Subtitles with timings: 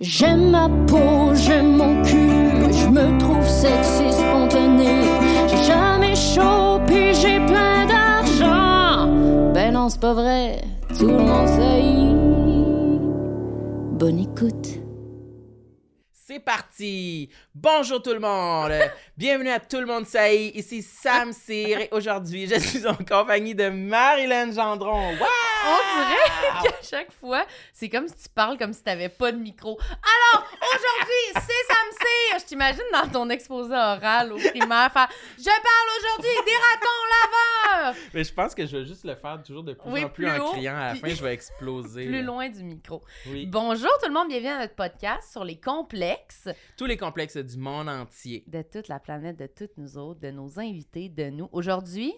[0.00, 4.88] J'aime ma peau, j'aime mon cul, je me trouve sexy spontané.
[5.46, 9.08] J'ai jamais chaud, puis j'ai plein d'argent.
[9.54, 10.62] Ben non, c'est pas vrai,
[10.98, 11.82] tout le monde sait.
[13.96, 14.83] Bonne écoute.
[16.44, 17.30] C'est parti!
[17.54, 18.72] Bonjour tout le monde!
[19.16, 20.48] Bienvenue à Tout le monde est.
[20.48, 25.12] Ici Sam Cyr et aujourd'hui je suis en compagnie de Marilyn Gendron.
[25.12, 25.26] Wow!
[25.66, 29.38] On dirait qu'à chaque fois, c'est comme si tu parles comme si t'avais pas de
[29.38, 29.78] micro.
[29.80, 32.38] Alors, aujourd'hui, c'est Sam Cyr!
[32.40, 35.08] Je t'imagine dans ton exposé oral au primaire faire
[35.38, 37.94] «Je parle aujourd'hui des ratons laveurs!
[38.12, 40.26] Mais je pense que je vais juste le faire toujours de plus Oui, en plus,
[40.26, 40.76] plus en haut, criant.
[40.76, 42.22] À la fin, je vais exploser.» Plus là.
[42.22, 43.02] loin du micro.
[43.28, 43.46] Oui.
[43.46, 46.33] Bonjour tout le monde, bienvenue à notre podcast sur les complexes
[46.76, 48.44] Tous les complexes du monde entier.
[48.46, 51.48] de toute la planète, de toutes nous autres, de nos invités, de nous.
[51.52, 52.14] Aujourd'hui,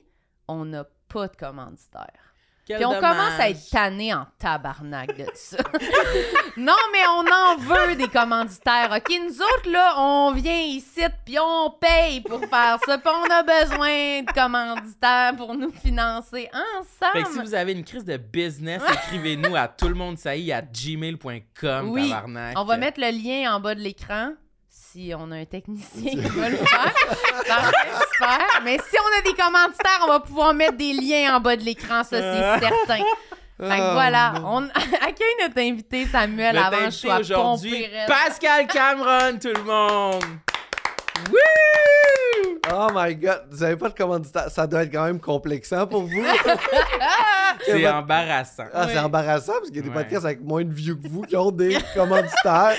[0.48, 2.34] on n'a pas de commanditaire.
[2.66, 3.10] Quel Puis on dommage.
[3.16, 5.58] commence à être tanné en tabarnak de ça.
[6.56, 8.90] non, mais on en veut des commanditaires.
[8.90, 12.98] OK, nous autres, là, on vient ici, puis on paye pour faire ça.
[12.98, 16.50] Puis on a besoin de commanditaires pour nous financer
[17.12, 17.46] Fait que si ensemble.
[17.46, 20.62] vous avez une crise de business, écrivez-nous à tout le monde ça y est à
[20.62, 21.90] gmail.com.
[21.90, 22.58] Oui, tabarnak.
[22.58, 24.32] On va mettre le lien en bas de l'écran.
[24.96, 26.92] Si on a un technicien qui va le faire.
[28.14, 28.62] Super.
[28.64, 31.62] Mais si on a des commanditaires, on va pouvoir mettre des liens en bas de
[31.62, 32.96] l'écran, ça, c'est certain.
[32.96, 33.04] Fait que
[33.58, 34.68] Oh, voilà, on
[35.00, 37.20] accueille notre invité Samuel avant je sois.
[38.06, 40.24] Pascal Cameron, tout le monde!
[41.30, 42.58] Wouh!
[42.72, 44.50] Oh my god, vous avez pas de commanditaire.
[44.50, 46.10] Ça doit être quand même complexant pour vous.
[47.64, 48.64] C'est votre- embarrassant.
[48.74, 49.94] Ah, c'est embarrassant parce qu'il y a des Ouais.
[49.94, 52.74] podcasts avec moins de views que vous qui ont des commanditaires.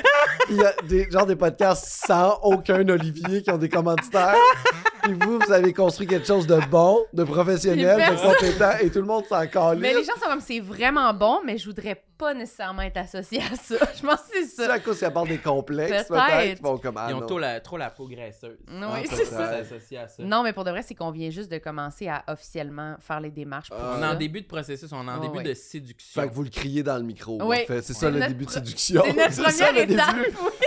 [0.46, 4.36] Puis il y a des, genre des podcasts sans aucun Olivier qui ont des commanditaires.
[5.08, 9.00] Puis vous, vous avez construit quelque chose de bon, de professionnel, de compétent et tout
[9.00, 9.82] le monde s'en calisse.
[9.82, 13.40] Mais les gens sont comme c'est vraiment bon, mais je voudrais pas nécessairement être associé
[13.42, 13.76] à ça.
[13.96, 14.74] Je pense que c'est C'est ça.
[14.74, 16.62] à cause qu'ils parlent des complexes, Peut-être.
[16.82, 18.58] comme, ah Ils ont trop la, trop la peau graisseuse.
[18.68, 20.02] Oui, Ah, c'est ça.
[20.02, 20.24] à ça.
[20.24, 23.30] Non, mais pour de vrai, c'est qu'on vient juste de commencer à officiellement faire les
[23.30, 23.94] démarches pour Ah.
[23.96, 24.12] On est ça.
[24.14, 25.44] en début de processus, on est en Oh, début ouais.
[25.44, 26.22] de séduction.
[26.24, 27.38] Fait que vous le criez dans le micro.
[27.44, 27.58] Oui.
[27.62, 27.82] en fait.
[27.84, 29.04] C'est ça C'est le début de séduction.
[29.06, 30.16] C'est notre ça, première étape.
[30.18, 30.67] Oui, c'est ça.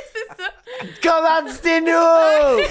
[1.03, 1.93] Commanditez-nous!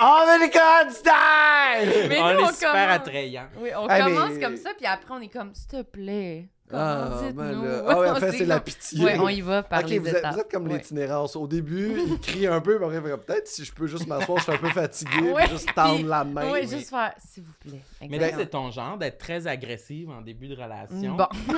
[0.00, 2.06] On veut des commanditaires!
[2.08, 2.96] Mais on nous, est on super commence.
[2.96, 3.46] attrayant.
[3.58, 7.20] Oui, on commence mais- comme ça, puis après, on est comme, s'il te plaît, Ah,
[7.34, 7.82] ben là.
[7.88, 9.04] Ah ouais, en fait, C'est la pitié.
[9.04, 10.34] Ouais, on y va par Ok, les vous êtes, étapes.
[10.34, 10.74] vous êtes comme Ouais.
[10.78, 11.36] l'itinérance.
[11.36, 14.06] Au début, il crie un peu, mais après, il fait, peut-être si je peux juste
[14.06, 16.50] m'asseoir, je suis un peu fatigué, Ouais, juste tendre la main.
[16.52, 17.82] Oui, juste faire, s'il vous plaît.
[18.08, 21.14] Mais là, c'est ton genre d'être très agressive en début de relation.
[21.14, 21.26] Bon.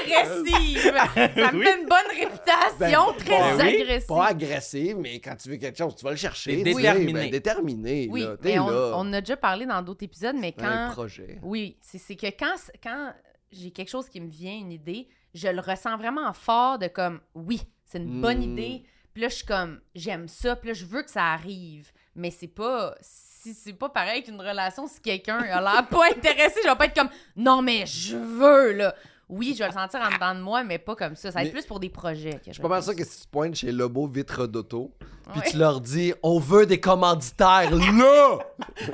[0.00, 0.78] Agressive!
[0.80, 1.64] ça me Oui.
[1.64, 3.82] fait une bonne réputation, Ben, très ben oui.
[3.82, 4.06] agressive.
[4.08, 6.62] Pas agressif, mais quand tu veux quelque chose, tu vas le chercher.
[6.62, 7.12] Déterminé.
[7.12, 8.08] ben, déterminé.
[8.10, 8.36] Oui, là.
[8.40, 8.92] T'es mais on, là.
[8.96, 10.92] on a déjà parlé dans d'autres épisodes, mais C'est un quand...
[10.94, 11.38] projet.
[11.42, 13.12] Oui, c'est c'est que quand, quand
[13.52, 17.20] j'ai quelque chose qui me vient, une idée, je le ressens vraiment fort de comme,
[17.34, 18.52] oui, c'est une bonne Mm.
[18.52, 18.82] idée.
[19.12, 21.90] Puis là, je suis comme, j'aime ça, puis là, je veux que ça arrive.
[22.14, 26.60] Mais c'est pas, si c'est pas pareil qu'une relation, si quelqu'un a l'air pas intéressé,
[26.62, 28.94] je vais pas être comme, non, mais je veux, là.
[29.28, 31.30] Oui, je vais le sentir en dedans de moi, mais pas comme ça.
[31.30, 32.34] Ça va être Mais- plus pour des projets.
[32.38, 34.94] que Je suis pas mal sûr que si tu pointes chez Lobo Vitre d'Auto,
[35.30, 35.46] puis Ouais.
[35.50, 38.38] tu leur dis on veut des commanditaires là!
[38.76, 38.86] ça.
[38.86, 38.90] Ça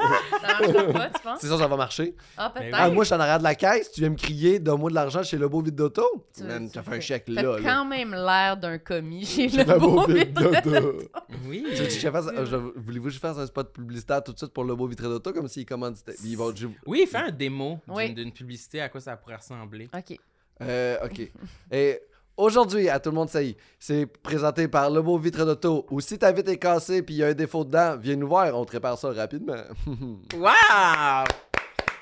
[0.61, 1.39] marchera pas, tu penses?
[1.41, 2.15] C'est ça, ça va marcher.
[2.37, 2.75] Ah, peut-être.
[2.77, 4.95] Ah, moi, je suis en arrière de la caisse, tu viens me crier, donne-moi de
[4.95, 6.27] l'argent chez Lobo Vitre d'Auto.
[6.37, 7.59] Tu- Man, as fait un chèque T'as là.
[7.59, 7.63] là.
[7.63, 10.99] quand même l'air d'un commis chez Chez le Lobo beau Vitre d'Auto.
[11.47, 11.65] Oui.
[11.71, 14.39] Tu veux que je fasse- euh, Voulez-vous que je fasse un spot publicitaire tout de
[14.39, 16.15] suite pour le beau vitré d'auto comme s'il commanditait?
[16.25, 16.53] Ils vont
[16.87, 17.81] Oui, fais un démo
[18.15, 19.89] d'une publicité, à quoi ça pourrait ressembler.
[19.97, 20.19] OK.
[20.63, 21.31] Euh, ok.
[21.73, 22.01] Et
[22.37, 25.87] aujourd'hui, à tout le monde, ça y est, c'est présenté par le beau vitre d'auto.
[25.91, 28.29] Ou si ta vitre est cassée puis il y a un défaut dedans, viens nous
[28.29, 29.55] voir, on te répare ça rapidement.
[30.35, 31.25] Wow!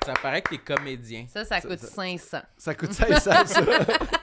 [0.05, 1.27] Ça paraît que t'es comédien.
[1.33, 2.39] Ça, ça Ça- coûte ça- 500.
[2.59, 3.61] ça coûte 500, ça.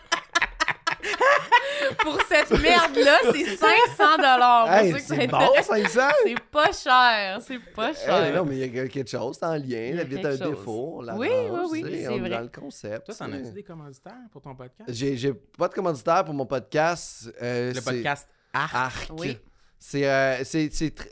[1.98, 4.72] Pour cette merde-là, c'est 500 dollars.
[4.74, 6.00] hey, c'est bon, 500?
[6.24, 8.34] C'est pas cher, c'est pas cher.
[8.36, 9.62] Non, mais il y a quelque chose, c'est en lien.
[9.64, 10.58] Il y La a vitre a un quelque chose.
[10.58, 11.02] défaut.
[11.08, 12.30] On Oui, oui, oui, c'est vrai.
[12.30, 13.06] dans le concept.
[13.06, 14.90] Toi, t'en as-tu des commanditaires pour ton podcast?
[14.94, 17.32] J'ai pas de commanditaire pour mon podcast.
[17.42, 18.76] euh, Le podcast Arc.
[18.76, 19.10] Arc.
[19.18, 19.38] Oui.
[19.78, 20.44] C'est, euh,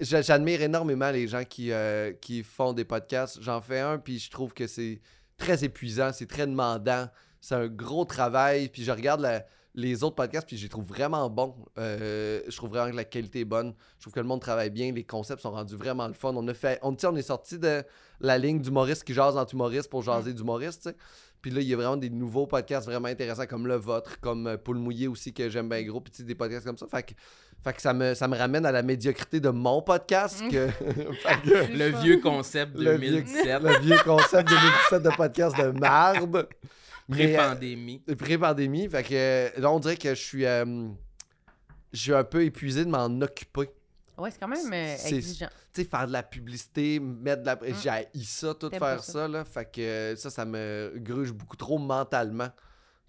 [0.02, 3.38] j'admire énormément les gens qui, euh, qui font des podcasts.
[3.42, 5.00] J'en fais un, puis je trouve que c'est
[5.38, 7.08] très épuisant, c'est très demandant.
[7.40, 9.46] C'est un gros travail, puis je regarde la-
[9.78, 11.56] les autres podcasts, puis je les trouve vraiment bons.
[11.78, 13.76] Euh, je trouve vraiment que la qualité est bonne.
[13.98, 16.34] Je trouve que le monde travaille bien, les concepts sont rendus vraiment le fun.
[16.36, 17.84] On a fait, on, on est sorti de
[18.20, 20.44] la ligne d'humoriste qui jase entre humoristes pour jaser tu
[20.90, 20.96] sais.
[21.44, 24.48] Puis là, il y a vraiment des nouveaux podcasts vraiment intéressants comme le vôtre, comme
[24.48, 26.88] euh, Poule Mouillé aussi, que j'aime bien gros, puis des podcasts comme ça.
[26.88, 27.14] Fait que,
[27.64, 30.42] fait que ça, me, ça me ramène à la médiocrité de mon podcast.
[30.50, 35.68] Que, fait que- Le vieux concept vieux, 2017, le vieux concept 2017 de podcast de
[35.80, 36.48] marde.
[37.10, 38.00] Euh, pré-pandémie.
[38.18, 38.90] pré-pandémie.
[38.90, 40.46] Fait que euh, là, on dirait que je suis.
[40.46, 40.88] euh,
[41.94, 43.70] je suis un peu épuisé de m'en occuper.
[44.18, 45.48] Ouais, c'est quand même euh, exigeant.
[45.74, 47.60] Tu sais, faire de la publicité, mettre de la.
[48.14, 48.80] J'ai ça, tout Mm.
[48.80, 49.12] Faire ça.
[49.14, 49.46] ça, là.
[49.46, 52.50] Fait que ça, ça me gruge beaucoup trop mentalement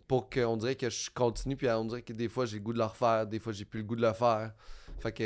[0.06, 2.72] pour qu'on dirait que je continue, puis on dirait que des fois, j'ai le goût
[2.72, 4.52] de le refaire, des fois, j'ai plus le goût de le faire.
[5.00, 5.22] Fait que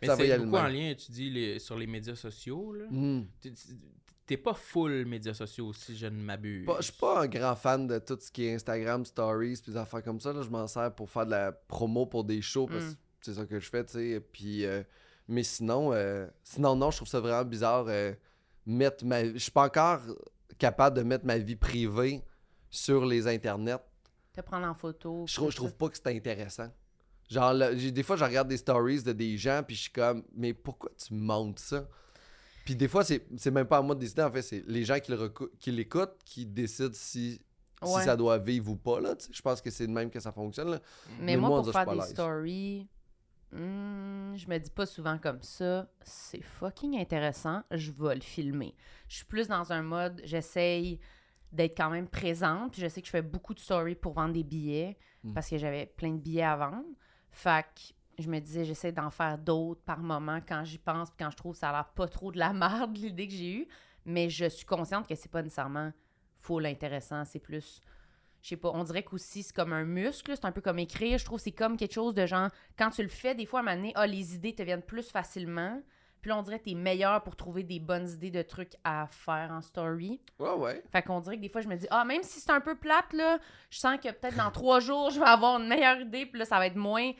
[0.00, 2.72] Mais ça va y c'est beaucoup en lien, tu dis, les- sur les médias sociaux.
[2.72, 2.86] là.
[2.90, 3.24] Hmm.
[4.30, 6.64] T'es- pas full médias sociaux, si je ne m'abuse.
[6.66, 9.72] Pas- Je suis pas un grand fan de tout ce qui est Instagram, Stories, puis
[9.72, 10.32] des affaires comme ça.
[10.32, 10.42] Là.
[10.42, 12.90] Je m'en sers pour faire de la promo pour des shows, parce Mm.
[12.92, 14.20] que c'est ça que je fais, tu sais.
[14.20, 14.82] Puis, euh,
[15.28, 17.86] mais sinon, euh, sinon, non, je trouve ça vraiment bizarre.
[17.88, 18.14] euh,
[18.66, 19.24] mettre ma...
[19.24, 20.00] Je suis pas encore
[20.58, 22.22] capable de mettre ma vie privée
[22.68, 23.78] sur les internets.
[24.32, 25.24] Te prendre en photo.
[25.26, 26.68] Je trouve, je trouve pas que c'est intéressant.
[27.28, 30.22] Genre, là, des fois, je regarde des stories de des gens, puis je suis comme,
[30.34, 31.88] mais pourquoi tu montes ça?
[32.64, 34.98] Puis des fois, c'est même pas à moi de décider, en fait, c'est les gens
[35.00, 37.40] qui recou- qui l'écoutent qui décident si,
[37.82, 38.04] si Ouais.
[38.04, 39.00] ça doit vivre ou pas.
[39.00, 40.70] Là, je pense que c'est de même que ça fonctionne.
[40.70, 40.80] Là.
[41.18, 42.86] Mais, Mais moi, moi, pour faire des stories,
[43.52, 45.88] hmm, je me dis pas souvent comme ça.
[46.02, 47.62] C'est fucking intéressant.
[47.70, 48.74] Je vais le filmer.
[49.08, 51.00] Je suis plus dans un mode, j'essaye
[51.52, 52.72] d'être quand même présente.
[52.72, 55.34] Puis je sais que je fais beaucoup de stories pour vendre des billets Mm.
[55.34, 56.86] parce que j'avais plein de billets à vendre.
[57.30, 61.10] Fait que je me disais, j'essaie d'en faire d'autres par moment quand j'y pense.
[61.10, 63.34] Puis quand je trouve que ça a l'air pas trop de la merde, l'idée que
[63.34, 63.68] j'ai eue.
[64.04, 65.92] Mais je suis consciente que c'est pas nécessairement
[66.40, 67.24] full intéressant.
[67.24, 67.82] C'est plus
[68.42, 71.18] je sais pas, on dirait qu'aussi c'est comme un muscle, c'est un peu comme écrire.
[71.18, 73.60] Je trouve que c'est comme quelque chose de genre, quand tu le fais, des fois,
[73.60, 75.80] à un moment donné, ah, les idées te viennent plus facilement.
[76.20, 79.06] Puis là, on dirait que t'es meilleur pour trouver des bonnes idées de trucs à
[79.10, 80.20] faire en story.
[80.38, 80.82] Ouais, ouais.
[80.92, 82.74] Fait qu'on dirait que des fois, je me dis, ah, même si c'est un peu
[82.74, 83.38] plate, là,
[83.70, 86.26] je sens que peut-être dans trois jours, je vais avoir une meilleure idée.
[86.26, 87.12] Puis là, ça va être moins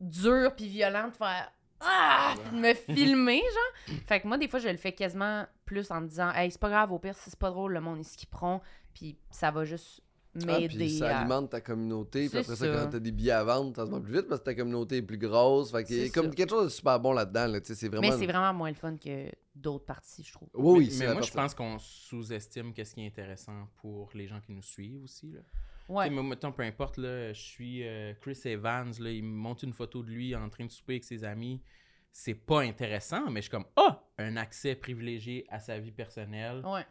[0.00, 1.50] dur puis violent de faire.
[1.80, 2.34] Ah!
[2.36, 3.40] Puis de me filmer,
[3.88, 3.96] genre.
[4.06, 6.60] Fait que moi, des fois, je le fais quasiment plus en me disant, hey, c'est
[6.60, 8.60] pas grave, au pire, si c'est pas drôle, le monde, ils skipperont.
[8.94, 10.00] Puis ça va juste
[10.42, 10.88] Ah, m'aider.
[10.88, 12.20] ça à- alimente ta communauté.
[12.22, 12.84] Puis C'est après ça, ça.
[12.84, 14.96] quand t'as des billets à vendre, ça se va plus vite parce que ta communauté
[14.96, 15.70] est plus grosse.
[15.70, 17.46] Fait qu'il y a C'est comme quelque chose de super bon là-dedans.
[17.46, 18.02] Là, tu sais, c'est vraiment.
[18.08, 20.48] Mais c'est vraiment moins le fun que d'autres parties, je trouve.
[20.54, 24.26] Oui, oui, mais mais moi, je pense qu'on sous-estime qu'est-ce qui est intéressant pour les
[24.26, 25.30] gens qui nous suivent aussi.
[25.30, 25.40] Là.
[25.88, 26.10] Ouais.
[26.10, 29.72] Moi, mettons, peu importe, là, je suis euh, Chris Evans, là, il me montre une
[29.72, 31.62] photo de lui en train de souper avec ses amis.
[32.12, 36.62] C'est pas intéressant, mais je suis comme, ah, un accès privilégié à sa vie personnelle.
[36.66, 36.84] Ouais.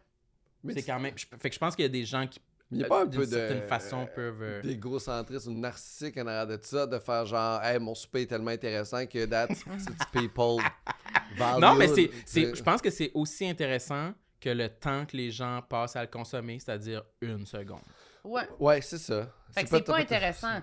[0.63, 1.13] Mais c'est quand même.
[1.17, 2.39] je- Fait que je pense qu'il y a des gens qui,
[2.71, 3.31] Il n'y a pas un d'une peu de.
[3.31, 4.41] certaine façon, peuvent.
[4.41, 8.27] euh, d'égocentrisme ou narcissique en arrière de ça, de faire genre, hey, mon souper est
[8.27, 9.63] tellement intéressant que that's
[10.11, 10.63] people.
[11.37, 11.61] value.
[11.61, 11.87] Non, mais
[12.25, 16.01] c'est, je pense que c'est aussi intéressant que le temps que les gens passent à
[16.01, 17.81] le consommer, c'est-à-dire une seconde.
[18.27, 18.47] Ouais.
[18.59, 19.31] Ouais, c'est ça.
[19.51, 20.61] Fait que c'est pas intéressant.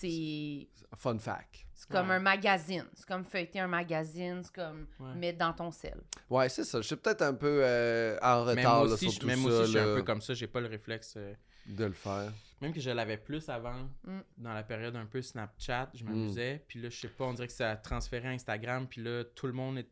[0.00, 1.66] C'est Fun fact.
[1.74, 2.14] c'est comme Ouais.
[2.16, 2.84] un magazine.
[2.94, 4.42] C'est comme feuilleter un magazine.
[4.42, 5.14] C'est comme Ouais.
[5.14, 6.00] mettre dans ton sel.
[6.30, 6.80] Ouais, c'est ça.
[6.80, 9.72] Je suis peut-être un peu euh, en retard là, sur je, tout même ça, aussi,
[9.72, 11.14] je suis un peu comme ça, j'ai pas le réflexe.
[11.16, 11.34] euh,
[11.66, 12.32] de le faire.
[12.60, 14.20] Même que je l'avais plus avant, Mm.
[14.38, 16.64] dans la période un peu Snapchat, je m'amusais.
[16.68, 18.86] Puis là, je sais pas, on dirait que ça a transféré à Instagram.
[18.86, 19.88] Puis là, tout le monde est.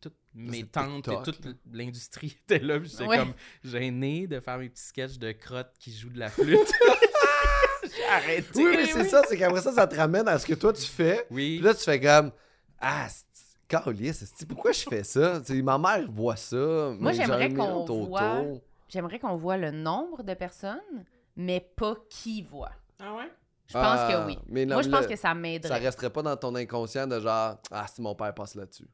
[0.00, 1.40] Toutes mes tantes et toute
[1.70, 2.80] l'industrie était là.
[2.80, 3.18] Puis j'étais Ouais.
[3.18, 6.72] comme gêné de faire mes petits sketchs de crottes qui jouent de la flûte.
[7.96, 8.48] J'ai arrêté.
[8.56, 10.82] Oui, mais c'est ça, c'est qu'après ça, ça te ramène à ce que toi tu
[10.86, 11.26] fais.
[11.30, 11.56] Oui.
[11.56, 12.32] Puis là, tu fais comme,
[12.80, 15.40] ah, c'est- pourquoi je fais ça?
[15.62, 16.56] Ma mère voit ça.
[16.56, 18.44] Moi, mais j'aimerais qu'on voit-
[18.88, 21.04] J'aimerais qu'on voit le nombre de personnes,
[21.36, 22.70] mais pas qui voit.
[23.00, 23.30] Ah ouais?
[23.66, 24.38] Je pense Ah, que oui.
[24.48, 25.78] mais non, Moi, je pense que ça Ça m'aiderait.
[25.80, 28.86] resterait pas dans ton inconscient de genre, ah, si mon père passe là-dessus.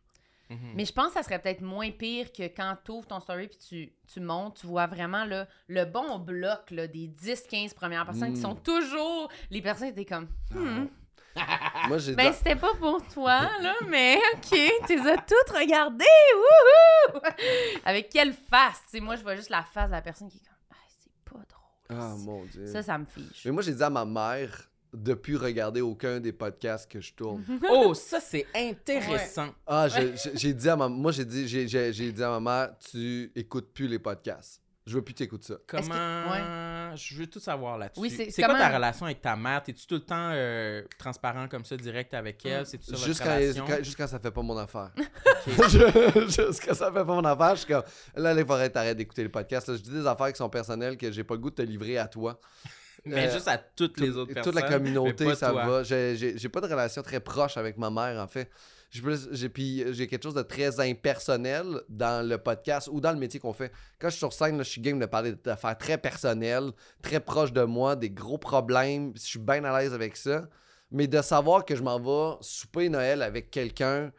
[0.52, 0.72] Mhm.
[0.74, 3.48] Mais je pense que ça serait peut-être moins pire que quand tu ouvres ton story
[3.48, 8.04] puis tu, tu montes, tu vois vraiment là, le bon bloc là, des 10-15 premières
[8.04, 8.34] personnes Mm.
[8.34, 10.86] qui sont toujours les personnes qui étaient comme Hmm.
[11.88, 16.04] Moi, j'ai Ben, c'était pas pour toi, là, mais OK, tu les as toutes regardées,
[16.36, 17.20] wouhou!
[17.84, 18.82] Avec quelle face?
[18.90, 21.30] Tu moi, je vois juste la face de la personne qui est comme, ah, c'est
[21.32, 22.02] pas drôle.
[22.02, 22.66] Ah, mon Dieu.
[22.66, 23.44] Ça, ça me fiche.
[23.46, 27.12] Mais moi, j'ai dit à ma mère de plus regarder aucun des podcasts que je
[27.14, 27.42] tourne.
[27.70, 29.48] Oh, ça, c'est intéressant.
[29.66, 29.86] Ah,
[30.34, 31.64] j'ai dit à ma moi j'ai dit j'ai,
[32.12, 34.60] dit à ma mère tu écoutes plus les podcasts.
[34.84, 35.54] Je veux plus t'écouter ça.
[35.64, 36.96] Que- Comment.
[36.96, 38.00] Je veux tout savoir là-dessus.
[38.00, 39.62] Oui, c'est- c'est quoi comment- ta relation avec ta mère?
[39.62, 42.62] T'es-tu tout le temps euh, transparent comme ça, direct avec elle?
[42.62, 42.64] Mm.
[42.64, 43.64] C'est-tu ça votre Juste quand, relation?
[43.64, 44.90] quand- juste quand ça fait pas mon affaire.
[45.46, 47.82] Je- juste quand ça fait pas mon affaire, je suis comme
[48.16, 49.68] là il faudrait t'arrêter d'écouter les podcasts.
[49.68, 49.76] là.
[49.76, 51.98] je dis des affaires qui sont personnelles que j'ai pas le goût de te livrer
[51.98, 52.38] à toi.
[53.04, 54.54] Mais Euh, juste à toutes les autres toute personnes.
[54.54, 55.66] la mais communauté, ça toi.
[55.66, 55.82] va.
[55.82, 58.48] J'ai, j'ai- j'ai pas de relation très proche avec ma mère, en fait.
[58.90, 63.10] J'ai, plus- j'ai, puis j'ai quelque chose de très impersonnel dans le podcast ou dans
[63.12, 63.72] le métier qu'on fait.
[63.98, 66.70] Quand je suis sur scène, là, je suis game de parler d'affaires très personnelles,
[67.02, 69.12] très proches de moi, des gros problèmes.
[69.16, 70.48] Je suis bien à l'aise avec ça.
[70.90, 74.12] Mais de savoir que je m'en vais souper Noël avec quelqu'un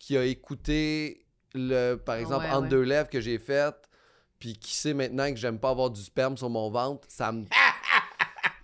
[0.00, 2.68] qui a écouté, le, par exemple, Ouais, Entre ouais.
[2.68, 3.74] deux lèvres que j'ai fait,
[4.40, 7.44] puis qui sait maintenant que j'aime pas avoir du sperme sur mon ventre, ça me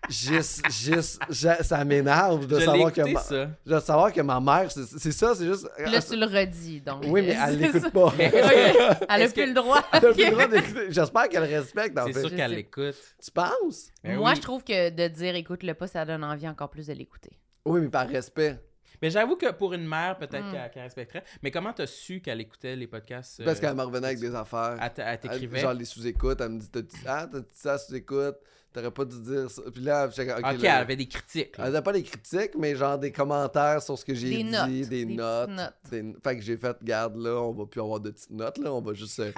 [0.09, 3.51] juste, juste, je- ça m'énerve de Je savoir que, ma, ça.
[3.67, 5.69] de savoir que ma mère, c'est c'est ça, c'est juste.
[5.79, 7.05] Là, tu le redis, donc.
[7.07, 8.13] oui, mais elle l'écoute pas.
[8.19, 9.83] Elle a plus que- le droit.
[9.93, 10.87] Elle a plus le droit d'écouter.
[10.91, 12.21] J'espère qu'elle respecte, en C'est fait.
[12.21, 12.95] sûr qu'elle l'écoute.
[13.23, 13.89] Tu penses?
[14.03, 14.37] Ben Moi, oui.
[14.37, 17.39] je trouve que de dire écoute-le pas, ça donne envie encore plus de l'écouter.
[17.65, 18.59] Oui, mais par respect.
[19.03, 20.53] Mais j'avoue que pour une mère, peut-être Mm.
[20.53, 21.25] qu'elle qu'elle respecterait.
[21.43, 23.41] Mais comment t'as su qu'elle écoutait les podcasts?
[23.41, 24.77] euh, Parce qu'elle me revenait avec des affaires.
[24.81, 25.61] Elle t- elle t'écrivait?
[25.61, 28.37] Genre les sous-écoutes, elle me dit T'as dit, Ah, t'as dit ça sous-écoute,
[28.75, 29.63] t'aurais pas dû dire ça.
[29.73, 31.57] Puis là, comme, Ok, ok, elle là, avait des critiques.
[31.57, 31.67] là.
[31.67, 34.45] Elle n'a pas des critiques, mais genre des commentaires sur ce que j'ai Des dit,
[34.45, 35.49] notes, des, notes.
[35.51, 35.75] notes.
[35.91, 38.73] des- Fait que j'ai fait, garde là, on va plus avoir de petites notes là,
[38.75, 39.21] on va juste.
[39.21, 39.33] euh,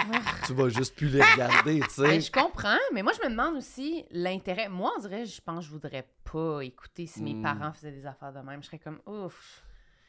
[0.46, 2.20] tu vas juste plus les regarder, tu Ben, sais.
[2.22, 4.68] je comprends, mais moi, je me demande aussi l'intérêt.
[4.68, 7.42] Moi, on dirait, je pense que je voudrais pas écouter si mes Mm.
[7.42, 8.62] parents faisaient des affaires de même.
[8.62, 9.62] Je serais comme, ouf.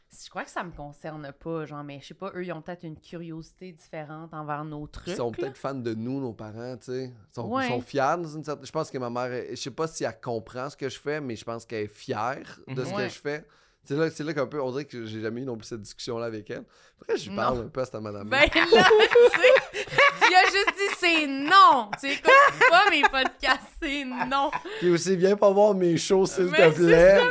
[0.10, 2.62] Je crois que ça me concerne pas, genre, mais je sais pas, eux, ils ont
[2.62, 5.08] peut-être une curiosité différente envers nos trucs.
[5.08, 7.06] Ils sont peut-être fans de nous, nos parents, tu sais.
[7.06, 7.66] Ils sont, Ouais.
[7.66, 8.66] ils sont fiers dans une certaine.
[8.66, 11.20] Je pense que ma mère, je sais pas si elle comprend ce que je fais,
[11.20, 12.94] mais je pense qu'elle est fière de ce.
[12.94, 13.04] Ouais.
[13.08, 13.46] que je fais.
[13.88, 15.82] C'est là, c'est là qu'un peu, on dirait que j'ai jamais eu non plus cette
[15.82, 16.64] discussion-là avec elle.
[17.02, 17.64] Après, je lui parle Non.
[17.66, 19.86] un peu à cette madame Ben là, tu sais,
[20.20, 21.90] tu as juste dit c'est non.
[22.00, 24.52] Tu écoutes pas mes podcasts, c'est non.
[24.80, 27.22] Puis aussi, viens pas voir mes shows, s'il te plaît.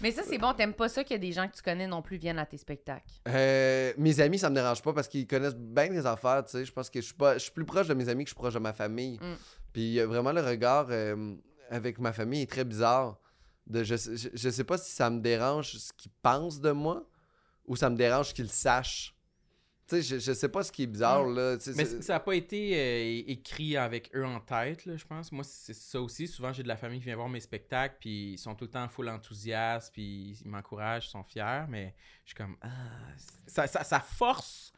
[0.00, 2.16] Mais ça, c'est bon, t'aimes pas ça que des gens que tu connais non plus
[2.16, 3.04] viennent à tes spectacles?
[3.28, 6.64] Euh, mes amis, ça me dérange pas parce qu'ils connaissent bien les affaires, tu sais.
[6.64, 8.34] Je pense que je suis pas, je suis plus proche de mes amis que je
[8.34, 9.18] suis proche de ma famille.
[9.20, 9.34] Mm.
[9.74, 11.34] Puis vraiment le regard euh,
[11.68, 13.18] avec ma famille est très bizarre.
[13.70, 17.08] De, je, je, je sais pas si ça me dérange ce qu'ils pensent de moi
[17.66, 19.14] ou ça me dérange qu'ils sachent.
[19.86, 21.56] Tu sais, je, je sais pas ce qui est bizarre là.
[21.76, 25.32] Mais ça n'a pas été euh, écrit avec eux en tête, là, je pense.
[25.32, 26.28] Moi, c'est ça aussi.
[26.28, 28.70] Souvent, j'ai de la famille qui vient voir mes spectacles, puis ils sont tout le
[28.70, 32.56] temps full enthousiasme, puis ils m'encouragent, ils sont fiers, mais je suis comme...
[32.60, 32.68] Ah,
[33.46, 34.72] ça, ça, ça force...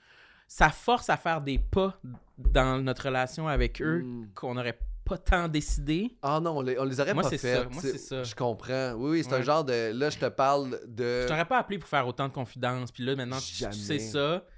[0.49, 1.99] Ça force à faire des pas
[2.37, 4.33] dans notre relation avec eux Mm.
[4.35, 6.17] qu'on n'aurait pas tant décidé.
[6.23, 7.57] Ah non, on les, on les aurait Moi, pas c'est fait.
[7.57, 7.65] ça.
[7.71, 8.23] Moi, c'est ça.
[8.23, 8.93] Je comprends.
[8.95, 9.93] Oui, oui, c'est un genre de.
[9.93, 11.23] Là, je te parle de.
[11.23, 14.45] Je t'aurais pas appelé pour faire autant de confidences, puis là, maintenant, tu, sais ça.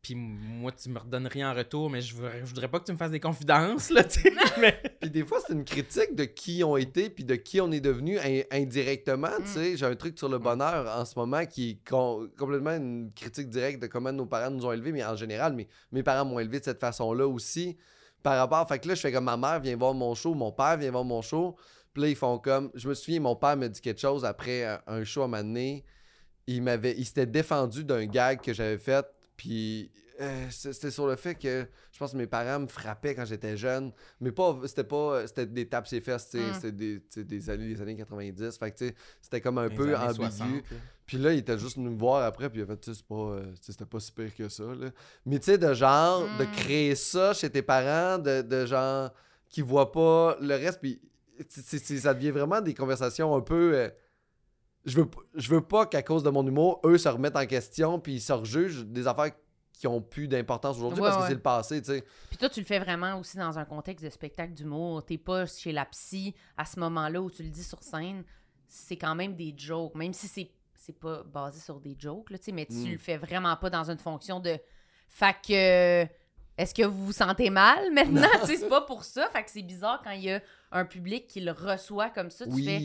[0.00, 2.84] Puis moi, tu me redonnes rien en retour, mais je voudrais, je voudrais pas que
[2.84, 4.32] tu me fasses des confidences, là, tu sais.
[4.58, 4.80] mais...
[5.00, 7.80] Puis des fois, c'est une critique de qui on était puis de qui on est
[7.80, 9.28] devenu in- indirectement.
[9.40, 9.42] Mm.
[9.42, 12.76] Tu sais, j'ai un truc sur le bonheur en ce moment qui est com- complètement
[12.76, 16.02] une critique directe de comment nos parents nous ont élevés, mais en général, mais mes
[16.04, 17.76] parents m'ont élevé de cette façon-là aussi.
[18.28, 20.52] Par rapport, fait que là, je fais comme ma mère vient voir mon show, mon
[20.52, 21.56] père vient voir mon show.
[21.94, 22.70] Puis là, ils font comme.
[22.74, 25.42] Je me souviens, mon père me dit quelque chose après un, show à un moment
[25.42, 25.82] donné.
[26.46, 26.94] Il m'avait.
[26.98, 29.06] Il s'était défendu d'un gag que j'avais fait.
[29.34, 33.24] Puis euh, c'était sur le fait que je pense que mes parents me frappaient quand
[33.24, 33.92] j'étais jeune.
[34.20, 34.60] Mais pas.
[34.66, 35.26] C'était pas.
[35.26, 36.50] C'était des tapes ses fesses, tu sais.
[36.50, 37.00] Mm.
[37.08, 38.58] C'était des, années, des années 90.
[38.58, 40.16] Fait que tu sais, c'était comme un Les peu ambigu.
[40.16, 40.76] 60, là.
[41.08, 42.98] Puis là, il était juste venu me voir après, puis il a fait, tu sais,
[42.98, 44.90] c'est pas, euh, c'était pas si pire que ça, là.
[45.26, 46.50] Mais tu sais, de genre, de Mm.
[46.52, 49.10] créer ça chez tes parents, de, de genre,
[49.48, 51.00] qui voient pas le reste, puis
[51.48, 53.74] ça devient vraiment des conversations un peu...
[53.74, 53.88] euh,
[54.84, 57.98] je veux, je veux pas qu'à cause de mon humour, eux se remettent en question,
[57.98, 59.30] puis ils se rejugent des affaires
[59.72, 61.28] qui ont plus d'importance aujourd'hui, Ouais, parce que ouais.
[61.28, 62.04] c'est le passé, tu sais.
[62.28, 65.04] Puis toi, tu le fais vraiment aussi dans un contexte de spectacle d'humour.
[65.06, 68.24] T'es pas chez la psy à ce moment-là où tu le dis sur scène.
[68.66, 70.50] C'est quand même des jokes, même si c'est
[70.88, 72.92] c'est pas basé sur des jokes, là, tu sais, mais tu Mm.
[72.92, 74.58] le fais vraiment pas dans une fonction de...
[75.08, 76.06] Fait que...
[76.56, 78.26] Est-ce que vous vous sentez mal maintenant?
[78.46, 79.28] c'est pas pour ça.
[79.28, 80.40] Fait que c'est bizarre quand il y a
[80.72, 82.46] un public qui le reçoit comme ça.
[82.46, 82.80] Tu fais.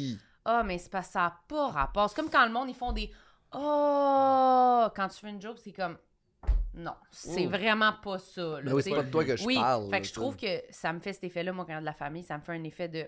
[0.46, 2.10] Ah, mais c'est pas ça n'a pas rapport.
[2.10, 3.10] C'est comme quand le monde, ils font des
[3.78, 4.88] Oh!
[4.96, 5.98] Quand tu fais une joke, c'est comme
[6.76, 7.50] Non, c'est Oh.
[7.50, 8.42] vraiment pas ça.
[8.42, 9.90] là, Mais oui, c'est pas de toi que je oui, parle.
[9.90, 12.24] fait que je trouve que ça me fait cet effet-là, moi, quand de la famille,
[12.24, 13.06] ça me fait un effet de.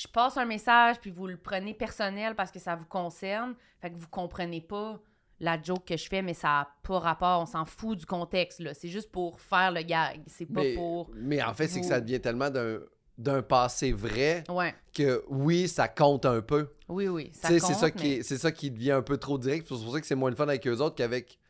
[0.00, 3.54] Je passe un message, puis vous le prenez personnel parce que ça vous concerne.
[3.80, 5.00] Fait que vous comprenez pas
[5.40, 7.40] la joke que je fais, mais ça n'a pas rapport.
[7.42, 8.74] On s'en fout du contexte, là.
[8.74, 10.20] C'est juste pour faire le gag.
[10.28, 11.10] C'est pas mais, pour.
[11.14, 12.78] mais en fait, c'est que ça devient tellement d'un
[13.16, 14.72] d'un passé vrai Ouais.
[14.94, 16.68] que oui, ça compte un peu.
[16.88, 17.32] Oui, oui.
[17.34, 19.66] Ça c'est ça, qui mais- c'est ça qui devient un peu trop direct.
[19.68, 21.40] C'est pour ça que c'est moins le fun avec eux autres qu'avec,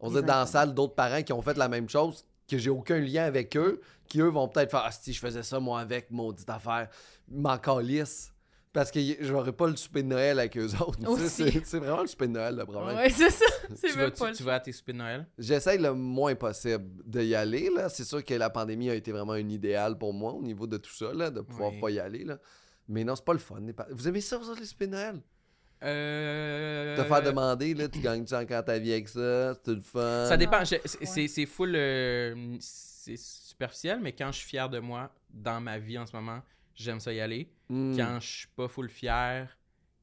[0.00, 2.58] on Les dirait, dans la salle, d'autres parents qui ont fait la même chose, que
[2.58, 5.60] j'ai aucun lien avec eux, qui eux vont peut-être faire Ah, si je faisais ça
[5.60, 6.88] moi avec, maudite affaire,
[7.28, 8.32] m'en calisse.
[8.72, 10.98] Parce que j'aurais pas le souper de Noël avec eux autres.
[11.28, 12.96] C'est vraiment le souper de Noël le problème.
[12.96, 13.44] Ouais, c'est ça.
[13.74, 15.26] C'est Tu vas, pas tu, tu vas à tes soupers de Noël?
[15.38, 17.70] J'essaye le moins possible d'y aller.
[17.74, 17.88] là.
[17.88, 20.76] C'est sûr que la pandémie a été vraiment un idéal pour moi au niveau de
[20.76, 21.80] tout ça, là, de pouvoir Oui.
[21.80, 22.24] pas y aller.
[22.24, 22.38] Là.
[22.88, 23.56] Mais non, c'est pas le fun.
[23.90, 25.20] Vous aimez ça, vous autres, les soupers de Noël?
[25.82, 26.96] Euh...
[26.96, 29.54] Te faire demander, là, tu gagnes-tu encore ta vie avec ça?
[29.64, 30.26] C'est le fun?
[30.28, 30.64] Ça dépend.
[30.64, 31.74] Je- c'est- full.
[31.76, 36.14] euh, c'est superficiel, mais quand je suis fier de moi dans ma vie en ce
[36.14, 36.40] moment,
[36.74, 37.48] j'aime ça y aller.
[37.68, 37.96] Hmm.
[37.96, 39.48] Quand je suis pas full fier,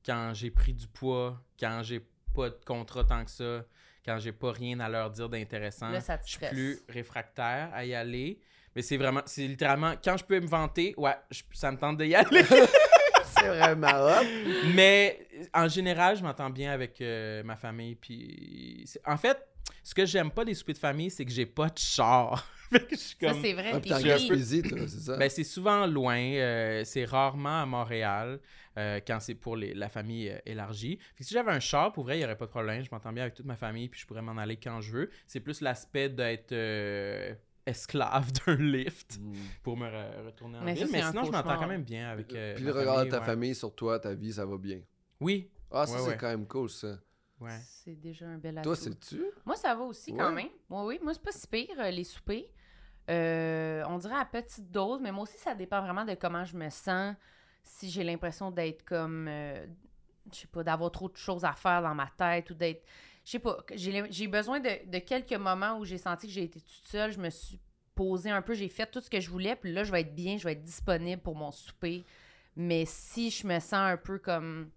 [0.06, 2.02] quand j'ai pris du poids, quand j'ai
[2.34, 3.66] pas de contrat tant que ça,
[4.06, 8.40] quand j'ai pas rien à leur dire d'intéressant, je suis plus réfractaire à y aller.
[8.76, 11.98] Mais c'est vraiment, c'est littéralement, quand je peux me vanter, ouais, je- ça me tente
[11.98, 12.44] de y aller.
[13.38, 14.26] c'est vraiment hot.
[14.74, 17.96] Mais en général, je m'entends bien avec euh, ma famille.
[17.96, 19.38] Puis en fait,
[19.84, 22.48] ce que j'aime pas des soupers de famille, c'est que j'ai pas de char.
[22.92, 23.72] Je suis Ça, c'est vrai.
[23.74, 24.02] Ah.
[24.02, 25.18] Gaspésie, toi, c'est ça?
[25.18, 26.18] Ben, c'est souvent loin.
[26.18, 28.40] euh, c'est rarement à Montréal
[28.78, 30.98] euh, quand c'est pour les- la famille euh, élargie.
[31.16, 32.84] Fait que si j'avais un char, pour vrai, il n'y aurait pas de problème.
[32.84, 35.10] Je m'entends bien avec toute ma famille, puis je pourrais m'en aller quand je veux.
[35.28, 37.34] C'est plus l'aspect d'être euh,
[37.66, 39.34] esclave d'un lift Mm.
[39.64, 40.88] pour me re- retourner en Mais ville.
[40.92, 42.34] Mais sinon, je m'entends quand même bien avec.
[42.34, 43.26] euh, Puis ma le regard de ta ouais.
[43.26, 44.82] famille sur toi, ta vie, ça va bien.
[45.20, 45.50] Oui.
[45.72, 46.18] Ah, ça, Ouais, c'est ouais.
[46.18, 47.00] quand même cool, ça.
[47.40, 47.58] Ouais.
[47.64, 48.70] C'est déjà un bel atout.
[48.70, 49.24] Toi, c'est-tu?
[49.46, 50.48] Moi, ça va aussi quand même.
[50.70, 51.00] Oui, oui.
[51.04, 52.46] Moi, c'est pas si pire, euh, les soupers.
[53.10, 56.58] Euh, on dirait à petite dose, mais moi aussi, ça dépend vraiment de comment je
[56.58, 57.16] me sens.
[57.64, 59.28] Si j'ai l'impression d'être comme.
[59.28, 59.66] euh,
[60.34, 62.84] je sais pas, d'avoir trop de choses à faire dans ma tête ou d'être.
[63.26, 63.58] Je sais pas.
[63.74, 67.12] J'ai besoin de, de quelques moments où j'ai senti que j'ai été toute seule.
[67.12, 67.60] Je me suis
[67.96, 70.14] posée un peu, j'ai fait tout ce que je voulais, puis là, je vais être
[70.14, 72.04] bien, je vais être disponible pour mon souper.
[72.56, 74.70] Mais si je me sens un peu comme.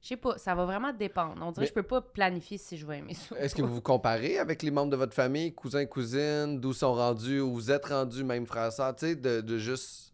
[0.00, 1.40] Je sais pas, ça va vraiment dépendre.
[1.46, 3.38] On dirait que je peux pas planifier si je vais aimer ça.
[3.38, 6.92] Est-ce que vous vous comparez avec les membres de votre famille, cousins, cousines, d'où sont
[6.92, 10.11] rendus, où vous êtes rendus, même frères, sœurs, tu sais, de, de juste.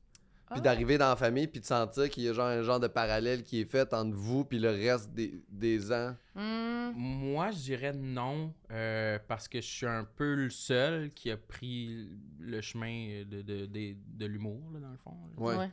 [0.50, 0.60] Puis Ah.
[0.60, 3.42] d'arriver dans la famille, puis de sentir qu'il y a genre un genre de parallèle
[3.42, 6.16] qui est fait entre vous, puis le reste des, des ans.
[6.34, 6.92] Hmm.
[6.94, 11.36] Moi, je dirais non, euh, parce que je suis un peu le seul qui a
[11.36, 12.08] pris
[12.40, 15.16] le chemin de, de, de, de l'humour, là, dans le fond.
[15.36, 15.42] là.
[15.42, 15.56] Ouais.
[15.56, 15.70] Ouais.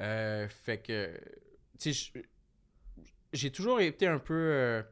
[0.00, 1.20] Euh, fait que,
[1.78, 2.12] tu sais,
[3.32, 4.34] j'ai toujours été un peu.
[4.34, 4.82] euh,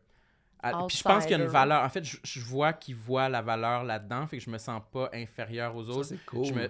[0.62, 1.82] à- puis je pense qu'il y a une valeur.
[1.82, 4.82] En fait, je, je vois qu'ils voient la valeur là-dedans, fait que je me sens
[4.92, 6.04] pas inférieur aux Ça, autres.
[6.04, 6.44] c'est cool.
[6.44, 6.68] Je, me,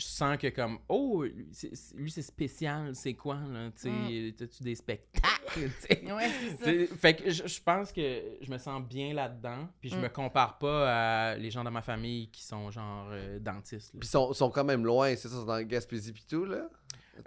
[0.00, 4.32] je sens que comme oh lui c'est, spécial c'est quoi là tu Mm.
[4.32, 6.12] t'as-tu des spectacles tu sais?
[6.12, 6.28] Ouais,
[6.58, 6.72] c'est ça.
[6.72, 10.00] Tu fait que je, je pense que je me sens bien là-dedans puis je Mm.
[10.02, 14.00] me compare pas à les gens de ma famille qui sont genre euh, dentistes là.
[14.00, 16.44] Puis ils sont, sont quand même loin, c'est ça, sont dans le Gaspésie pis tout,
[16.44, 16.68] là?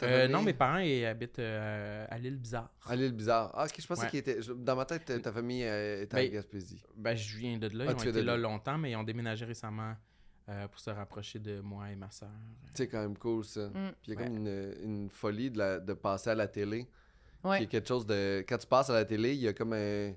[0.01, 3.51] Euh, non mes parents ils habitent euh, à l'île bizarre À l'île bizarre.
[3.53, 4.09] Ah, ok, je pensais Ouais.
[4.09, 4.39] qu'ils étaient.
[4.57, 6.81] Dans ma tête, ta- famille était Ben, en Gaspésie.
[6.95, 8.41] ben je viens de là Ah, ils ont tu été de là là.
[8.41, 9.93] longtemps mais ils ont déménagé récemment
[10.49, 12.29] euh, pour se rapprocher de moi et ma soeur
[12.73, 13.67] C'est quand même cool, ça.
[13.69, 13.91] Mm.
[14.01, 16.87] Puis il y a comme une, une folie de, la- de passer à la télé.
[17.43, 17.57] Ouais.
[17.57, 18.43] Qui est quelque chose de.
[18.47, 20.13] Quand tu passes à la télé, il y a comme un,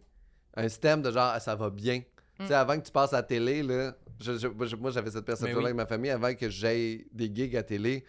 [0.55, 2.01] un système de genre, Ah, ça va bien.
[2.39, 2.57] Tu sais, Mm.
[2.57, 5.65] avant que tu passes à la télé, là, je- je- moi, j'avais cette perception-là oui.
[5.67, 6.11] avec ma famille.
[6.11, 8.05] Avant que j'aie des gigs à télé,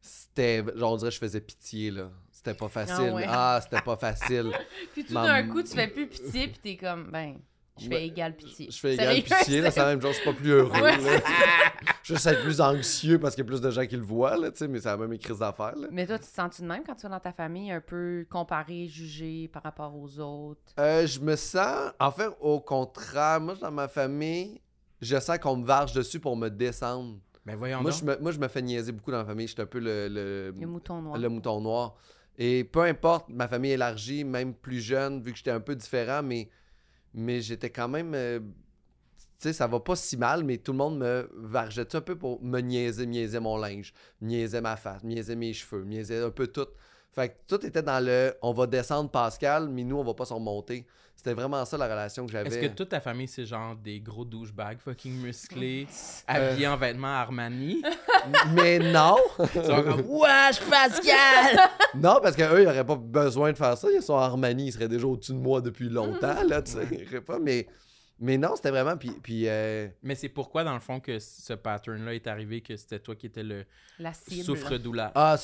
[0.00, 0.64] c'était.
[0.74, 2.10] Genre, on dirait que je faisais pitié, là.
[2.30, 3.12] C'était pas facile.
[3.14, 3.24] ouais.
[3.26, 4.52] Ah, c'était pas facile.
[4.92, 7.38] Puis tout d'un coup, tu fais plus pitié, puis t'es comme, ben,
[7.78, 8.06] je fais Ouais.
[8.06, 8.68] égal pitié.
[8.70, 10.70] Je fais égal pitié, là, c'est- la même chose, je suis pas plus heureux.
[10.72, 11.20] Ouais, là.
[12.02, 14.36] Je suis être plus anxieux parce qu'il y a plus de gens qui le voient,
[14.36, 15.88] là, tu sais, mais c'est la même crise d'affaires, là.
[15.90, 18.26] Mais toi, tu te sens-tu de même quand tu vas dans ta famille, un peu
[18.30, 20.60] comparé, jugé par rapport aux autres?
[20.78, 24.60] Euh, je me sens, en fait, au contraire, moi, dans ma famille,
[25.02, 27.18] je sens qu'on me varge dessus pour me descendre.
[27.44, 29.46] ben voyons Moi donc je, me, moi, je me fais niaiser beaucoup dans la famille.
[29.46, 31.18] J'étais un peu le, le, Le mouton noir.
[31.18, 31.94] le mouton noir.
[32.36, 36.22] Et peu importe, ma famille élargie, même plus jeune, vu que j'étais un peu différent,
[36.22, 36.48] mais,
[37.14, 38.14] mais j'étais quand même.
[38.14, 42.00] euh, tu sais, ça va pas si mal, mais tout le monde me vargeait un
[42.00, 46.30] peu pour me niaiser, niaiser mon linge, niaiser ma face, niaiser mes cheveux, niaiser un
[46.30, 46.66] peu tout.
[47.12, 50.24] Fait que tout était dans le on va descendre Pascal, mais nous, on va pas
[50.26, 50.86] se remonter.
[51.16, 52.48] C'était vraiment ça la relation que j'avais.
[52.48, 55.88] est-ce que toute ta famille c'est genre des gros douchebags fucking musclés
[56.30, 56.50] Euh.
[56.52, 57.82] habillés en vêtements Armani?
[58.54, 59.16] Mais non!
[59.56, 61.58] Ils sont comme Wesh Pascal
[61.96, 63.88] Non, parce qu'eux, ils n'auraient pas besoin de faire ça.
[63.92, 66.86] Ils sont Armani, ils seraient déjà au-dessus de moi depuis longtemps, là, tu sais.
[66.92, 67.66] Ils auraient pas, mais,
[68.20, 68.96] mais non, c'était vraiment.
[68.96, 72.76] Puis, puis euh, Mais c'est pourquoi, dans le fond, que ce pattern-là est arrivé, que
[72.76, 73.64] c'était toi qui étais le
[73.98, 74.44] La cible.
[74.44, 75.12] souffre-douleur.
[75.14, 75.36] ah,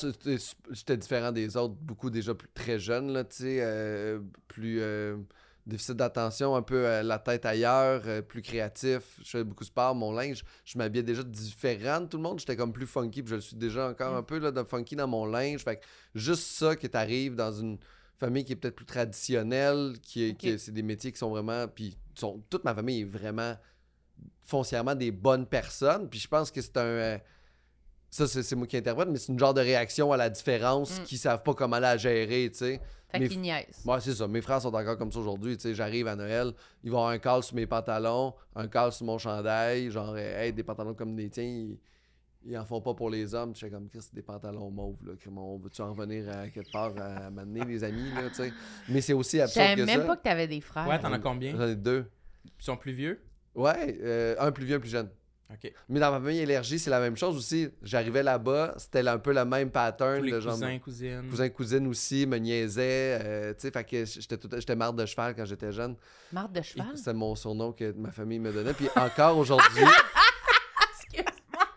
[0.71, 3.57] j'étais différent des autres, beaucoup déjà plus très jeune, là, tu sais.
[3.61, 5.17] euh, plus euh,
[5.65, 9.01] déficit d'attention, un peu euh, la tête ailleurs, euh, plus créatif.
[9.23, 10.43] Je faisais beaucoup de sport, mon linge.
[10.63, 12.39] Je m'habillais déjà différent de tout le monde.
[12.39, 14.17] J'étais comme plus funky, puis je le suis déjà encore Mm.
[14.17, 15.63] un peu là, de funky dans mon linge.
[15.63, 17.79] Fait que juste ça qui t'arrive dans une
[18.17, 20.59] famille qui est peut-être plus traditionnelle, qui est, qui est- Ok.
[20.59, 21.67] c'est des métiers qui sont vraiment.
[21.67, 23.55] Puis sont, toute ma famille est vraiment
[24.43, 26.09] foncièrement des bonnes personnes.
[26.09, 26.81] Puis je pense que c'est un.
[26.83, 27.17] euh,
[28.09, 31.03] ça, c'est moi qui interprète, mais c'est une genre de réaction à la différence Mm.
[31.03, 32.81] qui savent pas comment la gérer, tu sais.
[33.09, 33.81] Fait qu'ils niaisent.
[33.85, 34.27] Ouais, c'est ça.
[34.27, 35.57] Mes frères sont encore comme ça aujourd'hui.
[35.57, 38.91] Tu sais, j'arrive à Noël, ils vont avoir un col sur mes pantalons, un col
[38.93, 41.77] sur mon chandail, genre, euh, hey, des pantalons comme les tiens, ils,
[42.47, 43.53] ils en font pas pour les hommes.
[43.55, 45.13] Je fais comme, Chris, c'est des pantalons mauves, là.
[45.23, 48.53] Comment on veut-tu en revenir à quelque part à m'amener, les amis, là, tu sais?
[48.89, 50.05] Mais c'est aussi Je absurde savais que même ça.
[50.07, 50.87] pas que t'avais des frères.
[50.87, 51.51] Ouais, t'en as combien?
[51.57, 52.05] J'en ai deux.
[52.45, 53.21] Ils sont plus vieux?
[53.55, 55.09] Ouais, euh, un plus vieux, un plus jeune.
[55.51, 55.71] Ok.
[55.89, 57.69] Mais dans ma famille élargie, c'est la même chose aussi.
[57.83, 60.17] J'arrivais là-bas, c'était un peu le même pattern.
[60.17, 61.23] Tous les de genre, cousins, cousines.
[61.29, 63.19] Cousins, cousines aussi me niaisaient.
[63.23, 65.95] euh, tu sais, fait que j'étais tout- j'étais marde de cheval quand j'étais jeune.
[66.31, 66.87] Marde de cheval?
[66.95, 68.73] C'était mon surnom que ma famille me donnait.
[68.73, 69.83] Puis encore aujourd'hui,
[70.91, 71.67] Excuse-moi.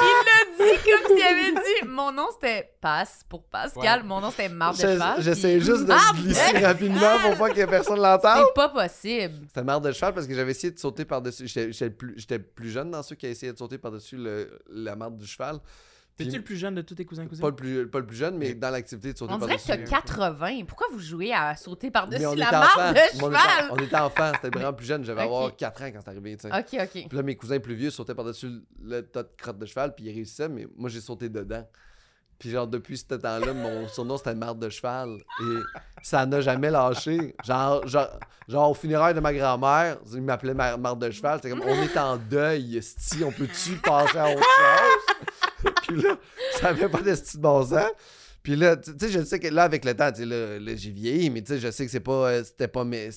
[0.00, 4.00] Il l'a dit comme s'il avait dit mon nom c'était Passe pour Pascal.
[4.02, 4.06] Ouais.
[4.06, 5.22] Mon nom c'était Marde de Je- cheval.
[5.22, 8.44] J'essaie puis- juste de Ah, glisser rapidement pour pas que personne l'entende.
[8.48, 9.46] C'est pas possible.
[9.48, 11.46] C'était marre de cheval parce que j'avais essayé de sauter par-dessus.
[11.48, 14.18] J'étais plus, jeune dans ceux qui a essayé de sauter par-dessus
[14.68, 15.58] la marde du cheval.
[16.16, 17.42] Puis- T'es-tu le plus jeune de tous tes cousins cousines?
[17.42, 19.72] Pas le plus, pas le plus jeune, mais dans l'activité de sauter On dirait par-dessus.
[19.84, 20.64] que t'as 80.
[20.64, 22.92] Pourquoi vous jouez à sauter par-dessus on la enfants.
[22.92, 23.68] de on cheval?
[23.72, 25.04] On était enfants, c'était vraiment plus jeune.
[25.04, 26.36] J'avais avoir 4 ans quand c'est arrivé.
[26.44, 26.50] Ok,
[26.80, 27.08] ok.
[27.08, 28.48] Puis là, mes cousins plus vieux sautaient par-dessus
[28.80, 31.66] le tas de crotte de cheval, puis ils réussissaient, mais moi, j'ai sauté dedans.
[32.38, 35.18] Puis genre, depuis ce temps-là, mon surnom, c'était marde de cheval.
[35.40, 35.58] Et
[36.02, 37.34] ça n'a jamais lâché.
[37.44, 38.08] Genre, genre,
[38.48, 41.40] genre, au funérailles de ma grand-mère, ils m'appelaient Mar- marde de cheval.
[41.42, 45.72] C'était comme, on est en deuil, esti, on peut-tu passer à autre chose?
[45.82, 46.16] puis là,
[46.60, 47.90] ça avait pas de style bon sens.
[48.42, 50.90] Puis là, tu sais, je sais que là, avec le temps, tu sais, là, j'ai
[50.90, 53.08] vieilli, mais tu sais, je sais que c'est pas, euh, c'était pas mes...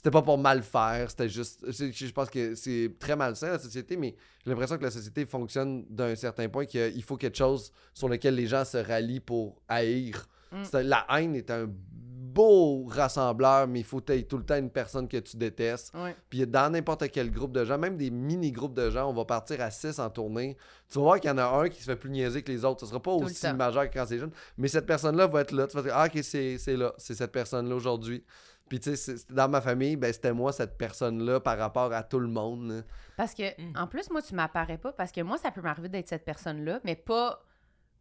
[0.00, 1.62] C'était pas pour mal faire, c'était juste.
[1.70, 5.84] Je, pense que c'est très malsain la société, mais j'ai l'impression que la société fonctionne
[5.90, 10.26] d'un certain point qu'il faut quelque chose sur lequel les gens se rallient pour haïr.
[10.52, 10.78] Mm.
[10.84, 14.70] La haine est un beau rassembleur, mais il faut que tu tout le temps une
[14.70, 15.92] personne que tu détestes.
[15.94, 16.16] Ouais.
[16.30, 19.60] Puis dans n'importe quel groupe de gens, même des mini-groupes de gens, on va partir
[19.60, 20.56] à 6 en tournée.
[20.88, 22.64] Tu vas voir qu'il y en a un qui se fait plus niaiser que les
[22.64, 22.80] autres.
[22.80, 24.32] Ce sera pas aussi majeur que quand c'est jeune.
[24.56, 25.66] Mais cette personne-là va être là.
[25.66, 26.94] Tu vas dire, ah, ok, c'est là.
[26.96, 28.24] C'est cette personne-là aujourd'hui.
[28.70, 32.20] Puis tu sais, dans ma famille, ben, c'était moi, cette personne-là, par rapport à tout
[32.20, 32.70] le monde.
[32.70, 32.82] là.
[33.18, 33.76] Parce que, Mm.
[33.76, 34.92] en plus, moi, tu m'apparais pas.
[34.92, 37.42] Parce que moi, ça peut m'arriver d'être cette personne-là, mais pas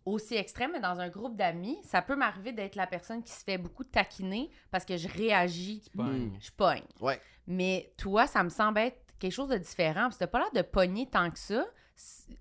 [0.06, 0.72] aussi extrême.
[0.72, 3.84] Mais dans un groupe d'amis, ça peut m'arriver d'être la personne qui se fait beaucoup
[3.84, 5.84] taquiner parce que je réagis.
[5.96, 6.38] Pogne.
[6.40, 6.84] Je pogne.
[7.02, 7.20] Ouais.
[7.48, 10.04] Mais toi, ça me semble être quelque chose de différent.
[10.04, 11.66] Parce que t'as pas l'air de pogner tant que ça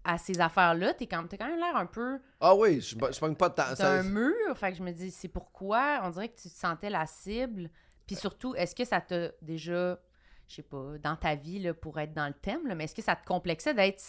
[0.05, 0.95] à ces affaires-là.
[0.95, 3.55] T'es quand, t'as quand même l'air un peu Ah oui, je, je pogne pas de
[3.55, 3.75] temps.
[3.75, 4.57] Ça- d'un mur.
[4.57, 6.01] Fait que je me dis, c'est pourquoi?
[6.05, 7.69] On dirait que tu te sentais la cible.
[8.09, 10.01] Puis surtout, est-ce que ça t'a déjà,
[10.49, 12.95] je sais pas, dans ta vie, là, pour être dans le thème, là, mais est-ce
[12.97, 14.03] que ça te complexait d'être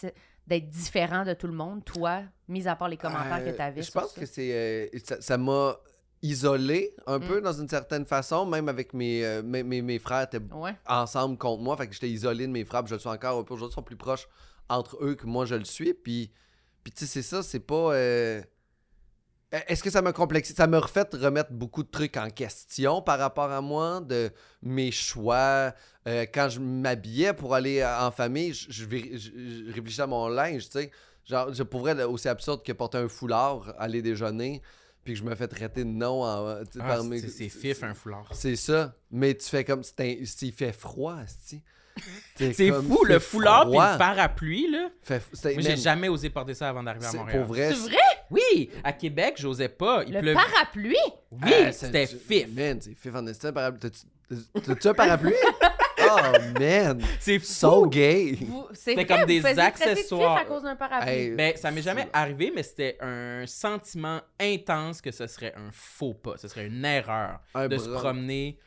[0.48, 3.62] d'être différent de tout le monde, toi, mis à part les commentaires Euh, que tu
[3.62, 4.52] avais Je pense que c'est.
[4.52, 5.78] euh, ça- ça m'a
[6.24, 7.28] isolé un Mm.
[7.28, 10.76] peu dans une certaine façon, même avec mes, euh, mes, mes- mes frères étaient Ouais.
[10.88, 11.78] ensemble contre moi.
[11.78, 13.74] Fait que j'étais isolé de mes frères, puis je le suis encore un peu aujourd'hui.
[13.74, 14.28] Ils sont plus proches
[14.70, 15.94] entre eux que moi je le suis.
[15.94, 16.32] Puis,
[16.84, 17.94] puis tu sais, c'est ça, c'est pas.
[17.94, 18.42] euh,
[19.52, 20.54] Est-ce que ça m'a complexé?
[20.54, 24.30] Ça m'a refait remettre beaucoup de trucs en question par rapport à moi, de
[24.62, 25.74] mes choix?
[26.08, 30.72] Euh, quand je m'habillais pour aller en famille, je, je, réfléchissais à mon linge, tu
[30.80, 30.92] sais.
[31.26, 34.62] Genre, je pourrais être aussi absurde que porter un foulard, aller déjeuner,
[35.04, 38.30] puis que je me fais traiter de non en, Ah, mes- c'est fif, un foulard.
[38.34, 38.96] c'est ça.
[39.12, 39.82] Mais tu fais comme.
[39.84, 41.18] S'il fait froid.
[42.36, 43.94] C'est fou, le foulard froid.
[43.94, 44.90] le parapluie, là.
[45.02, 45.22] Fait-
[45.54, 47.38] Moi, j'ai jamais osé porter ça avant d'arriver à c'est Montréal.
[47.46, 47.70] Pour vrai.
[47.74, 47.98] C'est vrai?
[48.32, 50.04] Oui, à Québec, j'osais pas.
[50.08, 50.36] Il Le pleuvait.
[50.36, 50.96] parapluie?
[51.32, 52.48] Oui, ça- c'était fif.
[52.54, 53.92] Man, c'est fif en un parapluie?
[54.64, 55.34] T'as-tu- un parapluie?
[56.02, 57.02] oh, man.
[57.20, 57.46] C'est fou.
[57.46, 58.38] So gay.
[58.74, 60.38] C'était comme des accessoires.
[60.38, 61.12] à cause d'un parapluie.
[61.12, 65.72] Hey, Ben, ça m'est jamais arrivé, mais c'était un sentiment intense que ce serait un
[65.72, 66.38] faux pas.
[66.38, 68.58] Ce serait une erreur Un de se promener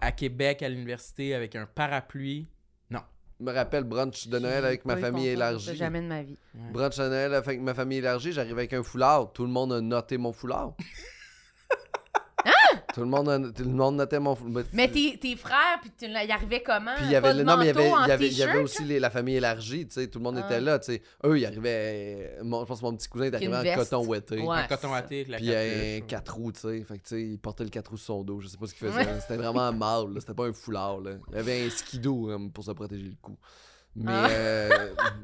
[0.00, 2.46] à Québec, à l'université, avec un parapluie.
[2.90, 3.00] Non.
[3.38, 5.76] Je me rappelle brunch de Noël avec ma famille élargie.
[5.76, 6.38] Jamais de ma vie.
[6.72, 9.32] Brunch de Noël avec ma famille élargie, j'arrive avec un foulard.
[9.32, 10.74] Tout le monde a noté mon foulard.
[12.96, 14.64] Tout le monde, a- tout le monde notait mon foulard.
[14.72, 16.94] Mais tes, tes frères, puis tu y arrivais comment?
[16.96, 18.26] Puis il y avait, le- non, mais il y avait, manteau, il y en avait,
[18.28, 20.46] il y avait t-shirt, aussi les- la famille élargie, tu sais, tout le monde Ah.
[20.46, 21.02] était là, tu sais.
[21.26, 23.76] Eux, ils arrivaient, mon- je pense que mon petit cousin est arrivé en veste.
[23.90, 24.40] coton ouetté.
[24.40, 24.56] Ouais.
[24.56, 25.96] un coton à thé avec la Puis capuche.
[25.96, 26.84] un 4 roues, tu sais.
[26.84, 28.40] Fait que, tu sais, il portait le 4 roues sur son dos.
[28.40, 29.20] Je sais pas ce qu'il faisait.
[29.20, 30.20] C'était vraiment mal, là.
[30.20, 31.10] C'était pas un foulard, là.
[31.32, 33.36] Il avait un skidoo hein, pour se protéger le cou.
[33.94, 34.26] Mais, Ah.
[34.30, 34.68] euh,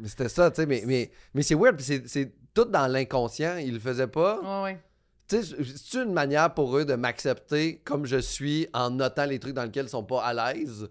[0.01, 0.67] mais c'était ça, tu sais.
[0.67, 3.57] Mais, mais, mais c'est weird, puis c'est- c'est tout dans l'inconscient.
[3.57, 4.41] Ils le faisaient pas.
[4.41, 4.81] Ouais, ouais.
[5.41, 9.65] C'est une manière pour eux de m'accepter comme je suis en notant les trucs dans
[9.65, 10.89] lesquels ils sont pas à l'aise.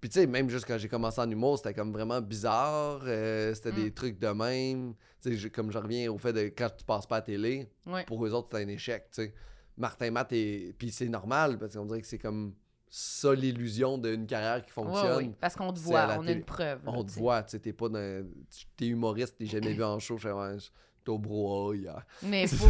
[0.00, 3.00] Puis tu sais, même juste quand j'ai commencé en humour, c'était comme vraiment bizarre.
[3.04, 3.82] euh, c'était Mm.
[3.84, 4.94] des trucs de même.
[5.22, 8.04] Tu sais, comme je reviens au fait de quand tu passes pas à télé, Ouais.
[8.04, 9.34] pour eux autres, c'est un échec, tu sais.
[9.78, 10.74] Martin Matt est...
[10.78, 12.54] Puis c'est normal, parce qu'on dirait que c'est comme
[12.90, 15.16] ça l'illusion d'une carrière qui fonctionne.
[15.16, 16.32] ouais, Parce qu'on te voit, la on a télé.
[16.38, 16.84] une preuve.
[16.84, 18.24] là, On te voit, tu sais, t'es pas dans...
[18.76, 20.16] T'es humoriste, t'es jamais vu en show.
[20.18, 20.28] Je
[21.08, 22.06] au brouhaha hier.
[22.22, 22.68] Mais faut,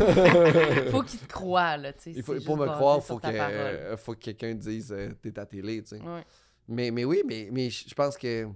[0.91, 2.13] faut qu'il te croie, là, tu sais.
[2.17, 5.11] Il faut, c'est pour juste me croire, faut que, euh, faut que quelqu'un dise euh,
[5.23, 6.03] t'es à télé, tu sais.
[6.03, 6.25] Ouais.
[6.69, 8.49] Mais, mais oui, mais, mais je pense que.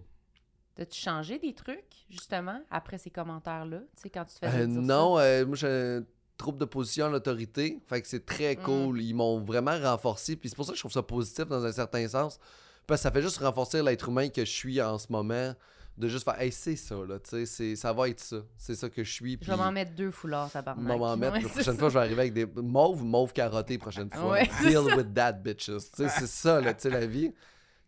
[0.74, 3.80] T'as-tu changé des trucs, justement, après ces commentaires-là?
[3.96, 5.10] Tu sais, quand tu te faisais euh, dire non,
[5.46, 6.04] moi j'ai un
[6.36, 7.80] trouble de position à l'autorité.
[7.88, 8.62] Fait que c'est très Mm.
[8.62, 9.02] cool.
[9.02, 10.36] Ils m'ont vraiment renforcé.
[10.36, 12.38] Puis c'est pour ça que je trouve ça positif dans un certain sens.
[12.86, 15.52] Parce que ça fait juste renforcer l'être humain que je suis en ce moment.
[15.98, 18.37] De juste faire, hey, c'est ça, là, tu sais, ça va être ça.
[18.56, 19.37] C'est ça que je suis.
[19.42, 20.87] Je vais m'en mettre deux foulards, tabarnak.
[20.87, 21.32] Je vais m'en mettre.
[21.34, 24.30] Ouais, la prochaine fois, je vais arriver avec des mauves, mauve carotté prochaine fois.
[24.34, 25.64] Ouais, Deal with that, bitches.
[25.66, 27.32] Tu sais, c'est ça, là, tu sais, la vie.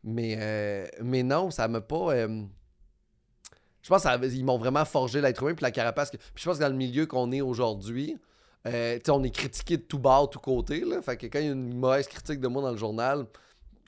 [0.02, 2.14] Mais, euh, mais non, ça m'a pas.
[2.14, 2.42] euh,
[3.82, 6.10] Je pense qu'ils m'ont vraiment forgé l'être humain puis la carapace.
[6.10, 8.16] que- Puis je pense que dans le milieu qu'on est aujourd'hui,
[8.66, 10.80] Euh, tu sais, on est critiqué de tout bord, tout côté.
[10.84, 11.00] Là.
[11.00, 13.24] Fait que quand il y a une mauvaise critique de moi dans le journal,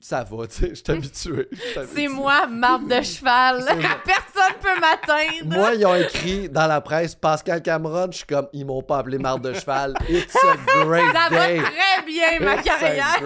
[0.03, 1.49] ça va, tu sais, je suis habitué.
[1.95, 3.63] C'est moi, marde de cheval.
[4.05, 5.55] Personne peut m'atteindre.
[5.55, 8.97] Moi, ils ont écrit dans la presse Pascal Cameron, je suis comme, ils m'ont pas
[8.97, 9.93] appelé marde de cheval.
[10.09, 11.57] It's a great Ça va day.
[11.61, 13.21] très bien, ma It's carrière.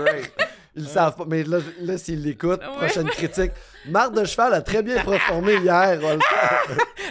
[0.77, 2.77] Ils le savent pas, mais là, là s'ils l'écoutent, Ouais.
[2.77, 3.51] prochaine critique.
[3.87, 5.99] Marde de cheval a très bien performé hier.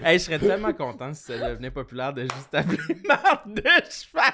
[0.04, 4.32] Hey, je serais tellement content si ça devenait populaire de juste appeler marde de cheval.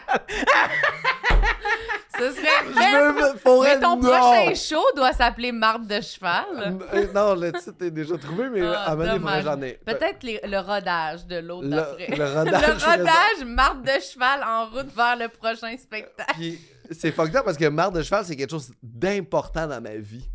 [2.18, 2.66] Ce serait.
[2.66, 4.08] Je veux, faudrait Mais ton non.
[4.08, 6.44] prochain show doit s'appeler marde de cheval.
[6.92, 9.72] Euh, Non, le titre est déjà trouvé, mais Ah, à faudrait j'en ai.
[9.84, 12.06] Peut-être les- le rodage de l'autre le, d'après.
[12.16, 12.66] le rodage.
[12.66, 13.44] Le rodage,
[13.84, 16.32] de cheval en route vers le prochain spectacle.
[16.34, 16.60] Puis
[16.94, 20.28] c'est fucked up parce que marde de cheval, c'est quelque chose d'important dans ma vie.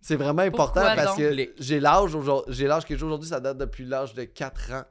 [0.00, 1.18] C'est vraiment important Pourquoi parce donc?
[1.18, 4.72] que j'ai l'âge aujourd'hui, j'ai l'âge que j'ai aujourd'hui, ça date depuis l'âge de 4
[4.72, 4.84] ans.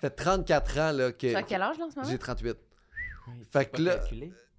[0.00, 2.10] fait 34 ans là, que Tu as quel âge là en ce moment?
[2.10, 2.56] j'ai 38.
[3.28, 4.00] Oui, Fait tu que là-.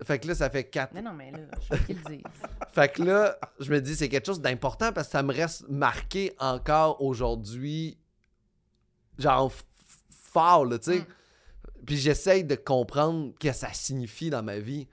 [0.04, 0.94] Fait que là, ça fait 4.
[0.96, 2.24] Non, non, mais là, je veux qu'il le dise.
[2.74, 5.68] Fait que là, je me dis, c'est quelque chose d'important parce que ça me reste
[5.70, 8.00] marqué encore aujourd'hui,
[9.20, 9.52] genre
[10.10, 11.00] fort, là, tu sais.
[11.00, 11.06] Mm.
[11.86, 14.88] Puis j'essaye de comprendre ce que ça signifie dans ma vie,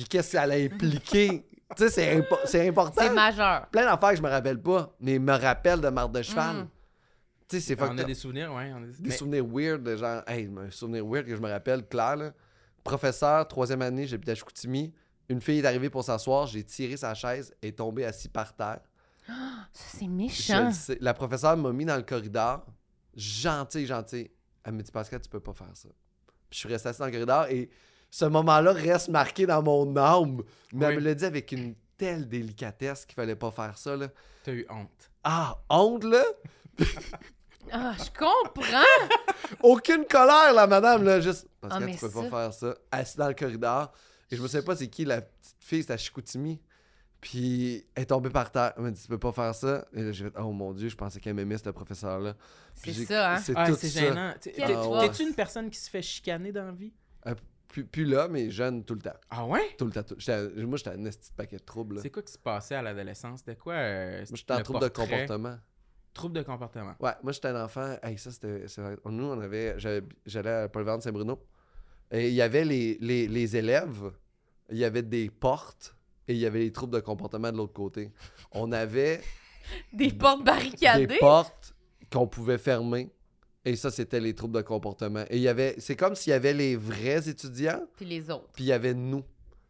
[0.00, 1.46] puis qu'est-ce que ça a impliqué.
[1.76, 3.00] tu sais, c'est impo- c'est important.
[3.02, 3.66] C'est majeur.
[3.68, 6.56] Plein d'affaires que je me rappelle pas, mais me rappellent de marde de cheval.
[6.56, 6.68] Mm.
[7.48, 8.06] Tu sais, c'est On fucked a up.
[8.08, 8.72] des souvenirs, ouais.
[8.74, 8.92] On a des...
[9.02, 12.16] Des mais- souvenirs weird de genre, hey, un souvenir weird que je me rappelle, clair,
[12.16, 12.32] là.
[12.84, 14.92] Professeur, troisième année, j'habitais à Chicoutimi.
[15.28, 18.54] Une fille est arrivée pour s'asseoir, j'ai tiré sa chaise, elle est tombée assise par
[18.56, 18.80] terre.
[19.28, 20.70] Ça, c'est méchant.
[21.00, 22.64] La professeure m'a mis dans le corridor,
[23.14, 24.30] gentil, gentil.
[24.64, 25.88] Elle me dit, Pascal, tu peux pas faire ça.
[26.48, 27.70] Puis je suis resté assis dans le corridor et
[28.10, 30.42] ce moment-là reste marqué dans mon âme.
[30.72, 33.96] Mais elle me l'a dit avec une telle délicatesse qu'il fallait pas faire ça.
[34.42, 35.10] T'as eu honte.
[35.24, 36.22] Ah, honte, là?
[37.72, 38.82] Ah, je comprends.
[39.62, 41.20] Aucune colère, la madame, là.
[41.20, 42.74] Juste, Pascal, Ah, mais tu peux ça- pas faire ça.
[42.90, 43.92] Assis dans le corridor.
[44.30, 46.60] Et je me sais pas c'est qui la petite fille, c'était à Chicoutimi.
[47.20, 48.72] Puis elle est tombée par terre.
[48.76, 49.86] Elle m'a dit, tu peux pas faire ça.
[49.92, 52.34] Et là, j'ai fait, oh mon dieu, je pensais qu'elle m'aimait, ce professeur-là.
[52.82, 53.38] Puis C'est ça, hein?
[53.38, 53.88] C'est Ah, tout ça.
[53.88, 54.34] gênant.
[54.56, 55.00] Toi?
[55.02, 56.92] T'es-tu une personne qui se fait chicaner dans la vie?
[57.70, 59.14] Plus, plus là, mais jeune tout le temps.
[59.30, 59.74] Ah ouais?
[59.78, 60.02] Tout le temps.
[60.02, 62.00] tout- j'étais- Moi, j'étais un de paquet de troubles.
[62.00, 63.38] C'est quoi qui se passait à l'adolescence?
[63.40, 63.74] C'était quoi?
[63.74, 65.56] euh, Moi, j'étais en le trouble de comportement.
[66.12, 66.94] Trouble de comportement.
[66.98, 67.96] Ouais, moi, j'étais un enfant.
[68.02, 68.66] Hey, ça, c'était.
[68.66, 68.96] c'est vrai.
[69.04, 69.78] Nous, on avait.
[69.78, 71.40] j'avais- J'allais à Paul de Saint-Bruno.
[72.10, 74.10] Et il y avait les, les, les élèves.
[74.70, 75.94] Il y avait des portes.
[76.26, 78.10] Et il y avait les troubles de comportement de l'autre côté.
[78.50, 79.20] On avait
[79.92, 81.18] Des portes des barricadées.
[81.18, 81.72] portes
[82.12, 83.12] qu'on pouvait fermer.
[83.64, 85.24] Et ça, c'était les troubles de comportement.
[85.28, 85.74] Et il y avait.
[85.78, 87.82] C'est comme s'il y avait les vrais étudiants.
[87.96, 88.48] Puis les autres.
[88.54, 89.22] Puis il y avait nous.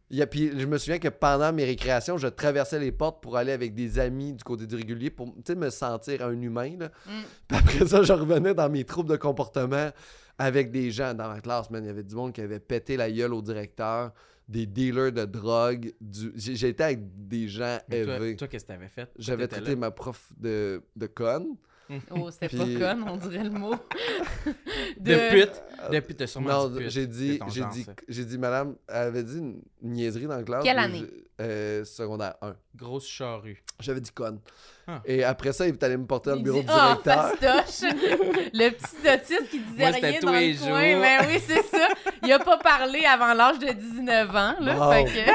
[0.09, 3.21] Il y a- puis je me souviens que pendant mes récréations, je traversais les portes
[3.23, 6.39] pour aller avec des amis du côté du régulier pour tu sais, me sentir un
[6.41, 6.75] humain.
[6.77, 6.87] Là.
[6.87, 7.09] Mm.
[7.47, 9.89] Puis après ça, je revenais dans mes troubles de comportement
[10.37, 11.69] avec des gens dans ma classe.
[11.69, 14.11] Man, il y avait du monde qui avait pété la gueule au directeur,
[14.49, 15.93] des dealers de drogue.
[16.01, 16.31] Du...
[16.35, 18.35] J'étais avec des gens Mais toi, élevés.
[18.35, 19.09] toi, qu'est-ce que t'avais fait?
[19.17, 19.75] J'avais traité là?
[19.77, 21.55] ma prof de, de conne.
[22.11, 23.75] Oh, c'était Puis- pas con, on dirait le mot.
[24.97, 25.61] De pute?
[25.91, 26.89] Depuis, t'as sûrement Non, dit pute.
[26.91, 30.63] j'ai dit, j'ai dit, j'ai dit, madame, elle avait dit une niaiserie dans la classe.
[30.63, 31.05] Quelle année?
[31.39, 32.53] euh, secondaire 1.
[32.75, 33.63] Grosse charrue.
[33.79, 34.39] J'avais dit conne.
[34.87, 35.01] Ah.
[35.05, 37.33] Et après ça, il est allé me porter dans le bureau dit, du directeur.
[37.35, 37.89] fastoche!
[38.53, 40.67] le petit autiste qui disait Moi, rien tous dans les le jours.
[40.67, 40.99] coin.
[40.99, 41.87] Mais oui, c'est ça.
[42.23, 44.55] Il a pas parlé avant l'âge de 19 ans.
[44.59, 44.91] Là, Wow.
[44.91, 45.31] fait que...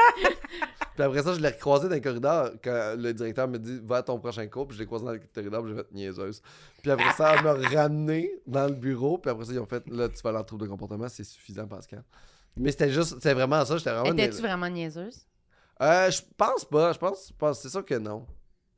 [0.97, 3.97] Puis après ça, je l'ai recroisé dans le corridor quand le directeur me dit Va
[3.97, 4.67] à ton prochain cours.
[4.67, 6.41] Puis je l'ai croisé dans le corridor, puis j'ai fait niaiseuse.
[6.81, 9.19] Puis après ça, elle m'a ramené dans le bureau.
[9.19, 11.23] Puis après ça, ils ont fait Là, tu vas aller en trouble de comportement, c'est
[11.23, 12.03] suffisant, Pascal.
[12.57, 13.77] Mais c'était juste, c'était vraiment ça.
[13.77, 14.11] J'étais vraiment.
[14.11, 15.25] Étais-tu vraiment niaiseuse?
[15.81, 16.91] Euh, je pense pas.
[16.93, 18.25] Je pense, je pense- c'est sûr que non.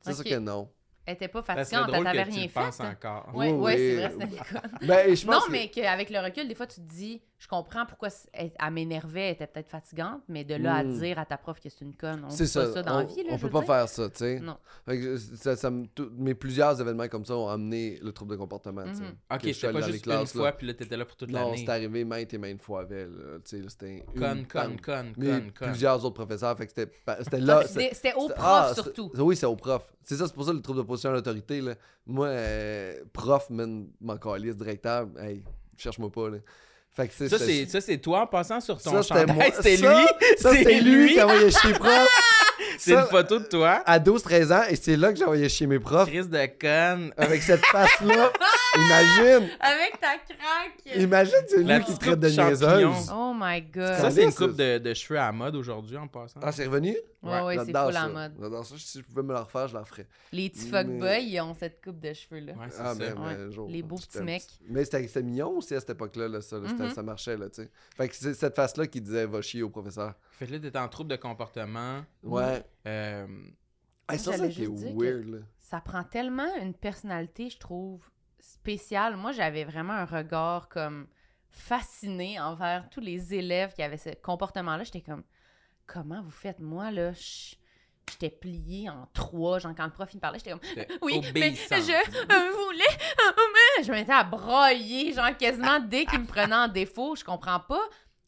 [0.02, 0.68] C'est sûr que non.
[1.06, 2.82] Elle était pas fatigante, elle t'avait rien penses fait.
[2.86, 3.30] encore.
[3.34, 4.86] Ouais, Oui, ouais, c'est vrai, c'était une conne.
[4.86, 7.48] Ben, je pense Non, que- mais qu'avec le recul, des fois, tu te dis, je
[7.48, 10.92] comprends pourquoi elle, elle m'énervait, elle était peut-être fatigante, mais de là à Mm.
[10.98, 12.44] dire à ta prof que c'est une conne, on ça.
[12.66, 13.66] pas ça dans on, la vie, là, on peut pas dire.
[13.66, 14.40] faire ça, tu sais.
[14.40, 14.58] Non.
[14.86, 18.36] Que ça, ça me- tout- mais plusieurs événements comme ça ont amené le trouble de
[18.36, 19.02] comportement, tu sais.
[19.02, 19.08] Mhm.
[19.32, 20.40] Ok, Que je suis c'était allé pas juste une classes, là.
[20.42, 21.56] fois, puis là, t'étais là pour toute Non, l'année.
[21.64, 25.12] c'est arrivé maintes et maintes fois avec, là, tu sais, c'était une Conne, conne, conne,
[25.14, 25.68] conne, conne.
[25.70, 27.62] plusieurs autres professeurs, fait que c'était Ah, là.
[27.66, 29.10] C'était au prof ah, surtout.
[29.16, 29.90] Oui, c'est au prof.
[30.02, 31.74] C'est ça, c'est pour ça le trouble de position à l'autorité, là.
[32.06, 35.42] Moi, euh, prof, man, mon calice, directeur, hey,
[35.78, 36.38] cherche-moi pas, là.
[36.96, 39.36] Fait que c'est Ça, c'est ça, c'est toi en passant sur ton Ça, c'était chandail.
[39.36, 39.44] moi.
[39.54, 40.06] C'était lui?
[40.38, 42.08] Ça, c'était lui qui envoyait chier les profs.
[42.78, 43.82] C'est une photo de toi?
[43.84, 46.08] À 12-13 ans, et c'est là que j'envoyais chier mes profs.
[46.08, 47.12] Crise de conne.
[47.16, 48.32] Avec cette face-là.
[48.76, 49.48] Imagine!
[49.58, 50.96] Avec ta craque!
[50.96, 53.10] Imagine, c'est lui La qui petite traite de niaiseuse.
[53.12, 53.94] Oh my god!
[53.96, 56.40] Ça, c'est une coupe de, de cheveux à la mode aujourd'hui en passant.
[56.42, 56.96] Ah, c'est revenu?
[57.22, 58.06] Ouais, ouais, c'est full ça.
[58.06, 58.32] en mode.
[58.40, 58.74] J'adore ça.
[58.78, 60.06] Si je pouvais me le refaire, je le referais.
[60.32, 62.52] Les petits Mais- fuckboys, ils ont cette coupe de cheveux-là.
[62.52, 62.98] Ouais, c'est Ah, ça.
[62.98, 64.42] mais, mais, Les beaux petits mecs.
[64.68, 66.90] Mais c'était mignon aussi à cette époque-là, là, ça, là, Mhm.
[66.94, 67.70] ça marchait, là, tu sais.
[67.96, 70.14] Fait que c'est cette face-là qui disait va chier au professeur.
[70.32, 72.02] Fait que là, t'es en trouble de comportement.
[72.22, 72.64] Ouais.
[72.86, 73.26] Euh,
[74.08, 75.38] Hey, ça, ça weird, là.
[75.60, 78.02] Ça prend tellement une personnalité, je trouve,
[78.40, 79.16] spéciale.
[79.16, 81.08] Moi, j'avais vraiment un regard comme
[81.48, 84.84] fasciné envers tous les élèves qui avaient ce comportement-là.
[84.84, 85.24] J'étais comme,
[85.86, 86.60] comment vous faites?
[86.60, 87.56] Moi, là, je-
[88.10, 89.58] j'étais pliée en trois.
[89.58, 90.60] Genre, quand le prof, il me parlait, j'étais comme,
[91.02, 91.50] oui, mais
[91.80, 92.84] je voulais...
[93.78, 97.16] mais je mettais à broyer, genre, quasiment dès qu'il me prenait en défaut.
[97.16, 97.82] Je comprends pas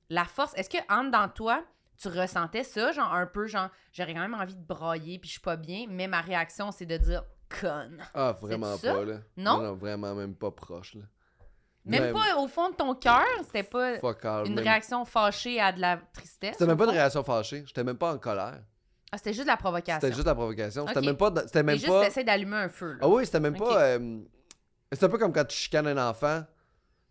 [0.09, 0.53] la force.
[0.57, 1.65] Est-ce que, en dans toi,
[2.01, 5.35] tu ressentais ça, genre, un peu, genre, j'aurais quand même envie de broyer, puis je
[5.35, 7.23] suis pas bien, mais ma réaction, c'est de dire,
[7.61, 7.99] conne.
[8.15, 9.19] Ah, vraiment pas, là.
[9.37, 9.75] Non?
[9.75, 11.03] vraiment même pas proche, là.
[11.85, 15.61] Même pas au fond de ton cœur, c'était pas Fuck all, une même- réaction fâchée
[15.61, 16.53] à de la tristesse.
[16.53, 17.65] C'était même pas une réaction fâchée.
[17.67, 18.61] J'étais même pas en colère.
[19.11, 20.01] Ah, c'était juste de la provocation.
[20.01, 20.87] C'était juste la provocation.
[20.87, 21.33] C'était même pas.
[21.45, 22.23] C'était juste pas.
[22.23, 22.99] d'allumer un feu, là.
[23.03, 23.83] Ah oui, c'était même pas.
[23.83, 24.21] euh,
[24.93, 26.45] C'est un peu comme quand tu chicanes un enfant.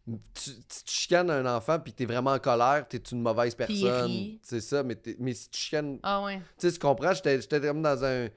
[0.07, 4.37] Tu, tu- tu chicanes un enfant puis t'es vraiment en colère, t'es une mauvaise personne.
[4.41, 5.99] C'est ça, mais, mais si tu chicanes.
[6.01, 6.37] Ah ouais.
[6.57, 8.27] Tu sais, tu comprends, j'étais j'étais comme dans un,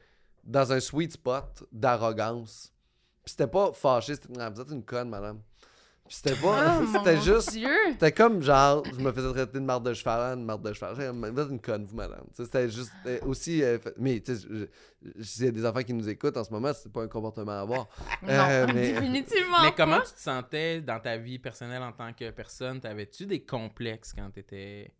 [0.44, 2.72] dans un sweet spot d'arrogance.
[3.24, 5.40] Puis c'était pas fâché, c'était Ah, vous êtes une conne, madame.
[6.06, 6.78] Puis c'était pas.
[6.82, 7.52] Oh, c'était juste.
[7.92, 10.74] C'était comme genre, je me faisais traiter de marde de cheval, hein, une marde de
[10.74, 10.94] cheval.
[10.94, 12.24] Vous êtes une conne, vous, madame.
[12.34, 13.62] C'était juste euh, aussi.
[13.62, 14.36] euh, mais, tu
[15.22, 17.60] sais, a des enfants qui nous écoutent en ce moment, c'est pas un comportement à
[17.60, 17.88] avoir.
[18.22, 20.04] Non, Euh, mais- définitivement Mais comment pas.
[20.04, 22.80] tu te sentais dans ta vie personnelle en tant que personne?
[22.80, 24.92] T'avais-tu des complexes quand t'étais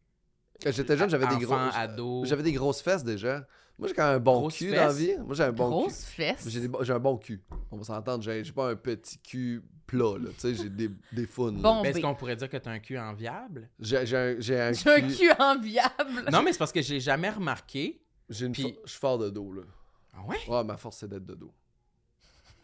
[0.62, 1.54] Quand j'étais jeune, j'avais des gros.
[1.54, 2.24] ado?
[2.24, 3.46] J'avais des grosses fesses déjà.
[3.78, 4.98] Moi, j'ai quand même un bon Grosses cul dans la fesses?
[4.98, 5.16] vie.
[5.18, 6.12] Moi, j'ai un bon Grosse cul.
[6.22, 6.48] fesse.
[6.48, 7.42] J'ai des bo- j'ai un bon cul.
[7.72, 8.22] On va s'entendre.
[8.22, 10.28] J'ai j'ai pas un petit cul plat, là.
[10.30, 11.56] Tu sais, j'ai des, des founes.
[11.56, 11.62] là.
[11.62, 11.82] Bon.
[11.82, 12.02] Ben, Est-ce B.
[12.02, 13.68] qu'on pourrait dire que t'as un cul enviable?
[13.80, 15.30] J'ai j'ai un, j'ai un J'ai un cul.
[15.40, 16.30] enviable.
[16.32, 18.00] Non, mais c'est parce que j'ai jamais remarqué.
[18.30, 19.62] J'ai une Puis- fo- Je suis fort de dos, là.
[20.16, 20.36] Ah ouais?
[20.48, 21.52] Ouais, ma force, c'est d'être de dos.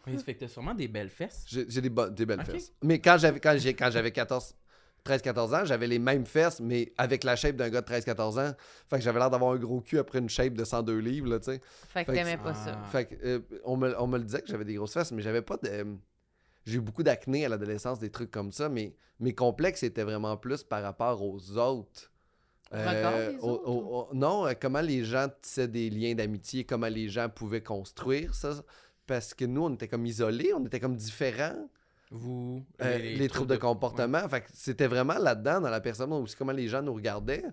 [0.07, 1.43] Oui, ça fait que t'as sûrement des belles fesses.
[1.47, 2.51] J'ai j'ai des, bo- des belles Ok.
[2.51, 2.73] fesses.
[2.81, 4.55] Mais quand j'avais quand j'ai quand j'avais 14
[5.03, 8.05] 13 14 ans, j'avais les mêmes fesses mais avec la shape d'un gars de 13
[8.05, 8.53] 14 ans.
[8.89, 11.39] Fait que j'avais l'air d'avoir un gros cul après une shape de 102 livres là,
[11.39, 11.61] tu sais.
[11.89, 12.83] Fait que t'aimais pas ça.
[12.91, 15.21] Fait que euh, on, me, on me le disait que j'avais des grosses fesses mais
[15.21, 15.85] j'avais pas de
[16.65, 20.37] j'ai eu beaucoup d'acné à l'adolescence, des trucs comme ça, mais mes complexes étaient vraiment
[20.37, 22.11] plus par rapport aux autres.
[22.73, 27.09] Euh, au- au- au- non, euh, comment les gens tissaient des liens d'amitié, comment les
[27.09, 28.63] gens pouvaient construire ça.
[29.07, 31.67] Parce que nous, on était comme isolés, on était comme différents.
[32.11, 34.27] Vous, Euh, les, troubles de comportement.
[34.27, 37.43] Fait que c'était vraiment là-dedans, dans la personne, aussi comment les gens nous regardaient.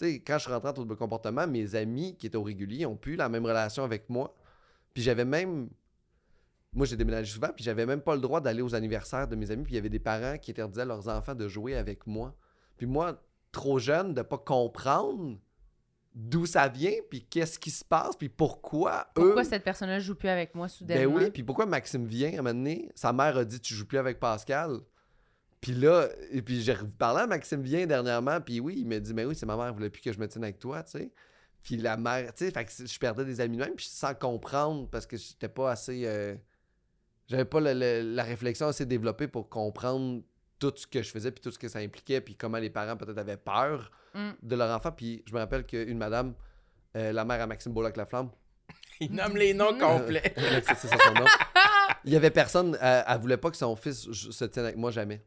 [0.00, 2.96] Quand je suis rentré en trouble de comportement, mes amis qui étaient au régulier ont
[2.96, 4.36] pu la même relation avec moi.
[4.92, 5.68] Puis j'avais même.
[6.72, 9.50] Moi, j'ai déménagé souvent, puis j'avais même pas le droit d'aller aux anniversaires de mes
[9.50, 9.62] amis.
[9.62, 12.34] Puis il y avait des parents qui interdisaient à leurs enfants de jouer avec moi.
[12.76, 15.38] Puis moi, trop jeune, de pas comprendre
[16.20, 19.44] d'où ça vient, puis qu'est-ce qui se passe, puis pourquoi, Pourquoi eux.
[19.44, 21.14] cette personne-là joue plus avec moi Ben soudainement?
[21.16, 23.86] oui, puis pourquoi Maxime vient à un moment donné, sa mère a dit tu joues
[23.86, 24.80] plus avec Pascal.
[25.60, 29.14] Puis là, et puis j'ai parlé à Maxime Vien dernièrement, puis oui, il m'a dit
[29.14, 30.98] mais oui, c'est ma mère, elle voulait plus que je me tienne avec toi, tu
[30.98, 31.12] sais.
[31.62, 34.14] Puis la mère, tu sais, fait que je perdais des amis de même, puis sans
[34.14, 36.34] comprendre parce que j'étais pas assez euh,
[37.28, 40.22] j'avais pas le- le- la réflexion assez développée pour comprendre
[40.58, 42.96] tout ce que je faisais puis tout ce que ça impliquait puis comment les parents
[42.96, 44.30] peut-être avaient peur Mm.
[44.42, 46.32] de leur enfant puis je me rappelle qu'une madame
[46.96, 48.30] euh, la mère à Maxime Beaulac-Laflamme
[49.00, 50.32] Il nomme les noms complets.
[50.34, 51.26] c'est c'est ça son nom.
[52.04, 54.90] Il y avait personne, euh, elle, voulait pas que son fils se tienne avec moi
[54.90, 55.22] jamais.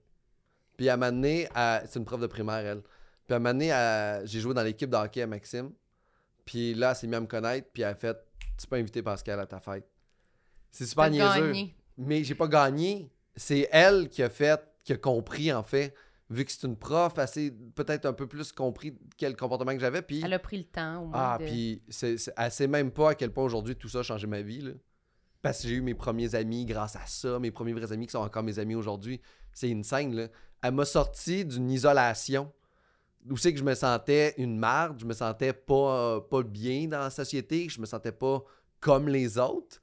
[0.77, 2.81] Puis à un moment donné, elle- c'est une prof de primaire, elle.
[3.27, 5.71] Puis à un moment donné, elle- j'ai joué dans l'équipe de hockey à Maxime.
[6.43, 8.17] Puis là, elle s'est mise à me connaître, puis elle a fait
[8.57, 9.87] Tu peux inviter Pascal à ta fête.
[10.71, 11.47] C'est super T'as niaiseux.
[11.47, 11.75] gagné.
[11.97, 13.11] Mais j'ai pas gagné.
[13.35, 15.93] C'est elle qui a fait, qui a compris, en fait.
[16.29, 19.79] Vu que c'est une prof, elle s'est peut-être un peu plus compris quel comportement que
[19.81, 20.01] j'avais.
[20.01, 21.43] Puis Elle a pris le temps au moins ah, de...
[21.43, 24.27] puis c'est, c'est- elle sait même pas à quel point aujourd'hui tout ça a changé
[24.27, 24.61] ma vie.
[24.61, 24.71] Là.
[25.41, 28.11] Parce que j'ai eu mes premiers amis grâce à ça, mes premiers vrais amis qui
[28.11, 29.19] sont encore mes amis aujourd'hui.
[29.51, 30.27] C'est une scène, là.
[30.63, 32.49] Elle m'a sorti d'une isolation
[33.29, 36.87] où c'est que je me sentais une marde, je me sentais pas, euh, pas bien
[36.87, 38.43] dans la société, je me sentais pas
[38.79, 39.81] comme les autres.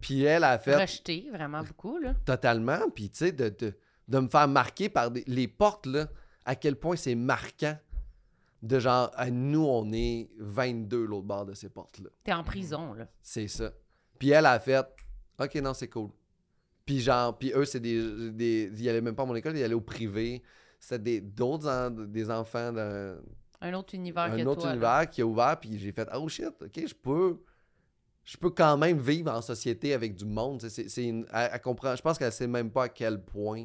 [0.00, 2.14] Puis elle a fait rejeté vraiment beaucoup, là.
[2.24, 3.74] totalement, puis tu sais, de, de,
[4.10, 6.08] de me faire marquer par des- les portes, là,
[6.44, 7.78] à quel point c'est marquant.
[8.62, 12.10] De genre, à nous, on est 22 l'autre bord de ces portes-là.
[12.22, 13.08] T'es en prison, là.
[13.22, 13.72] C'est ça.
[14.18, 14.84] Puis elle a fait
[15.38, 16.10] OK, non, c'est cool.
[16.84, 18.70] Puis genre, puis eux, c'est des, des.
[18.76, 20.42] Ils allaient même pas à mon école, ils allaient au privé.
[20.78, 23.16] C'était des, d'autres en- des enfants d'un
[23.62, 24.68] Un autre univers que un autre toi.
[24.70, 24.74] là.
[24.74, 27.38] univers qui a ouvert, puis j'ai fait Oh shit, OK, je peux
[28.24, 30.60] je peux quand même vivre en société avec du monde.
[30.68, 31.96] C'est, c'est une- elle, elle comprend.
[31.96, 33.64] Je pense qu'elle sait même pas à quel point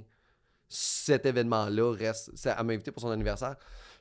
[0.68, 2.32] cet événement-là reste.
[2.45, 3.55] Elle m'a invité pour son anniversaire.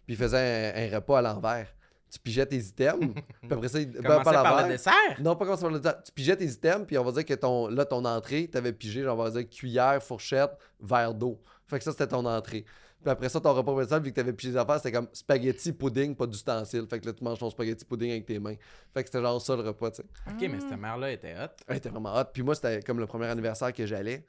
[0.07, 1.69] Puis il faisait un, un repas à l'envers.
[2.11, 3.12] Tu pigeais tes items.
[3.43, 5.21] puis après ça, il, ben, Commencer pas à par le dessert?
[5.21, 5.95] Non, pas comme ça.
[6.05, 9.03] Tu pigeais tes items, puis on va dire que ton, là, ton entrée, t'avais pigé,
[9.03, 11.41] genre, on va dire cuillère, fourchette, verre d'eau.
[11.67, 12.65] Fait que ça, c'était ton entrée.
[13.03, 15.73] Puis après ça, ton repas principal, vu que t'avais pigé des affaires, c'était comme spaghetti,
[15.73, 16.87] pudding, pas d'ustensiles.
[16.89, 18.55] Fait que là, tu manges ton spaghetti pudding avec tes mains.
[18.95, 20.09] Fait que c'était genre ça le repas, tu sais.
[20.31, 21.51] Ok, mais cette mère-là était hot.
[21.67, 22.25] Elle était vraiment hot.
[22.33, 24.25] Puis moi, c'était comme le premier anniversaire que j'allais.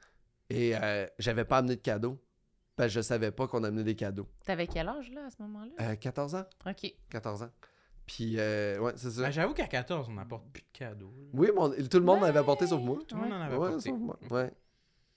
[0.50, 2.18] Et euh, j'avais pas amené de cadeaux.
[2.76, 4.28] Parce que je savais pas qu'on amenait des cadeaux.
[4.44, 5.72] T'avais quel âge, là, à ce moment-là?
[5.80, 6.44] Euh, 14 ans.
[6.66, 6.92] OK.
[7.10, 7.50] 14 ans.
[8.06, 9.22] Puis, euh, ouais, c'est ça.
[9.22, 11.12] Ben, J'avoue qu'à 14, on n'apporte plus de cadeaux.
[11.18, 11.28] là.
[11.32, 12.98] Oui, mon- tout le monde m'avait apporté sauf moi.
[13.08, 13.88] Tout le monde en avait Ouais, apporté.
[13.90, 14.18] sauf moi.
[14.30, 14.52] Ouais.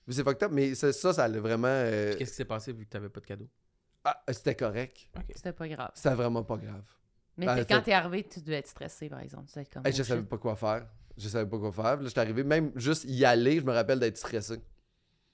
[0.08, 1.68] Mais c'est fucked up, mais c'est- ça, ça allait vraiment.
[1.68, 3.50] euh, Qu'est-ce qui s'est passé vu que t'avais pas de cadeaux?
[4.06, 5.10] ah, c'était correct.
[5.36, 5.92] C'était pas grave.
[5.94, 6.82] C'était vraiment pas grave.
[7.38, 9.46] Mais Ben, t'es- fait- quand t'es arrivé, tu devais être stressé, par exemple.
[9.48, 9.86] Tu devais être comme.
[9.86, 10.88] Hey, oh je savais pas quoi faire.
[11.18, 11.96] Je savais pas quoi faire.
[11.98, 12.44] Puis Là, j'étais arrivé.
[12.44, 14.62] Même juste y aller, je me rappelle d'être stressé.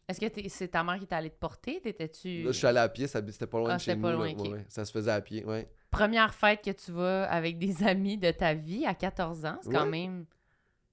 [0.08, 1.82] Est-ce que t'es- c'est ta mère qui t'a allé te porter?
[1.82, 2.44] T'étais-tu.
[2.44, 4.02] Là, je suis allé à pied, c'était pas loin Ah, de chez nous.
[4.04, 4.16] pas là.
[4.18, 5.68] loin, Ouais, ça se faisait à pied, ouais.
[5.90, 9.72] Première fête que tu vas avec des amis de ta vie à 14 ans, c'est
[9.72, 10.26] quand même.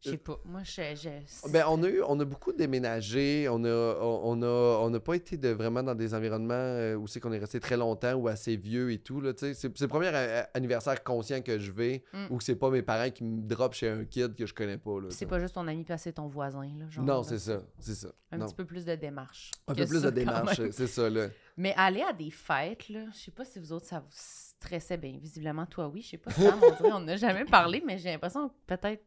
[0.04, 0.38] Je sais pas.
[0.44, 0.82] Moi, je.
[0.96, 3.48] je- Ben, on a eu, on a beaucoup déménagé.
[3.48, 4.46] On a, on, a,
[4.80, 7.60] on n'a pas été de, vraiment dans des environnements euh, où c'est qu'on est resté
[7.60, 9.22] très longtemps ou assez vieux et tout.
[9.36, 12.26] C'est, le premier a- anniversaire conscient que je vais Mm.
[12.30, 14.78] ou que c'est pas mes parents qui me drop chez un kid que je connais
[14.78, 15.00] pas.
[15.00, 16.88] Là, c'est pas juste ton ami, c'est ton voisin, là.
[16.90, 17.60] Genre, non, c'est ça.
[17.78, 18.08] C'est ça.
[18.32, 18.46] Un Non.
[18.46, 19.50] petit peu plus de démarche.
[19.68, 21.08] Un peu plus ça, de démarche, c'est ça.
[21.08, 21.28] Là.
[21.56, 24.96] Mais aller à des fêtes, là, je sais pas si vous autres, ça vous stressait
[24.96, 25.18] bien.
[25.20, 26.00] Visiblement, toi, oui.
[26.02, 29.04] Je sais pas, Sam, on dirait, on n'a jamais parlé, mais j'ai l'impression que peut-être.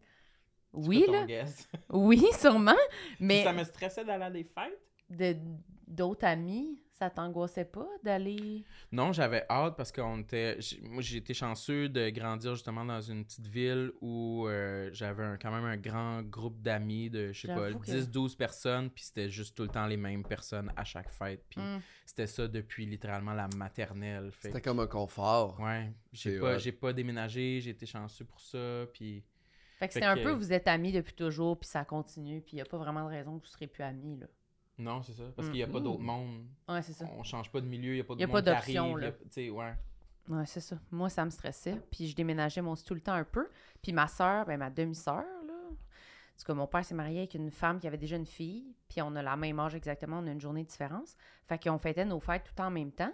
[0.76, 1.26] Oui, là.
[2.40, 2.76] sûrement.
[3.20, 4.80] Mais Ça me stressait d'aller à des fêtes?
[5.08, 5.36] de
[5.88, 8.64] d'autres amis, ça t'angoissait pas d'aller?
[8.92, 10.58] Non, j'avais hâte parce que était.
[10.82, 15.38] Moi, j'ai été chanceux de grandir justement dans une petite ville où euh, j'avais un-
[15.38, 19.04] quand même un grand groupe d'amis de, je sais pas, J'avoue que- 10-12 personnes, puis
[19.04, 21.44] c'était juste tout le temps les mêmes personnes à chaque fête.
[21.52, 21.80] Puis Hmm.
[22.08, 24.32] c'était ça depuis littéralement la maternelle.
[24.32, 25.60] Fait C'était comme un confort.
[25.60, 29.24] Ouais, j'ai pas, j'ai pas déménagé, j'ai été chanceux pour ça, puis...
[29.78, 32.58] Fait que c'était un que- peu, vous êtes amis depuis toujours, puis ça continue, puis
[32.58, 34.28] il a pas vraiment de raison que vous serez plus amis, là.
[34.78, 35.52] Non, c'est ça, parce Mm.
[35.52, 35.84] qu'il y a pas Mm.
[35.84, 36.46] d'autre monde.
[36.68, 37.06] Ouais, c'est ça.
[37.18, 38.78] On change pas de milieu, il y a pas de Y a monde pas qui
[38.78, 39.12] arrive, a- là.
[39.52, 39.74] Ouais.
[40.28, 40.78] Ouais, c'est ça.
[40.92, 41.80] Moi, ça me stressait.
[41.92, 43.48] Puis je déménageais mon tout le temps un peu.
[43.82, 45.54] Puis ma soeur, ben ma demi-sœur, là.
[45.54, 48.66] En tout cas, mon père s'est marié avec une femme qui avait déjà une fille.
[48.90, 51.16] Puis on a la même âge exactement, on a une journée de différence.
[51.48, 53.14] Fait qu'on fêtait nos fêtes tout le temps en même temps.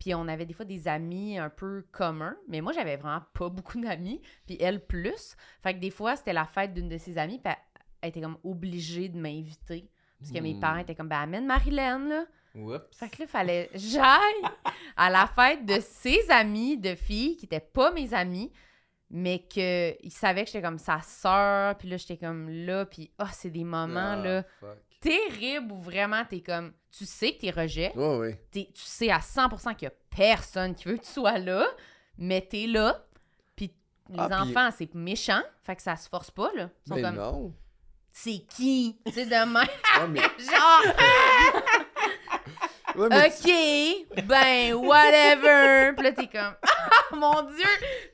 [0.00, 2.36] Puis on avait des fois des amis un peu communs.
[2.48, 4.20] Mais moi, j'avais vraiment pas beaucoup d'amis.
[4.46, 5.36] Puis elle, plus.
[5.62, 7.38] Fait que des fois, c'était la fête d'une de ses amies.
[7.38, 7.52] Puis
[8.02, 9.88] elle, était comme obligée de m'inviter.
[10.18, 10.60] Parce que mes Hmm.
[10.60, 12.24] parents étaient comme, ben amène Marilyn, là.
[12.54, 12.80] Oups.
[12.98, 14.42] Fait que là, fallait que j'aille
[14.96, 18.50] à la fête de ses amis de filles qui étaient pas mes amis,
[19.08, 21.76] mais qu'ils savaient que j'étais comme sa sœur.
[21.78, 22.86] Puis là, j'étais comme là.
[22.86, 24.78] Puis, oh, c'est des moments, Ah, là, fuck.
[25.00, 26.72] Terribles où vraiment t'es comme.
[26.96, 27.92] Tu sais que t'es rejet.
[27.96, 28.44] Ouais, ouais.
[28.50, 31.66] T'es- tu sais à 100% qu'il y a personne qui veut que tu sois là,
[32.18, 33.04] mais t'es là.
[33.56, 33.72] Puis
[34.10, 35.42] les Ah, enfants, c'est méchant.
[35.62, 36.68] Fait que ça se force pas, là.
[36.84, 37.14] Ils sont Mais comme.
[37.16, 37.54] non.
[38.12, 38.98] C'est qui?
[39.06, 39.54] Tu sais, de même.
[39.54, 40.94] Ouais, mais, Genre.
[42.96, 45.92] ouais, OK, ben, whatever.
[45.96, 47.66] Puis là, t'es comme, ah, mon Dieu,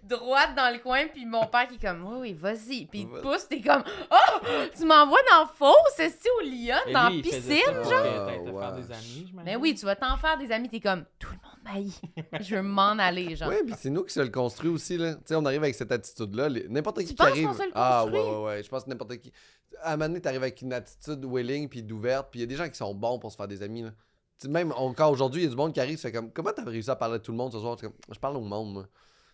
[0.02, 1.06] droite dans le coin.
[1.12, 2.86] Puis mon père qui est comme, oui, oui, vas-y.
[2.86, 4.46] Puis il te pousse, t'es comme, oh,
[4.76, 7.58] tu m'envoies dans Fausse, est au Lyon, Et dans lui, piscine.
[7.64, 8.60] ça genre?
[8.60, 9.44] faire des amis, j'imagine.
[9.44, 10.68] Ben oui, tu vas t'en faire des amis.
[10.68, 12.00] T'es comme, tout le monde m'haït.
[12.40, 13.48] Je veux m'en aller, genre.
[13.48, 15.14] Ouais, puis c'est nous qui se le construit aussi, là.
[15.14, 16.48] Tu sais, on arrive avec cette attitude-là.
[16.68, 17.52] N'importe qui qui arrive.
[17.52, 18.62] se le ah, ouais, ouais, ouais.
[18.62, 19.32] Je pense que n'importe qui.
[19.82, 22.46] À un moment donné, t'arrives avec une attitude willing puis d'ouverte, puis il y a
[22.46, 23.90] des gens qui sont bons pour se faire des amis, là.
[24.38, 26.30] Tu sais, même encore aujourd'hui, il y a du monde qui arrive, tu fais comme,
[26.30, 27.76] comment t'as réussi à parler à tout le monde ce soir?
[27.76, 28.86] Comme, je parle au monde, moi.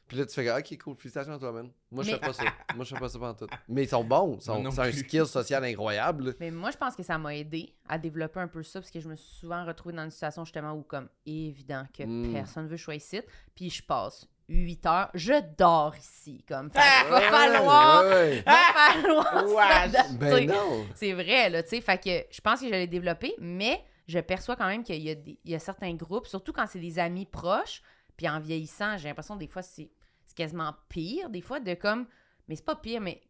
[0.06, 1.70] Puis là, tu fais comme, ok, cool, félicitations à toi, man.
[1.90, 2.42] Moi, je Mais- fais pas ça.
[2.76, 3.46] Moi, je fais pas ça pendant tout.
[3.68, 4.36] Mais ils sont bons.
[4.40, 6.34] ils sont- C'est un skill social incroyable.
[6.38, 9.00] Mais moi, je pense que ça m'a aidé à développer un peu ça parce que
[9.00, 12.32] je me suis souvent retrouvée dans une situation justement où, comme, évident que Mm.
[12.32, 13.20] personne veut ici.
[13.54, 16.44] Puis je passe 8 heures, je dors ici.
[16.46, 17.04] Comme, fait, Ah!
[17.08, 18.42] va Ouais, falloir, ouais, ouais.
[18.46, 20.16] va falloir Ouais.
[20.18, 20.84] Ben non.
[20.94, 21.80] C'est vrai, là, tu sais.
[21.80, 25.10] Fait que je pense que je l'ai développé, mais je perçois quand même qu'il y,
[25.10, 27.82] a des- il y a certains groupes, surtout quand c'est des amis proches,
[28.16, 29.90] puis en vieillissant, j'ai l'impression des fois c'est
[30.26, 32.06] c'est quasiment pire, des fois, de comme,
[32.48, 33.20] mais c'est pas pire, mais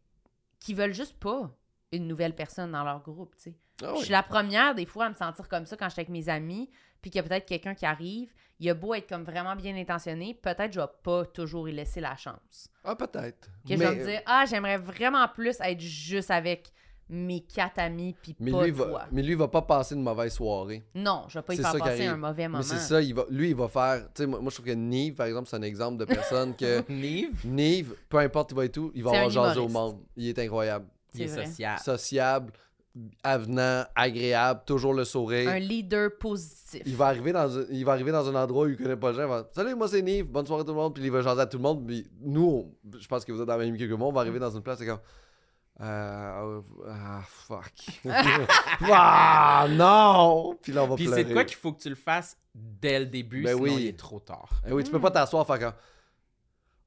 [0.59, 1.53] qui veulent juste pas
[1.91, 3.55] une nouvelle personne dans leur groupe, tu sais.
[3.83, 6.09] Ah Je suis la première, des fois, à me sentir comme ça quand j'étais avec
[6.09, 6.69] mes amis,
[7.01, 9.75] puis qu'il y a peut-être quelqu'un qui arrive, il a beau être comme vraiment bien
[9.75, 12.69] intentionné, peut-être je vais pas toujours y laisser la chance.
[12.85, 13.49] Ah, peut-être.
[13.67, 16.71] Que je vais me dire, ah, j'aimerais vraiment plus être juste avec
[17.09, 18.85] mes quatre amis, puis mais, pas lui, il toi.
[18.87, 20.83] va, mais lui, il va pas passer une mauvaise soirée.
[20.95, 22.59] Non, je vais pas y faire passer un mauvais moment.
[22.59, 24.05] Mais c'est ça, il va, lui, il va faire.
[24.13, 26.55] Tu sais, moi, moi, je trouve que Nive, par exemple, c'est un exemple de personne
[26.55, 26.83] que.
[26.91, 27.45] Nive?
[27.45, 29.99] Nive, peu importe il va et tout, il va avoir jasé au monde.
[30.15, 30.85] Il est incroyable.
[31.13, 31.45] Il est C'est vrai.
[31.45, 31.79] social.
[31.79, 32.53] sociable,
[33.23, 35.49] avenant, agréable, toujours le sourire.
[35.49, 36.81] Un leader positif.
[36.85, 39.11] Il va, arriver dans un, il va arriver dans un endroit où il connaît pas
[39.11, 39.23] les gens.
[39.23, 40.93] Il va Salut, moi c'est Nive, bonne soirée tout le monde.
[40.93, 41.85] Puis il va jaser à tout le monde.
[41.85, 44.07] Puis nous, on- je pense que vous êtes dans la même équipe que moi.
[44.07, 44.99] On va arriver dans une place, c'est comme.
[45.81, 47.73] Euh, ah, fuck.
[48.91, 50.57] ah, non!
[50.61, 51.23] Puis là, on va Puis pleurer.
[51.23, 53.75] c'est quoi qu'il faut que tu le fasses dès le début, Ben sinon oui.
[53.79, 54.49] il est trop tard.
[54.67, 55.73] Eh oui, tu peux pas t'asseoir, faire comme.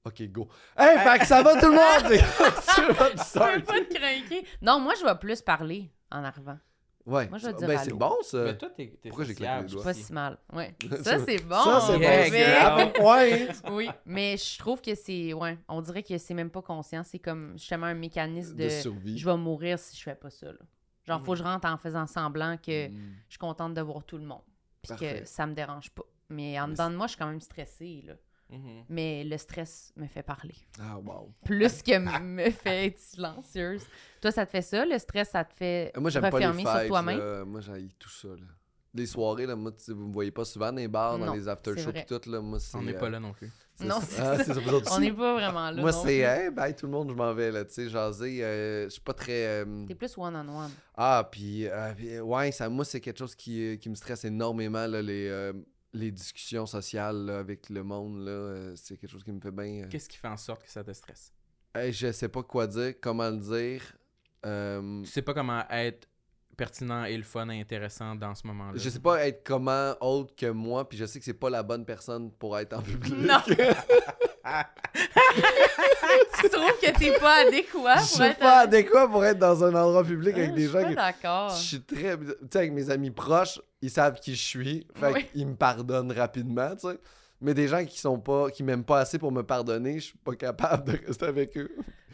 [0.05, 0.49] Ok, go.
[0.79, 2.13] Hey, fait que ça va tout le monde!
[2.77, 4.47] Tu peux pas te craquer.
[4.63, 6.59] Non, moi, je vais plus parler en arrivant.
[7.07, 7.29] Ouais.
[7.29, 8.43] Moi, je vais dire ben, c'est bon, ça.
[8.45, 9.85] Mais toi, t'es t'es pourquoi j'ai claqué les doigts?
[9.85, 10.39] Pas si mal.
[10.53, 10.75] Ouais.
[11.05, 11.55] Ça, c'est bon.
[11.63, 12.77] Ça, c'est Yeah, bon.
[12.77, 13.55] mais- point.
[13.73, 15.33] Oui, mais je trouve que c'est.
[15.33, 17.03] Ouais, on dirait que c'est même pas conscient.
[17.05, 18.65] C'est comme justement un mécanisme de.
[18.65, 19.17] De survie.
[19.19, 20.47] je vais mourir si je fais pas ça.
[20.47, 20.59] Là.
[21.07, 23.15] Genre, faut que je rentre en faisant semblant que Mm.
[23.29, 24.43] je suis contente de voir tout le monde.
[24.83, 26.03] Puis que ça me dérange pas.
[26.29, 28.03] Mais en Mais dedans de moi, je suis quand même stressée.
[28.05, 28.15] Là.
[28.51, 28.85] Mhm.
[28.89, 30.55] Mais le stress me fait parler.
[30.81, 31.33] Ah, wow.
[31.45, 33.83] Plus que me fait être silencieuse.
[34.21, 34.85] Toi, ça te fait ça?
[34.85, 36.89] Le stress, ça te fait Euh, Moi, j'aime pas les refermer sur fêtes.
[36.89, 37.45] toi-même?
[37.45, 38.29] Moi, j'ai tout ça.
[38.29, 38.47] Là.
[38.95, 41.73] Les soirées, là, moi, vous me voyez pas souvent dans les bars, dans les after
[41.75, 42.01] c'est shows vrai.
[42.01, 42.31] et tout.
[42.31, 43.51] Là, moi, c'est, On n'est euh, pas là non plus.
[43.79, 44.55] Non, c'est Ah, ça.
[44.55, 44.61] ça,
[44.93, 45.83] On n'est pas vraiment là.
[45.83, 48.43] Moi, non c'est, hey, bye tout le monde, je m'en vais, là, tu sais, jaser.
[48.43, 49.45] euh, je suis pas très.
[49.65, 50.71] euh, T'es plus one-on-one.
[50.95, 54.25] Ah, puis, euh, puis, ouais, ça, moi, c'est quelque chose qui, euh, qui me stresse
[54.25, 55.53] énormément, là, les, euh,
[55.97, 58.19] les discussions sociales là, avec le monde.
[58.25, 59.85] Là, euh, c'est quelque chose qui me fait bien.
[59.85, 61.33] euh, Qu'est-ce qui fait en sorte que ça te stresse?
[61.75, 63.83] hey, je sais pas quoi dire, comment le dire.
[64.47, 66.09] euh, Tu sais pas comment être
[66.57, 68.79] pertinent et le fun et intéressant dans ce moment-là?
[68.79, 71.63] je sais pas être comment autre que moi, puis je sais que c'est pas la
[71.63, 73.13] bonne personne pour être en public.
[73.15, 73.41] Non.
[74.95, 79.65] tu trouves que t'es pas adéquat Je pour suis être pas adéquat pour être dans
[79.65, 80.95] un endroit public Ah, avec des je gens suis qui.
[80.95, 81.51] pas d'accord.
[81.51, 82.17] Je suis très.
[82.19, 84.87] Tu sais, avec mes amis proches, ils savent qui je suis.
[84.95, 85.27] Fait Oui.
[85.33, 86.99] qu'ils me pardonnent rapidement, tu sais.
[87.41, 88.51] Mais des gens qui sont pas.
[88.51, 91.71] qui m'aiment pas assez pour me pardonner, je suis pas capable de rester avec eux.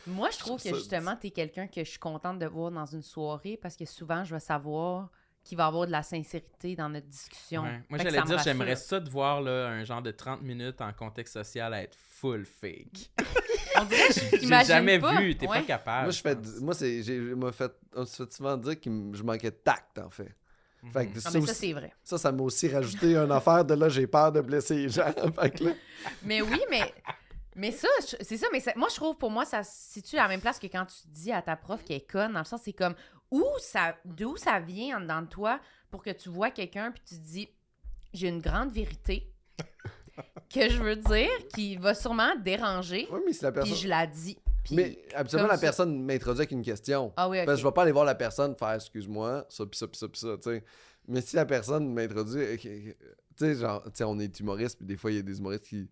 [0.07, 2.87] Moi, je trouve Je que justement, t'es quelqu'un que je suis contente de voir dans
[2.87, 5.11] une soirée parce que souvent, je vais savoir
[5.45, 7.62] qu'il va y avoir de la sincérité dans notre discussion.
[7.62, 7.80] Ouais.
[7.88, 11.34] Moi, j'allais dire, j'aimerais ça de voir là, un genre de 30 minutes en contexte
[11.34, 13.11] social être full fake.
[13.80, 15.20] On dirait que J'ai jamais pas.
[15.20, 15.61] vu, t'es Ouais.
[15.61, 16.03] pas capable.
[16.05, 16.36] moi, je fais.
[16.61, 17.03] Moi, c'est.
[17.03, 17.72] j'ai- m'a fait.
[17.97, 20.34] On se fait souvent dire que je manquais de tact, en fait.
[20.93, 21.14] Fait que Mhm.
[21.16, 21.93] Ah, ça, mais ça, aussi- c'est vrai.
[22.03, 25.05] ça, ça m'a aussi rajouté une affaire de là, j'ai peur de blesser les gens.
[25.40, 25.72] fait que là,
[26.22, 26.93] Mais oui, mais.
[27.55, 27.88] Mais ça,
[28.20, 30.40] c'est ça, mais ça- moi, je trouve, pour moi, ça se situe à la même
[30.40, 32.32] place que quand tu dis à ta prof qu'elle est conne.
[32.32, 32.95] Dans le sens, c'est comme,
[33.33, 35.59] où ça, d'où ça vient en dedans de toi
[35.91, 37.49] pour que tu vois quelqu'un puis tu te dis,
[38.12, 39.33] j'ai une grande vérité
[40.55, 43.76] que je veux dire, qui va sûrement déranger, ouais, mais c'est la puis personne.
[43.78, 44.39] je la dis.
[44.64, 45.61] Puis- Mais absolument, la ça.
[45.61, 47.12] personne m'introduit avec une question.
[47.16, 47.47] Ah oui, ok.
[47.47, 49.99] Parce que je vais pas aller voir la personne faire excuse-moi, ça pis ça pis
[49.99, 50.64] ça pis ça, tu sais.
[51.09, 52.95] Mais si la personne m'introduit, tu
[53.37, 55.64] sais, genre, tu sais, on est humoriste, puis des fois, il y a des humoristes
[55.64, 55.89] qui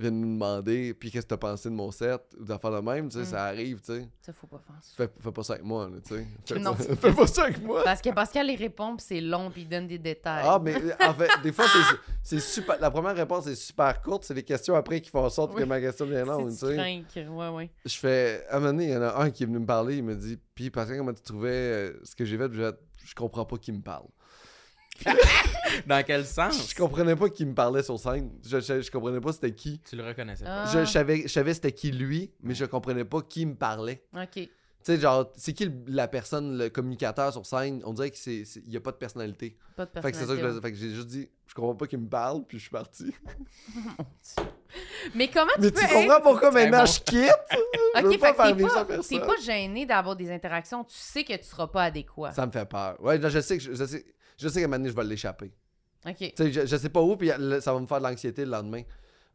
[0.00, 2.78] viennent nous demander, puis qu'est-ce que t'as pensé de mon set, ou des affaires de
[2.80, 3.26] même, tu sais, Mm.
[3.26, 4.08] ça arrive, tu sais.
[4.22, 4.92] Ça, faut pas faire ça.
[4.96, 6.26] Fais, fais pas ça avec moi, là, tu sais.
[6.46, 7.82] Fais, Non, pas- fais pas ça avec moi.
[7.84, 10.44] Parce que Pascal les répond, puis c'est long, puis il donne des détails.
[10.46, 11.64] Ah, mais en fait, des fois,
[12.22, 12.78] c'est- super.
[12.80, 15.62] La première réponse est super courte, c'est les questions après qui font en sorte Oui.
[15.62, 17.26] que ma question devient longue, tu sais.
[17.28, 17.70] ouais, ouais.
[17.84, 18.44] Je fais.
[18.48, 20.04] À un moment donné, il y en a un qui est venu me parler, il
[20.04, 22.76] me dit Puis, Pascal, comment tu trouvais euh, ce que j'ai fait Puis j'ai fait,
[23.04, 24.06] Je comprends pas qui me parle.
[25.86, 26.70] Dans quel sens?
[26.70, 28.30] Je comprenais pas qui me parlait sur scène.
[28.44, 29.80] Je, je, je comprenais pas c'était qui.
[29.88, 30.64] Tu le reconnaissais Ah.
[30.64, 30.70] pas.
[30.80, 34.02] Je, je savais, je savais c'était qui lui, mais je comprenais pas qui me parlait.
[34.14, 34.48] OK.
[34.82, 37.82] Tu sais, genre, c'est qui le- la personne, le communicateur sur scène?
[37.84, 39.58] On dirait qu'il n'y a pas de personnalité.
[39.76, 40.62] Pas de Fait que c'est ça que je personnalité.
[40.68, 43.12] Fait que j'ai juste dit Je comprends pas qui me parle, puis je suis parti.
[45.14, 46.86] Mais comment mais tu peux tu être- comprends pourquoi maintenant bon.
[46.86, 47.32] je quitte?
[47.96, 49.20] Je veux Ok, pas fait que faire t'es vivre ça à pas, personne.
[49.26, 50.84] pas gêné d'avoir des interactions.
[50.84, 52.30] Tu sais que tu seras pas adéquat.
[52.32, 52.96] Ça me fait peur.
[53.02, 54.04] Ouais, là, je sais que je, je sais,
[54.40, 55.52] je sais qu'à un moment donné, je vais l'échapper.
[56.06, 56.16] OK.
[56.18, 57.28] Tu sais, je, je sais pas où, puis
[57.60, 58.82] ça va me faire de l'anxiété le lendemain.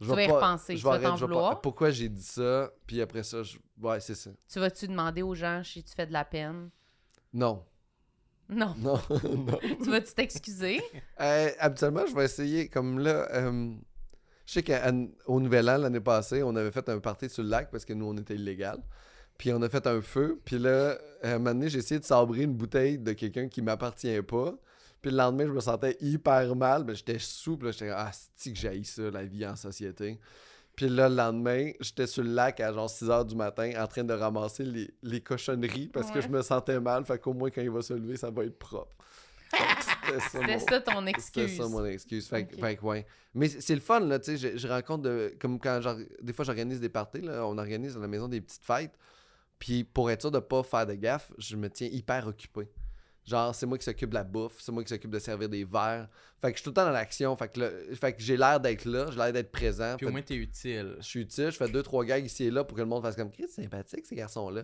[0.02, 1.62] Je Tu vas y pas- repenser, je tu vas t'en vais pas- vouloir.
[1.62, 3.58] Pourquoi j'ai dit ça, puis après ça, je...
[3.82, 4.32] ouais, c'est ça.
[4.52, 6.70] Tu vas-tu demander aux gens si tu fais de la peine?
[7.34, 7.64] Non,
[8.50, 8.74] Non.
[8.80, 9.58] non, non.
[9.82, 10.82] tu vas-tu t'excuser?
[11.22, 13.74] Euh, habituellement, je vais essayer, comme là, euh,
[14.46, 17.72] je sais qu'au Nouvel An, l'année passée, on avait fait un party sur le lac
[17.72, 18.80] parce que nous, on était illégal.
[19.38, 22.06] Puis on a fait un feu, puis là, à un moment donné, j'ai essayé de
[22.06, 24.54] sabrer une bouteille de quelqu'un qui m'appartient pas.
[25.06, 26.84] Puis le lendemain, je me sentais hyper mal.
[26.84, 30.20] Ben, j'étais souple, j'étais ah, c'est que j'haïs ça, la vie en société?
[30.76, 33.86] Puis là, le lendemain, j'étais sur le lac à genre 6 h du matin en
[33.86, 37.06] train de ramasser les, les cochonneries parce que je me sentais mal.
[37.06, 38.96] Fait qu'au moins, quand il va se lever, ça va être propre.
[39.52, 41.58] C'était ça, C'était mon- ça ton c'était excuse.
[41.58, 42.28] ça mon excuse.
[42.28, 42.62] Fait, que- Ok.
[42.62, 43.06] fait que, ouais.
[43.36, 44.54] Mais c'est le fun, là, tu sais.
[44.54, 47.96] Je, je rencontre, de, comme quand j'or- des fois j'organise des parties, là, on organise
[47.96, 48.98] à la maison des petites fêtes.
[49.60, 52.68] Puis pour être sûr de pas faire de gaffe, je me tiens hyper occupé.
[53.26, 55.64] Genre, c'est moi qui s'occupe de la bouffe, c'est moi qui s'occupe de servir des
[55.64, 56.08] verres.
[56.40, 57.36] Fait que je suis tout le temps dans l'action.
[57.36, 59.96] Fait que, fait que j'ai l'air d'être là, j'ai l'air d'être présent.
[59.98, 60.96] Puis Fait- au moins, t'es utile.
[61.00, 63.02] je suis utile, je fais deux, trois gags ici et là pour que le monde
[63.02, 64.64] fasse comme Chris, c'est sympathique ces garçons-là.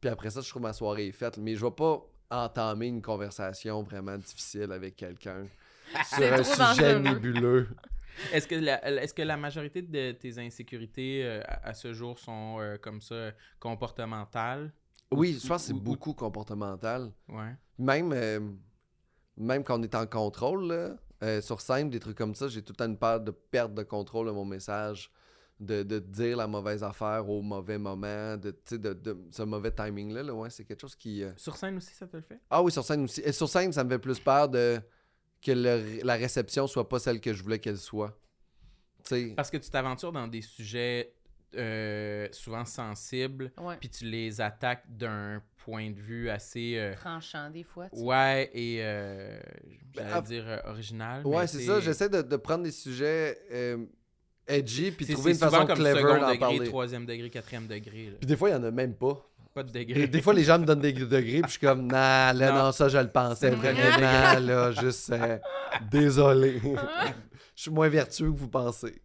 [0.00, 1.38] Puis après ça, je trouve ma soirée est faite.
[1.38, 5.46] Mais je vais pas entamer une conversation vraiment difficile avec quelqu'un
[6.14, 6.42] sur un
[6.74, 7.68] sujet nébuleux.
[8.32, 12.58] Est-ce que, la, est-ce que la majorité de tes insécurités euh, à, ce jour sont
[12.60, 14.72] euh, comme ça comportementales?
[15.10, 17.10] Oui, je pense que c'est Ou- ou- beaucoup comportemental.
[17.28, 17.54] Ouais.
[17.82, 18.40] Même, euh,
[19.36, 22.62] même quand on est en contrôle, là, euh, sur scène, des trucs comme ça, j'ai
[22.62, 25.10] tout le temps une peur de perte de contrôle de mon message,
[25.58, 30.22] de, de dire la mauvaise affaire au mauvais moment, de, de, de ce mauvais timing-là.
[30.22, 31.24] Là, ouais, c'est quelque chose qui.
[31.24, 32.40] euh, Sur scène aussi, ça te le fait?
[32.50, 33.20] Ah oui, sur scène aussi.
[33.20, 34.80] Et sur scène, ça me fait plus peur de
[35.44, 38.16] que le- la réception soit pas celle que je voulais qu'elle soit.
[39.36, 41.12] Parce que tu t'aventures dans des sujets
[41.56, 43.76] euh, souvent sensibles, Ouais.
[43.78, 46.74] puis tu les attaques d'un point de vue assez...
[46.76, 47.88] euh, Tranchant, des fois.
[47.90, 48.02] tu sais.
[48.04, 48.78] ouais, et...
[48.82, 49.38] euh,
[49.94, 51.26] j'allais Ben, dire euh, original.
[51.26, 51.80] ouais, c'est ça.
[51.80, 53.84] J'essaie de, de prendre des sujets euh,
[54.46, 56.64] edgy puis c'est- trouver une façon comme clever d'en degré, parler.
[56.66, 58.12] troisième degré, quatrième degré.
[58.18, 59.28] Puis des fois, il y en a même pas.
[59.54, 60.06] Pas de degré.
[60.08, 62.58] des fois, les gens me donnent des degrés, puis je suis comme, nah, là, non,
[62.64, 62.72] Non.
[62.72, 65.38] ça, je le pensais vraiment, là, juste, euh,
[65.90, 66.58] désolé.
[67.54, 69.00] je suis moins vertueux que vous pensez.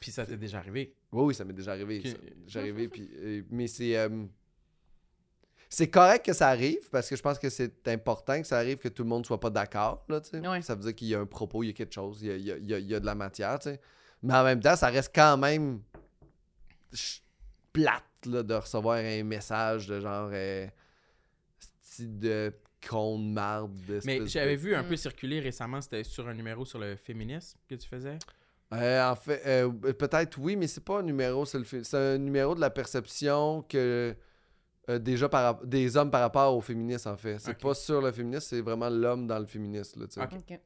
[0.00, 0.94] Puis ça t'est déjà arrivé.
[1.14, 1.98] Oui, oui, ça m'est déjà arrivé.
[2.04, 2.06] Ok.
[2.10, 3.96] ça m'est déjà arrivé, puis, euh, mais c'est...
[3.96, 4.24] euh,
[5.68, 8.78] c'est correct que ça arrive, parce que je pense que c'est important que ça arrive
[8.78, 10.46] que tout le monde soit pas d'accord, là, tu sais.
[10.46, 10.62] Ouais.
[10.62, 12.30] Ça veut dire qu'il y a un propos, il y a quelque chose, il y
[12.30, 13.80] a, il y a- il y a- il y a de la matière, tu sais.
[14.22, 15.80] Mais en même temps, ça reste quand même
[17.72, 20.30] plate, là, de recevoir un message de genre...
[20.32, 20.66] euh,
[21.80, 22.52] style de
[22.88, 23.72] con de marde.
[24.04, 27.58] Mais j'avais de- vu un peu circuler récemment, c'était sur un numéro sur le féminisme
[27.68, 28.18] que tu faisais?
[28.74, 31.96] Euh, en fait, euh, peut-être oui, mais c'est pas un numéro, c'est le fi- c'est
[31.96, 34.14] un numéro de la perception que
[34.90, 37.38] euh, déjà par des hommes par rapport au féminisme en fait.
[37.38, 40.20] C'est pas sur le féminisme, c'est vraiment l'homme dans le féminisme là, tu sais.
[40.22, 40.32] Ok.
[40.50, 40.60] OK.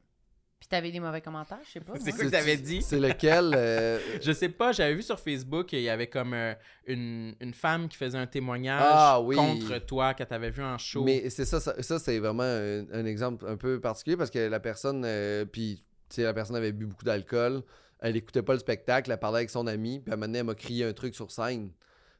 [0.59, 1.93] Puis t'avais des mauvais commentaires, je sais pas.
[1.97, 2.81] C'est quoi que t'avais dit?
[2.81, 6.53] C'est lequel euh, Je sais pas, j'avais vu sur Facebook qu'il y avait comme euh,
[6.85, 9.37] une, une femme qui faisait un témoignage Ah, oui.
[9.37, 11.01] contre toi que t'avais vu en show.
[11.05, 14.39] Mais c'est ça, ça, ça, c'est vraiment un, un exemple un peu particulier parce que
[14.49, 17.61] la personne, euh, puis tu sais, la personne avait bu beaucoup d'alcool,
[18.01, 20.39] elle écoutait pas le spectacle, elle parlait avec son ami, puis à un moment donné,
[20.39, 21.71] elle m'a crié un truc sur scène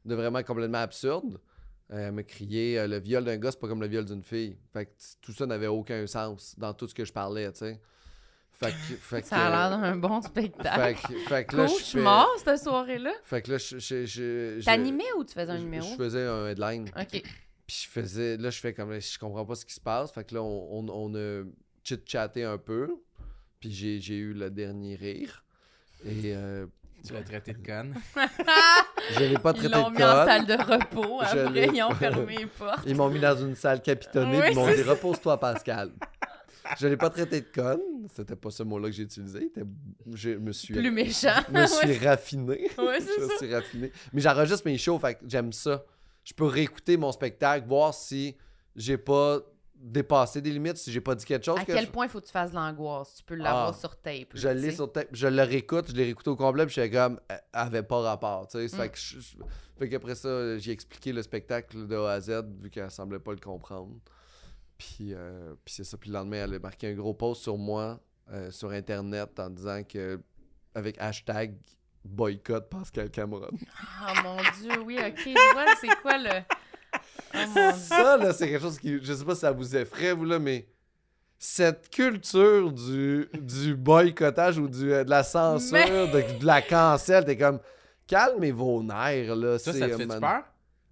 [0.05, 1.39] de vraiment complètement absurde.
[1.91, 4.23] Euh, elle m'a crié euh, le viol d'un gars, c'est pas comme le viol d'une
[4.23, 4.57] fille.
[4.71, 7.80] Fait que tout ça n'avait aucun sens dans tout ce que je parlais, tu sais.
[8.51, 10.97] Fait que, fait Ça a l'air d'un bon spectacle.
[10.97, 13.13] fait que, fait que là, je fais- mort, cette soirée-là.
[13.23, 13.80] Fait que là, je.
[13.80, 15.88] je, je, je- T'animais ou tu faisais un numéro?
[15.89, 16.89] Je faisais un headline.
[16.99, 17.23] OK.
[17.65, 20.11] Puis je faisais, là, je fais comme, je comprends pas ce qui se passe.
[20.11, 21.43] Fait que là, on, on, on a
[21.84, 22.89] chit-chatté un peu.
[23.59, 25.43] Puis j'ai eu le dernier rire.
[26.05, 26.65] Et euh,
[27.05, 27.95] Tu l'as traité de conne.
[29.17, 30.25] je l'ai pas Ils traité l'ont de mis en conne.
[30.27, 31.19] salle de repos.
[31.33, 32.83] Je Après, ils ont fermé les portes.
[32.85, 34.39] Ils m'ont mis dans une salle capitonnée.
[34.39, 35.91] Oui, ils m'ont dit, repose-toi, Pascal.
[36.77, 37.79] Je l'ai pas traité de conne.
[38.15, 39.51] C'était pas ce mot-là que j'ai utilisé.
[40.13, 41.29] Je me suis, Plus méchant.
[41.51, 42.69] me suis raffiné.
[42.77, 43.37] Ouais, je ça.
[43.37, 43.91] suis raffiné.
[44.13, 45.83] Mais j'enregistre mes shows, fait j'aime ça.
[46.23, 48.35] Je peux réécouter mon spectacle, voir si
[48.75, 49.39] j'ai pas
[49.82, 51.57] dépassé des limites, si j'ai pas dit quelque chose.
[51.57, 51.91] À que quel je...
[51.91, 53.15] point il faut que tu fasses de l'angoisse?
[53.15, 53.73] Tu peux l'avoir Ah.
[53.73, 54.27] sur tape.
[54.34, 57.19] Je l'ai sur tape, je le réécoute, je l'ai réécouté au complet, puis j'étais comme,
[57.30, 58.75] elle avait pas rapport, tu sais.
[58.75, 58.80] Mm.
[58.82, 59.17] Fait que je-
[59.77, 63.32] fait qu'après ça, j'ai expliqué le spectacle de A à Z, vu qu'elle semblait pas
[63.32, 63.95] le comprendre.
[64.77, 65.97] Puis, euh, puis c'est ça.
[65.97, 67.99] Puis le lendemain, elle a marqué un gros post sur moi,
[68.32, 70.21] euh, sur Internet, en disant que,
[70.75, 71.55] avec hashtag
[72.05, 73.49] boycott Pascal Cameron.
[74.01, 75.19] Ah mon dieu, oui, ok.
[75.25, 76.30] Je vois, c'est quoi le.
[77.75, 78.99] Ça, là, c'est quelque chose qui.
[79.03, 80.67] Je sais pas si ça vous effraie, vous, là, mais.
[81.41, 86.61] Cette culture du, du boycottage ou du, euh, de la censure, Mais- de, de la
[86.61, 87.59] cancel, t'es comme.
[88.07, 89.57] Calmez vos nerfs, là.
[89.57, 90.43] Ça, c'est, ça te euh, fait man- peur?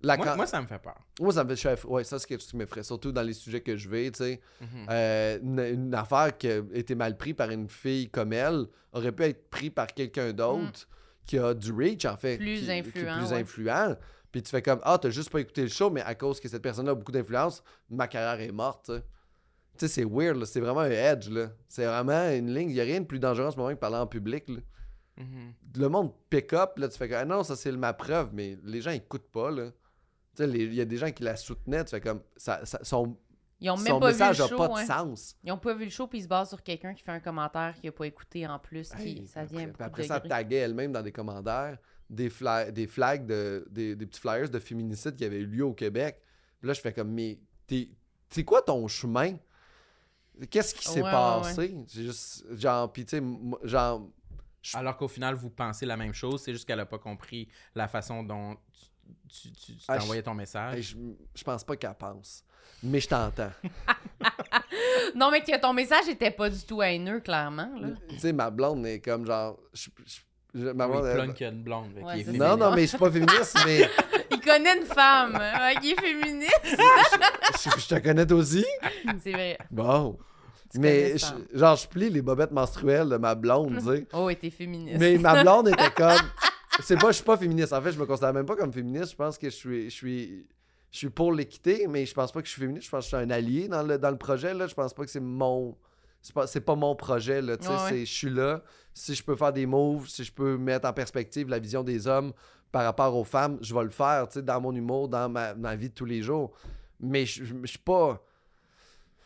[0.04, 0.96] La Moi, can- moi, ça me fait peur.
[1.20, 1.56] Moi, ça me fait.
[1.56, 2.84] je suis- Ouais, ça, c'est quelque chose qui m'effraie.
[2.84, 4.40] Surtout dans les sujets que je vais, tu sais.
[4.62, 4.68] Mhm.
[4.90, 9.12] Euh, une, une affaire qui a été mal prise par une fille comme elle aurait
[9.12, 10.88] pu être prise par quelqu'un d'autre
[11.26, 12.36] qui a du reach, en fait.
[12.36, 12.40] Mm.
[12.40, 13.42] Plus qui- qui est influent, plus ouais.
[13.42, 13.96] influent.
[14.38, 16.48] Puis tu fais comme, ah, t'as juste pas écouté le show, mais à cause que
[16.48, 18.94] cette personne-là a beaucoup d'influence, ma carrière est morte, tu
[19.80, 19.88] sais.
[19.88, 20.46] C'est weird, là.
[20.46, 21.48] C'est vraiment un edge, là.
[21.68, 22.70] C'est vraiment une ligne.
[22.70, 24.60] Il y a rien de plus dangereux en ce moment que parler en public, là.
[25.18, 25.54] Mhm.
[25.76, 28.60] Le monde pick up, là, tu fais comme, ah non, ça c'est ma preuve, mais
[28.64, 29.72] les gens écoutent pas, là.
[30.36, 32.82] Tu sais, il y a des gens qui la soutenaient, tu fais comme, ça, ça-
[32.84, 33.18] son,
[33.60, 34.56] Ils ont même son pas vu le message a show.
[34.58, 34.86] pas de hein.
[34.86, 35.36] sens.
[35.44, 37.20] Ils ont pas vu le show, puis ils se basent sur quelqu'un qui fait un
[37.20, 38.90] commentaire qu'il a pas écouté en plus.
[38.92, 41.80] Qui, Hey, ça puis vient après, puis après ça, taguait elle-même dans des commentaires
[42.10, 45.66] des, fla- des flags, de, des, des petits flyers de féminicide qui avaient eu lieu
[45.66, 46.22] au Québec.
[46.60, 47.90] Puis là, je fais comme, mais t'es-
[48.30, 49.36] c'est quoi ton chemin?
[50.50, 51.76] Qu'est-ce qui s'est Ouais, ouais, passé?
[51.88, 53.24] C'est juste, genre, puis tu sais,
[53.64, 54.08] genre,
[54.74, 57.88] Alors qu'au final, vous pensez la même chose, c'est juste qu'elle a pas compris la
[57.88, 58.56] façon dont
[59.30, 60.82] tu, tu, tu- tu Ah, t'envoyais ton message.
[60.92, 60.98] je,
[61.40, 62.44] je pense pas qu'elle pense.
[62.84, 63.52] Mais je t'entends.
[65.16, 67.72] Non, mais que ton message était pas du tout haineux, clairement.
[67.80, 67.90] Là.
[68.10, 69.58] tu sais, ma blonde est comme genre.
[69.74, 70.20] je- je-
[70.54, 71.88] je- Oui, a une blonde.
[72.02, 72.50] Ouais, qu'il est féminin.
[72.50, 73.90] Non, non, mais je suis pas féministe, mais
[74.32, 76.62] Il connaît une femme euh, qui est féministe.
[76.66, 78.66] je, je te connais aussi.
[79.24, 79.58] C'est vrai.
[79.72, 80.18] Bon.
[80.72, 84.08] Tu Mais je- genre, je plie les bobettes menstruelles de ma blonde, tu sais.
[84.14, 84.98] Oh, et t'es féministe.
[85.00, 86.18] Mais ma blonde était comme.
[86.82, 87.72] C'est pas, je suis pas féministe.
[87.74, 89.12] En fait, je me considère même pas comme féministe.
[89.12, 90.46] Je pense que je suis, je suis,
[90.92, 92.86] je suis pour l'équité, mais je pense pas que je suis féministe.
[92.86, 94.54] Je pense que je suis un allié dans le, dans le projet.
[94.54, 94.68] Là.
[94.68, 95.76] Je pense pas que c'est mon.
[96.22, 97.42] C'est pas, c'est pas mon projet.
[97.42, 97.90] Là, tu sais, Ouais, ouais.
[97.90, 98.62] c'est- Je suis là.
[98.94, 102.08] Si je peux faire des moves, si je peux mettre en perspective la vision des
[102.08, 102.34] hommes
[102.72, 105.54] par rapport aux femmes, je vais le faire tu sais, dans mon humour, dans ma,
[105.54, 106.52] ma vie de tous les jours.
[107.00, 108.22] Mais je, suis pas.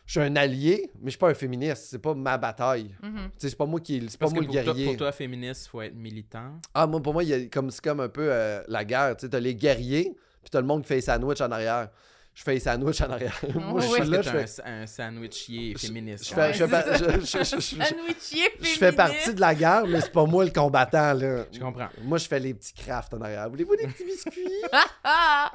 [0.05, 1.85] Je suis un allié, mais je suis pas un féministe.
[1.89, 2.93] C'est pas ma bataille.
[3.01, 4.85] Tu sais, c'est pas moi qui c'est pas Parce moi que le pour toi, guerrier.
[4.87, 6.59] pour toi, féministe, faut être militant.
[6.73, 9.15] Ah, moi, pour moi, comme, c'est comme un peu euh, la guerre.
[9.15, 10.13] Tu sais, t'as les guerriers,
[10.43, 11.89] puis t'as le monde qui fait les sandwichs en arrière.
[12.33, 13.37] Je fais les sandwichs en arrière.
[13.55, 14.61] moi, je suis là, je fais.
[14.63, 16.29] un, un sandwichier féministe.
[16.29, 19.33] Je fais, je, fais Ouais, pa- c'est je- je- je- je- Sandwichier je fais partie
[19.33, 21.45] de la guerre, mais c'est pas moi le combattant, là.
[21.51, 21.89] Je comprends.
[22.03, 23.49] Moi, je fais les petits crafts en arrière.
[23.49, 24.47] Voulez-vous des petits biscuits?
[25.03, 25.51] Ah!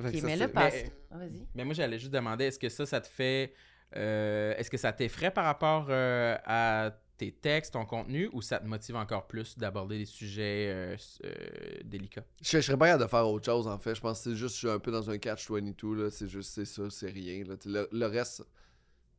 [0.00, 0.74] Fait que Ok, ça, mais là, passe.
[0.74, 1.46] Mais- Ah, Vas-y.
[1.54, 3.52] Mais moi, j'allais juste demander, est-ce que ça, ça te fait...
[3.96, 8.58] euh, est-ce que ça t'effraie par rapport euh, à tes textes, ton contenu, ou ça
[8.60, 11.34] te motive encore plus d'aborder des sujets euh, euh,
[11.84, 12.24] délicats?
[12.40, 13.94] Je, je serais pas capable de faire autre chose, en fait.
[13.94, 16.10] Je pense que c'est juste, je suis un peu dans un catch-22, là.
[16.10, 17.56] C'est juste, c'est ça, c'est rien, là.
[17.66, 18.44] Le, le reste,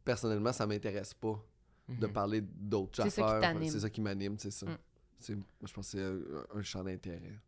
[0.04, 1.40] personnellement, ça m'intéresse pas.
[1.90, 2.14] de Mhm.
[2.14, 3.42] parler d'autres C'est ça qui affaires.
[3.42, 3.70] t'anime.
[3.72, 4.68] C'est ça qui m'anime, c'est ça.
[4.68, 4.78] Mm.
[5.66, 6.20] Je pense que c'est un,
[6.60, 7.40] un champ d'intérêt.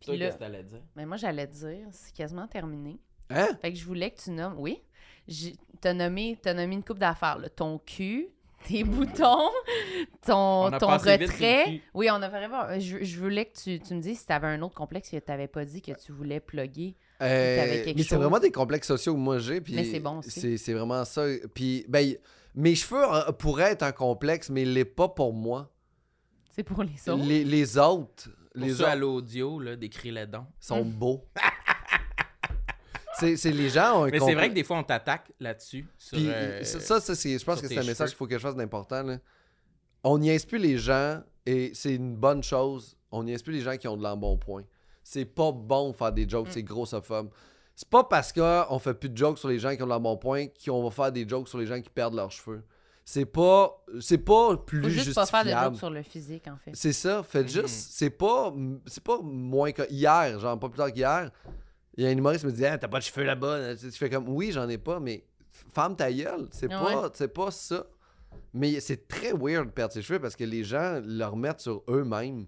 [0.00, 0.82] Puis là, qu'est-ce que t'allais dire?
[0.94, 3.00] mais moi, j'allais dire, c'est quasiment terminé.
[3.28, 3.48] Hein?
[3.60, 4.54] Fait que je voulais que tu nommes.
[4.58, 4.80] Oui.
[5.80, 7.38] T'as nommé, t'as nommé une coupe d'affaires.
[7.56, 8.28] Ton cul,
[8.66, 9.50] tes boutons,
[10.26, 11.80] ton, ton retrait.
[11.94, 12.78] Oui, on a vraiment.
[12.78, 15.48] Je, je voulais que tu, tu me dises si t'avais un autre complexe que t'avais
[15.48, 16.96] pas dit que tu voulais plugger.
[17.22, 19.60] Euh, mais c'est vraiment des complexes sociaux que moi j'ai.
[19.60, 20.56] puis Mais c'est bon aussi.
[20.58, 21.24] C'est, vraiment ça.
[21.54, 22.18] Puis, ben, y-
[22.54, 25.70] mes cheveux euh, pourraient être un complexe, mais il l'est pas pour moi.
[26.50, 27.24] C'est pour les autres.
[27.24, 30.46] Les, les autres, Pour les ceux à autres l'audio, là, décris les dons.
[30.58, 30.90] sont Mm.
[30.90, 31.24] beaux.
[33.20, 35.86] c'est, c'est les gens ont Mais c'est vrai que des fois, on t'attaque là-dessus.
[35.98, 38.34] sur, Puis euh, ça, ça, je pense sur que c'est un message qu'il faut que
[38.34, 39.02] je fasse d'important.
[39.02, 39.18] là.
[40.02, 42.96] On niaise plus les gens et c'est une bonne chose.
[43.12, 44.64] On niaise plus les gens qui ont de l'embonpoint.
[45.02, 46.52] C'est pas bon de faire des jokes, Mm.
[46.52, 47.30] c'est grossophobe.
[47.74, 50.46] C'est pas parce qu'on fait plus de jokes sur les gens qui ont de l'embonpoint
[50.64, 52.62] qu'on va faire des jokes sur les gens qui perdent leurs cheveux.
[53.04, 55.74] C'est pas, c'est pas plus Faut juste pas faire de justifiable.
[55.74, 56.70] jokes sur le physique, en fait.
[56.74, 57.62] C'est ça, faites Mhm.
[57.62, 58.52] juste, c'est pas,
[58.86, 61.30] c'est pas moins que hier, genre pas plus tard qu'hier.
[61.96, 63.76] Il y a un humoriste qui me dit ah, t'as pas de cheveux là-bas.
[63.76, 65.24] Tu fais comme oui, j'en ai pas, mais
[65.72, 67.86] femme ta gueule, c'est pas, c'est pas ça.
[68.54, 71.82] Mais c'est très weird de perdre ses cheveux parce que les gens le remettent sur
[71.88, 72.46] eux-mêmes.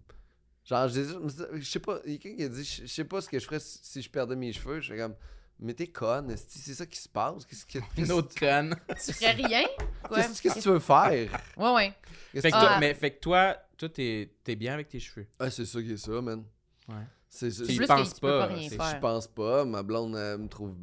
[0.64, 1.14] Genre, je, dis-
[1.60, 3.28] je sais pas, il y a quelqu'un qui a dit je je sais pas ce
[3.28, 4.80] que je ferais si je perdais mes cheveux.
[4.80, 5.14] Je fais comme
[5.58, 7.44] mais t'es conne, c'est ça qui se passe.
[7.46, 8.74] Qu'est-ce que, Une autre conne.
[9.04, 9.64] Tu ferais rien?
[10.12, 11.30] Qu'est-ce que tu veux faire?
[11.56, 11.92] Ouais, ouais.
[12.40, 12.78] Fait que toi, Ah.
[12.80, 15.26] mais fait que toi, toi, t'es t'es bien avec tes cheveux.
[15.38, 16.44] Ah, c'est ça qui est ça, man.
[16.88, 16.94] Ouais.
[17.34, 18.76] C'est, c'est- tu peux pas c'est-.
[18.94, 19.64] Je pense pas.
[19.64, 20.74] Ma blonde elle me trouve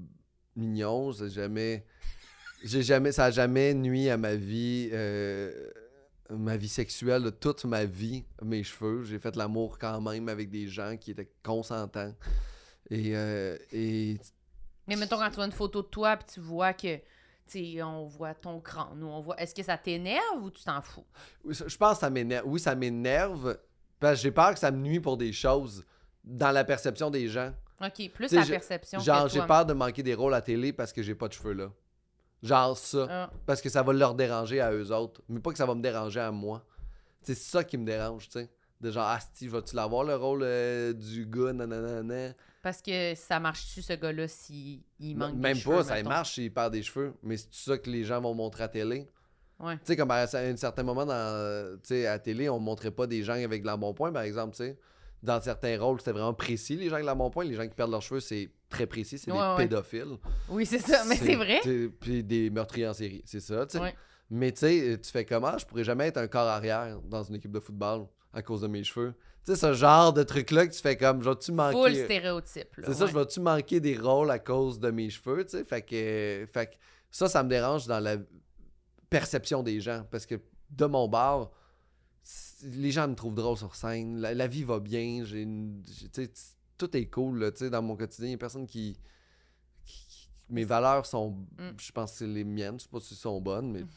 [0.55, 1.11] mignon.
[1.11, 1.85] J'ai jamais.
[2.63, 3.11] J'ai jamais.
[3.11, 4.89] Ça a jamais nuit à ma vie.
[4.91, 5.69] euh,
[6.31, 9.03] ma vie sexuelle de toute ma vie, mes cheveux.
[9.03, 12.13] J'ai fait l'amour quand même avec des gens qui étaient consentants.
[12.89, 14.17] Et, euh, et
[14.87, 16.97] Mais mettons, quand tu vois une photo de toi puis tu vois que,
[17.83, 19.39] on voit ton crâne on voit.
[19.39, 21.05] Est-ce que ça t'énerve ou tu t'en fous?
[21.43, 22.45] oui, je pense que ça m'énerve.
[22.47, 23.57] Oui, ça m'énerve.
[23.99, 25.85] Parce que j'ai peur que ça me nuit pour des choses
[26.23, 27.53] dans la perception des gens.
[27.81, 28.99] OK, plus la perception.
[28.99, 31.53] Genre, j'ai peur de manquer des rôles à télé parce que j'ai pas de cheveux
[31.53, 31.71] là.
[32.43, 33.07] Genre ça.
[33.09, 33.29] Ah.
[33.45, 35.21] Parce que ça va leur déranger à eux autres.
[35.27, 36.65] Mais pas que ça va me déranger à moi.
[37.21, 38.49] C'est ça qui me dérange, tu sais.
[38.79, 42.33] De genre, ah, Steve, vas-tu l'avoir le rôle euh, du gars, nanana?
[42.61, 46.09] Parce que ça marche-tu, ce gars-là, s'il il manque des Même cheveux, pas, ça mettons?
[46.09, 47.13] marche s'il perd des cheveux.
[47.21, 49.09] Mais c'est ça que les gens vont montrer à télé.
[49.59, 49.75] Ouais.
[49.75, 52.91] Tu sais, comme à un certain moment, dans, tu sais, à la télé, on montrait
[52.91, 54.77] pas des gens avec de l'embonpoint, par exemple, tu sais.
[55.21, 57.43] Dans certains rôles, c'était vraiment précis, les gens avec de l'embonpoint.
[57.43, 59.57] Les gens qui perdent leurs cheveux, c'est très précis, c'est Ouais, des ouais.
[59.57, 60.17] pédophiles.
[60.47, 61.59] Oui, c'est ça, mais c'est vrai.
[61.61, 63.83] tu Puis des meurtriers en série, c'est ça, tu sais.
[63.83, 63.93] Ouais.
[64.29, 65.57] Mais tu sais, tu fais comment?
[65.57, 68.67] Je pourrais jamais être un corps arrière dans une équipe de football à cause de
[68.67, 69.13] mes cheveux.
[69.45, 72.03] Tu sais, ce genre de truc-là que tu fais comme, je vais-tu Full manquer...
[72.05, 72.75] stéréotype.
[72.77, 75.65] là, C'est ça, je vais-tu manquer des rôles à cause de mes cheveux, tu sais?
[75.65, 76.75] Fait que, fait que
[77.11, 78.17] ça, ça me dérange dans la
[79.09, 80.05] perception des gens.
[80.11, 80.35] Parce que
[80.69, 81.49] de mon bar, c-
[82.63, 84.19] les gens me trouvent drôle sur scène.
[84.19, 85.23] La, la vie va bien.
[85.25, 85.47] J'ai
[86.77, 88.27] tout est cool, là, dans mon quotidien.
[88.27, 88.97] Il n'y a personne qui,
[89.85, 91.31] qui- qui- Mes valeurs sont...
[91.57, 91.71] Mm.
[91.77, 92.79] Je pense que c'est les miennes.
[92.79, 93.83] Je sais pas si elles sont bonnes, mais...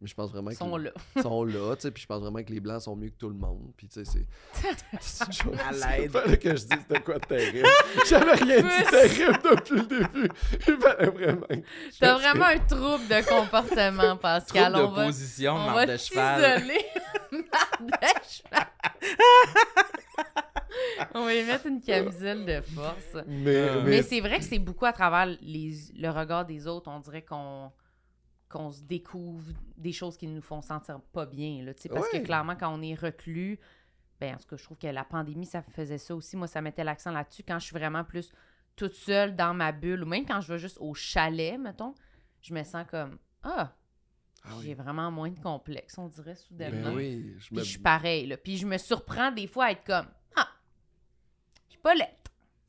[0.00, 0.92] Mais je pense vraiment Ils sont là.
[1.22, 3.30] sont là, tu sais, puis je pense vraiment que les blancs sont mieux que tout
[3.30, 4.26] le monde, puis tu sais, c'est...
[5.00, 6.12] c'est une chose- À c'est l'aide.
[6.12, 7.66] fallait que je dise de quoi de terrible.
[8.08, 10.28] J'avais rien dit de terrible depuis le début.
[10.68, 11.46] Il fallait vraiment...
[11.48, 14.72] que T'as vraiment un trouble de comportement, Pascal.
[14.72, 16.70] Trouble on va, de position, on va de cheval.
[21.14, 23.16] On va lui mettre une camisole de force.
[23.26, 26.90] Mais, Euh, Mais c'est vrai que c'est beaucoup à travers les, le regard des autres.
[26.90, 27.72] On dirait qu'on
[28.50, 29.44] qu'on se découvre
[29.76, 31.62] des choses qui nous font sentir pas bien.
[31.64, 32.20] Là, tu sais, parce Ouais.
[32.20, 33.60] que clairement, quand on est reclus,
[34.18, 36.34] ben, en tout cas, je trouve que la pandémie, ça faisait ça aussi.
[36.34, 37.42] Moi, ça mettait l'accent là-dessus.
[37.46, 38.32] Quand je suis vraiment plus
[38.74, 41.94] toute seule dans ma bulle, ou même quand je vais juste au chalet, mettons,
[42.40, 43.70] je me sens comme Ah,
[44.50, 44.64] Ah oui.
[44.66, 46.90] j'ai vraiment moins de complexe, on dirait soudainement.
[46.90, 48.26] Ben oui, je Puis je suis pareil.
[48.26, 48.36] Là.
[48.36, 50.48] Puis je me surprends des fois à être comme Ah,
[51.66, 52.08] je suis pas laide.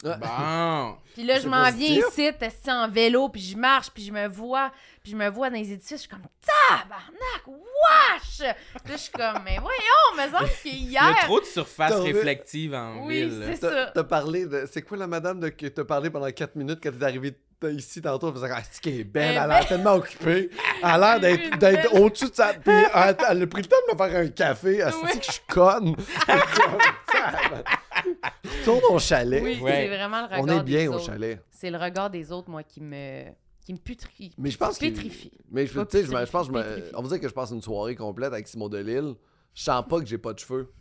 [0.02, 0.98] Bon.
[1.14, 4.14] Puis là, je C'est m'en viens ici, assis en vélo, puis je marche, puis je
[4.14, 4.72] me vois,
[5.04, 8.38] puis je me vois dans les édifices, je suis comme tabarnak, wesh!
[8.38, 11.24] Puis là, je suis comme, mais voyons, me semble Il y a qu'hier.
[11.26, 13.44] trop de surface réflective en Oui, ville.
[13.52, 13.92] c'est T'as ça.
[13.94, 14.66] t'as parlé de.
[14.72, 15.50] C'est quoi la madame de...
[15.50, 17.38] que t'as parlé pendant 4 minutes quand t'es arrivé
[17.68, 18.30] ici tantôt?
[18.30, 19.68] Elle faisait Ah, c'est qu'elle est belle, Elle est elle a l'air belle.
[19.68, 20.50] tellement occupée.
[20.82, 22.54] Elle a l'air d'être au-dessus de sa.
[22.54, 24.78] Puis elle, elle a pris le temps de me faire un café.
[24.78, 25.96] Elle s'est dit que je suis conne?
[28.60, 29.42] Retourne au chalet.
[29.44, 29.72] Oui, Ouais.
[29.72, 31.06] c'est vraiment le regard On est des bien au autres.
[31.06, 31.42] chalet.
[31.52, 33.26] C'est le regard des autres, moi, qui me,
[33.66, 34.32] qui me putrie.
[34.38, 34.86] Mais je pense que.
[34.86, 35.32] Pétrifie.
[35.52, 37.20] Mais je, Pas tu sais, je, me- je pense que je me- on va dire
[37.20, 39.16] que je passe une soirée complète avec Simon Delille.
[39.54, 40.72] Je sens pas que j'ai pas de cheveux.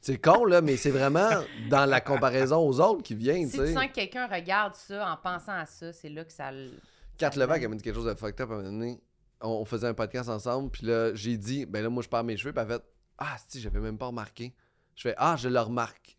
[0.00, 1.28] C'est con, là, mais c'est vraiment
[1.68, 5.10] dans la comparaison aux autres qui viennent, Si tu tu sens que quelqu'un regarde ça
[5.12, 6.70] en pensant à ça, c'est là que ça le.
[7.18, 9.00] Kat Levac a m'a dit quelque chose de fucked up à un moment donné.
[9.42, 12.36] On, faisait un podcast ensemble, puis là, j'ai dit, ben là, moi, je perds mes
[12.36, 12.82] cheveux, puis elle fait,
[13.18, 14.54] ah, si, j'avais même pas remarqué.
[14.96, 16.18] Je fais, ah, je le remarque.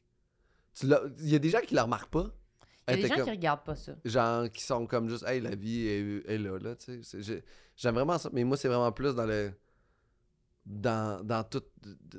[0.84, 2.32] Il y a des gens qui le remarquent pas.
[2.88, 3.94] Il y a Elle des gens comme- qui regardent pas ça.
[4.06, 7.44] Genre, qui sont comme juste, hey, la vie est, est là, là, tu sais.
[7.76, 9.52] J'aime vraiment ça, mais moi, c'est vraiment plus dans le.
[10.66, 11.64] Dans, dans tout.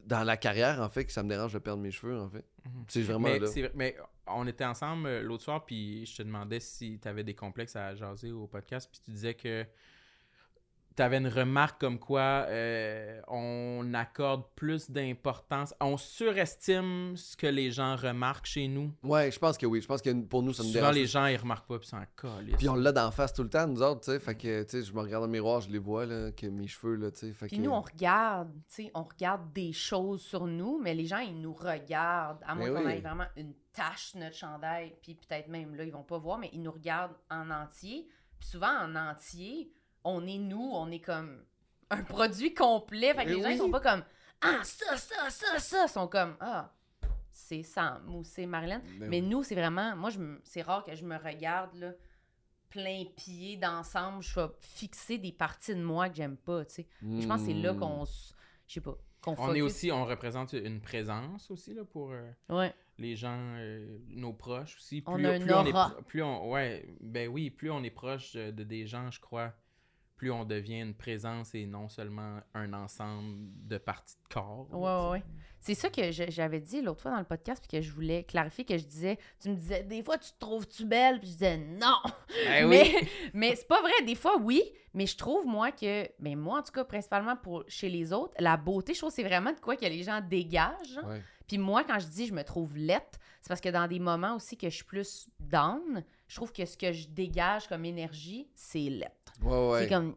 [0.05, 2.45] Dans la carrière, en fait, que ça me dérange de perdre mes cheveux, en fait.
[2.67, 2.85] Mhm.
[2.89, 3.47] C'est vraiment Mais, là.
[3.47, 7.07] c'est vrai- mais on était ensemble euh, l'autre soir, puis je te demandais si tu
[7.09, 9.65] avais des complexes à jaser au podcast, puis tu disais que
[10.97, 17.47] tu avais une remarque comme quoi euh, on accorde plus d'importance, on surestime ce que
[17.47, 18.93] les gens remarquent chez nous.
[19.03, 19.81] Ouais, je pense que oui.
[19.81, 20.95] Je pense que pour nous, ça nous Souvent, dérange.
[20.97, 22.57] les gens, ils remarquent pas, puis c'est en calisse.
[22.57, 24.21] Puis on l'a d'en face tout le temps, nous autres, tu sais.
[24.21, 26.47] Fait que, tu sais, je me regarde dans le miroir, je les vois, là, que
[26.47, 27.33] mes cheveux, là, tu sais.
[27.33, 27.63] Fait Puis que...
[27.63, 31.41] nous, on regarde, tu sais, on regarde des choses sur nous, mais les gens, ils
[31.41, 32.93] nous regardent, à moins Mais qu'on oui.
[32.93, 36.39] ait vraiment une tache sur notre chandail, puis peut-être même là, ils vont pas voir,
[36.39, 38.09] mais ils nous regardent en entier.
[38.39, 39.71] Puis souvent, en entier,
[40.05, 41.45] on est nous, on est comme
[41.91, 43.15] un produit complet.
[43.15, 44.05] Fait que Mais les gens, ils sont pas comme
[44.41, 45.85] Ah, ça, ça, ça, ça.
[45.87, 46.73] Ils sont comme Ah,
[47.31, 48.81] c'est Sam ou c'est Marilyn.
[48.99, 49.27] Ben Mais oui.
[49.29, 49.95] nous, c'est vraiment.
[49.97, 51.93] Moi, je c'est rare que je me regarde, là,
[52.71, 54.23] plein pied d'ensemble.
[54.23, 56.87] Je vais fixer des parties de moi que j'aime pas, tu sais.
[57.03, 57.79] Je pense que c'est là Hmm.
[57.81, 58.05] qu'on.
[58.67, 58.97] Je sais pas.
[59.21, 62.75] Qu'on on est aussi, on représente une présence aussi là, pour euh, Ouais.
[62.99, 65.01] les gens, euh, nos proches aussi.
[65.07, 67.91] On Plus, a un plus on est, plus on, ouais, ben oui, plus on est
[67.91, 69.53] proche de, de des gens, je crois,
[70.23, 74.69] plus on devient une présence et non seulement un ensemble de parties de corps.
[74.71, 75.23] Ouais, ouais, ouais.
[75.59, 78.65] C'est ça que j'avais dit l'autre fois dans le podcast, puis que je voulais clarifier,
[78.65, 81.19] que je disais, tu me disais, des fois, tu te trouves-tu belle?
[81.19, 81.97] Puis je disais, non!
[82.47, 82.79] Ben oui.
[82.95, 84.63] mais mais c'est pas vrai, des fois, oui,
[84.95, 88.33] mais je trouve, moi, que, mais moi, en tout cas, principalement pour chez les autres,
[88.39, 90.99] la beauté, je trouve que c'est vraiment de quoi que les gens dégagent.
[91.03, 91.09] hein.
[91.09, 91.23] Ouais.
[91.49, 94.37] Puis moi, quand je dis je me trouve lette, c'est parce que dans des moments
[94.37, 98.49] aussi que je suis plus down, je trouve que ce que je dégage comme énergie,
[98.55, 99.13] c'est lette.
[99.43, 99.83] Ouais, ouais.
[99.83, 100.15] C'est comme,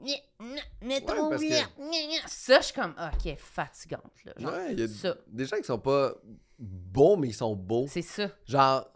[0.81, 2.29] mais Ouais, que-.
[2.29, 4.31] Ça, je suis comme, ah, ok, fatigante, là.
[4.37, 5.17] Genre, Ouais, il y a ça.
[5.27, 6.13] des gens qui sont pas
[6.57, 7.85] beaux, mais ils sont beaux.
[7.89, 8.29] C'est ça.
[8.47, 8.87] Genre,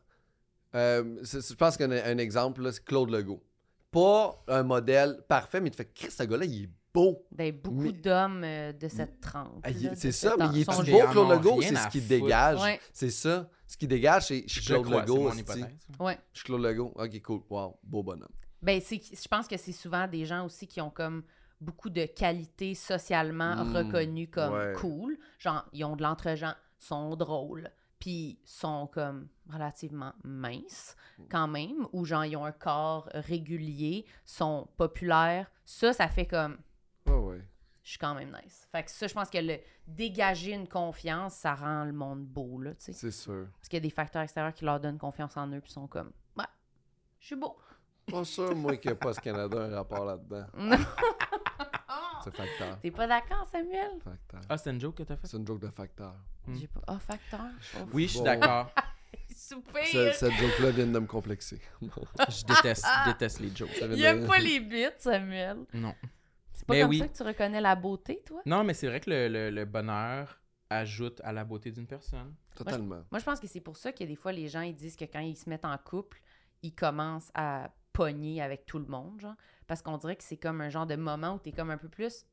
[0.76, 3.44] euh, je pense qu'un un exemple, là, c'est Claude Legault.
[3.92, 7.26] Pas un modèle parfait, mais tu fais, Chris, ce gars-là, il est beau.
[7.32, 9.60] Ben, beaucoup Mais- d'hommes euh, de cette trempe.
[9.64, 12.10] Ah, c'est ça, mais il est Parce beau, Claude Legault, c'est ce qui foutre.
[12.10, 12.62] dégage.
[12.62, 12.80] Ouais.
[12.94, 13.50] C'est ça.
[13.68, 15.30] Ce qui dégage, c'est je suis Je Claude crois, Legault.
[16.00, 16.18] Ouais.
[16.34, 16.92] Je suis Claude Legault.
[16.96, 17.42] Ok, cool.
[17.50, 18.30] Wow, beau bonhomme.
[18.62, 21.24] Ben, c'est, je pense que c'est souvent des gens aussi qui ont comme
[21.62, 24.74] beaucoup de qualités socialement Mm, reconnues comme ouais.
[24.78, 25.18] cool.
[25.38, 27.70] Genre, ils ont de l'entre-gens, sont drôles,
[28.00, 30.96] puis sont comme relativement minces
[31.30, 35.52] quand même, ou genre, ils ont un corps régulier, sont populaires.
[35.66, 36.58] Ça, ça fait comme.
[37.84, 38.68] Je suis quand même nice.
[38.72, 39.58] Fait que ça, je pense que le
[39.88, 42.94] dégager une confiance, ça rend le monde beau, là, tu sais.
[42.94, 43.48] C'est sûr.
[43.58, 45.88] Parce qu'il y a des facteurs extérieurs qui leur donnent confiance en eux, puis sont
[45.88, 46.46] comme, ouais,
[47.20, 47.58] je suis beau.
[48.12, 50.46] Pas sûr, moi, qu'il n'y a pas ce Canada un rapport là-dedans.
[50.58, 50.78] Non.
[52.24, 52.80] C'est facteur.
[52.82, 53.92] T'es pas d'accord, Samuel?
[54.04, 54.42] Facteur.
[54.50, 55.26] Ah, c'est une joke que t'as fait?
[55.28, 56.14] C'est une joke de facteur.
[56.54, 56.82] J'ai pas.
[56.88, 57.40] Ah, facteur.
[57.78, 58.26] Oh, Oui, je suis Bon.
[58.26, 58.70] d'accord.
[59.36, 60.14] Soupir.
[60.14, 61.62] Cette joke-là vient de me complexer.
[61.82, 63.70] Je déteste, déteste les jokes.
[63.82, 65.60] Il de- aime pas les bits, Samuel.
[65.74, 65.96] Non.
[66.70, 67.00] C'est pas Ben comme oui.
[67.00, 68.42] ça que tu reconnais la beauté, toi?
[68.46, 70.40] Non, mais c'est vrai que le, le- le bonheur
[70.70, 72.36] ajoute à la beauté d'une personne.
[72.56, 73.04] Totalement.
[73.12, 75.06] Moi, je pense que c'est pour ça que des fois, les gens, ils disent que
[75.06, 76.22] quand ils se mettent en couple,
[76.62, 79.36] ils commencent à pogner avec tout le monde, genre.
[79.68, 81.90] Parce qu'on dirait que c'est comme un genre de moment où t'es comme un peu
[81.90, 82.26] plus...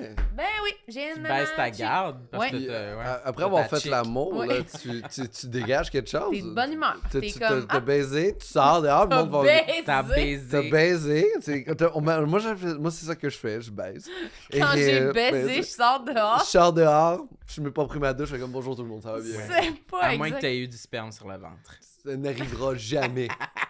[0.00, 0.14] Ouais.
[0.34, 2.18] Ben oui, j'ai Tu une baisses ta garde.
[2.30, 2.50] Parce Ouais.
[2.50, 3.90] que Puis, t'as- euh, ouais, après t'as avoir ta fait chick.
[3.90, 4.46] l'amour, Ouais.
[4.46, 6.30] là, tu, tu, tu dégages quelque chose.
[6.32, 6.96] T'es de bonne humeur.
[7.10, 9.42] T'as- T'es tu comme, t'as ah, baisé, tu sors dehors, le t'as monde va...
[9.42, 9.62] baisé.
[9.84, 11.32] T'as T'as baisé.
[11.76, 14.08] t'as- on m'a- moi, j'ai moi, c'est ça que je fais, je baise.
[14.52, 16.40] Quand Et, j'ai euh, baisé, je sors Je dehors.
[16.42, 19.02] sors dehors, je m'ai pas pris ma douche, je fais comme bonjour tout le monde,
[19.02, 19.30] ça va bien.
[19.48, 20.40] C'est pas À moins que exact.
[20.40, 21.74] t'aies eu du sperme sur le ventre.
[22.04, 23.28] Ça n'arrivera jamais.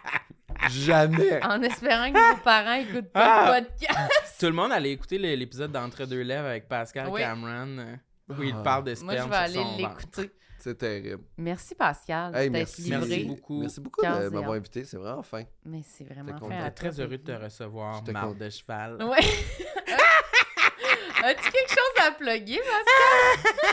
[0.69, 1.43] jamais.
[1.43, 3.59] En espérant que vos parents écoutent pas Ah.
[3.59, 4.35] le podcast.
[4.39, 7.21] Tout le monde allait écouter l'épisode d'Entre deux lèvres avec Pascal Oui.
[7.21, 7.95] Cameron, euh,
[8.29, 8.61] où il Ah.
[8.63, 10.31] parle de Moi, sperme je vais aller l'écouter.
[10.59, 11.23] C'est terrible.
[11.37, 12.83] Merci, Pascal, Hey, merci.
[12.83, 12.97] livré.
[12.99, 13.59] Merci beaucoup.
[13.59, 15.43] Merci beaucoup de m'avoir invité, c'est vraiment fin.
[15.65, 18.33] Mais c'est vraiment fin à J'étais très heureux de te recevoir, content.
[18.33, 19.03] de cheval.
[19.03, 19.19] Ouais.
[21.25, 23.72] As-tu quelque chose à plugger, Pascal?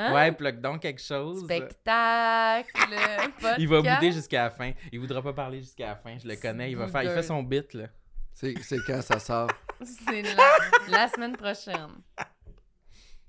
[0.00, 0.14] Hein?
[0.14, 1.44] Ouais, plug donc quelque chose.
[1.44, 2.70] Spectacle,
[3.40, 3.56] podcast.
[3.58, 4.72] Il va bouder jusqu'à la fin.
[4.92, 6.16] Il voudra pas parler jusqu'à la fin.
[6.18, 6.70] Je le connais.
[6.70, 7.02] Il va faire.
[7.02, 7.88] Il fait son bit là.
[8.32, 9.50] C'est c'est quand ça sort?
[9.82, 10.50] C'est la,
[10.88, 12.02] la semaine prochaine.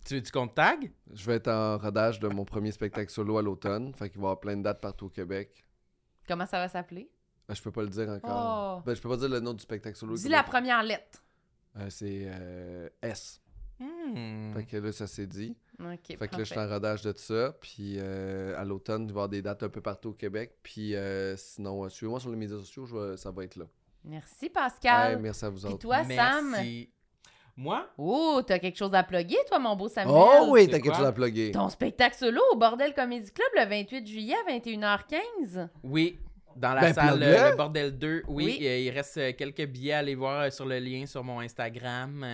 [0.06, 0.92] Tu, tu comptes tag?
[1.14, 3.94] Je vais être en rodage de mon premier spectacle solo à l'automne.
[3.94, 5.64] Fait qu'il va y avoir plein de dates partout au Québec.
[6.28, 7.10] Comment ça va s'appeler?
[7.50, 8.80] Euh, Je peux pas le dire encore.
[8.80, 8.84] Oh.
[8.86, 10.16] Ben, je peux pas dire le nom du spectacle solo.
[10.16, 11.24] Dis la première lettre.
[11.78, 13.42] Euh, c'est euh, S.
[13.80, 14.54] Hmm.
[14.54, 15.56] Fait que là, ça s'est dit.
[16.18, 17.54] Fait que là, je suis en rodage de ça.
[17.62, 20.58] Puis euh, à l'automne, il va y avoir des dates un peu partout au Québec.
[20.64, 23.66] Puis euh, sinon, euh, suivez-moi sur les médias sociaux, je vais- ça va être là.
[24.04, 25.16] Merci, Pascal.
[25.18, 25.78] Ouais, merci à vous Puis autres.
[25.80, 26.56] toi, Sam?
[27.58, 27.86] Moi?
[27.98, 30.16] Oh, t'as quelque chose à plugger, toi, mon beau Samuel?
[30.18, 31.52] Oh oui, t'as quelque chose à plugger.
[31.52, 35.68] Ton spectacle solo au Bordel Comedy Club le 28 juillet à 21h15.
[35.84, 36.18] Oui.
[36.56, 38.24] Dans la Ben, salle Le Bordel 2.
[38.28, 38.68] Oui, Oui.
[38.68, 42.26] euh, il reste quelques billets à aller voir sur le lien sur mon Instagram.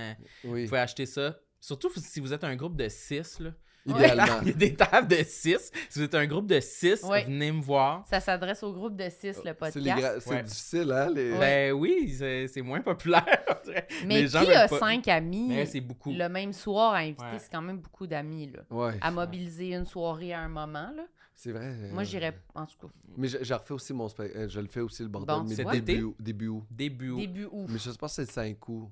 [0.44, 1.36] Oui, Vous pouvez acheter ça.
[1.68, 3.42] Surtout si vous êtes un groupe de 6.
[3.42, 3.50] Là.
[3.86, 4.40] idéalement.
[4.44, 5.70] Il y a des tables de 6.
[5.90, 7.26] Si vous êtes un groupe de 6, Ouais.
[7.26, 8.06] venez me voir.
[8.08, 9.86] Ça s'adresse au groupe de 6, le podcast.
[9.86, 10.44] gra- c'est Ouais.
[10.44, 11.10] difficile, hein?
[11.14, 11.32] Les...
[11.34, 11.40] Ouais.
[11.40, 13.26] Ben oui, c'est c'est moins populaire.
[14.06, 16.14] Mais les gens qui a pas- cinq amis Mais c'est beaucoup.
[16.14, 17.22] le même soir à inviter?
[17.26, 17.40] Ouais.
[17.40, 18.62] C'est quand même beaucoup d'amis, là.
[18.70, 21.04] Ouais, À mobiliser une soirée à un moment, là.
[21.36, 21.66] c'est vrai.
[21.66, 22.88] euh, Moi, j'irais, en tout cas,
[23.18, 24.48] Mais je, je refais aussi mon spectacle.
[24.50, 26.66] Je le fais aussi le bordel, Bon, mais c'est début, début août.
[26.72, 27.10] Début.
[27.10, 27.18] août.
[27.20, 27.66] début août.
[27.70, 28.90] Mais je sais pas si c'est 5 août.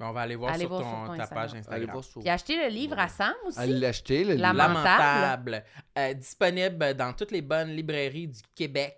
[0.00, 1.46] Ben, on va aller voir Allez sur, voir ton, sur ton ta Instagram.
[1.48, 1.90] page Instagram.
[1.92, 2.20] voir sur.
[2.22, 3.58] Puis acheter le livre à Sam aussi.
[3.58, 4.56] Allez l'acheter, le La livre.
[4.64, 4.90] Lamentable.
[4.96, 5.64] Lamentable.
[5.98, 8.96] Euh, disponible dans toutes les bonnes librairies du Québec.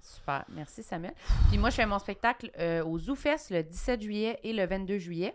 [0.00, 1.12] Super, merci Samuel.
[1.48, 4.98] Puis moi, je fais mon spectacle euh, au ZooFest le 17 juillet et le 22
[4.98, 5.34] juillet.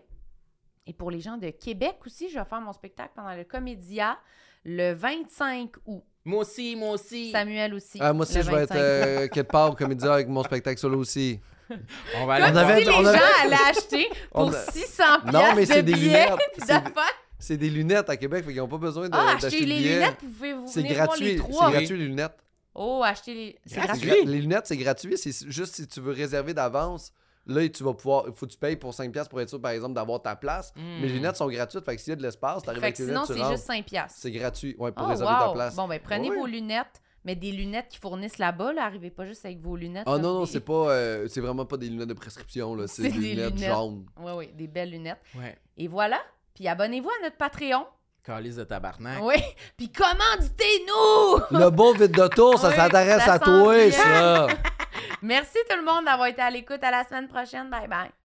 [0.86, 4.18] Et pour les gens de Québec aussi, je vais faire mon spectacle pendant le Comédia
[4.64, 6.02] le 25 août.
[6.24, 7.30] Moi aussi, moi aussi.
[7.30, 7.98] Samuel aussi.
[8.00, 8.80] Ah, moi aussi, je vais être 25 août.
[8.80, 11.40] euh, quelque part au comédien avec mon spectacle solo aussi.
[12.18, 14.70] On va aller Comme on avait- si les on avait- gens allaient acheter pour a-
[14.72, 16.28] 600 Non, mais de des billets
[16.66, 16.92] d'affaires.
[17.38, 19.94] C'est des lunettes à Québec, fait qu'ils n'ont pas besoin de- Ah, d'acheter les billets.
[19.94, 22.36] lunettes, vous pouvez vous C'est gratuit, c'est gratuit les lunettes.
[22.74, 23.58] Oh, acheter les...
[23.66, 24.10] C'est Gratuit.
[24.26, 25.18] Les lunettes, c'est gratuit.
[25.18, 27.12] C'est juste si tu veux réserver d'avance.
[27.46, 28.24] Là, tu vas pouvoir.
[28.28, 30.72] Il faut que tu payes pour 5$ pour être sûr, par exemple, d'avoir ta place.
[30.76, 31.00] Hmm.
[31.00, 31.84] Mais les lunettes sont gratuites.
[31.84, 33.64] Fait que s'il y a de l'espace, t'arrives Fait avec sinon, lunettes, tu c'est juste
[33.66, 34.18] 5 piastres.
[34.20, 34.76] C'est gratuit.
[34.78, 35.54] Ouais, pour Oh, réserver ta wow.
[35.54, 35.74] place.
[35.74, 36.36] Bon, ben prenez Ouais.
[36.36, 38.84] vos lunettes, mais des lunettes qui fournissent là-bas, là.
[38.84, 40.04] Arrivez pas juste avec vos lunettes.
[40.06, 40.90] Ah là, non, non, des- c'est pas.
[40.90, 42.86] euh, c'est vraiment pas des lunettes de prescription, là.
[42.86, 43.72] C'est C'est des des lunettes, lunettes.
[43.74, 44.06] jaunes.
[44.18, 45.20] Oui, oui, des belles lunettes.
[45.36, 45.56] Ouais.
[45.76, 46.20] Et voilà.
[46.54, 47.86] Puis abonnez-vous à notre Patreon.
[48.22, 49.18] Calice de tabarnak.
[49.22, 49.36] Oui.
[49.78, 51.58] Puis commanditez-nous!
[51.58, 53.90] Le beau vide de tour, ça Oui, s'intéresse ça à toi, bien.
[53.90, 54.46] ça.
[55.22, 56.82] Merci tout le monde d'avoir été à l'écoute.
[56.82, 57.70] À la semaine prochaine.
[57.70, 58.10] Bye bye.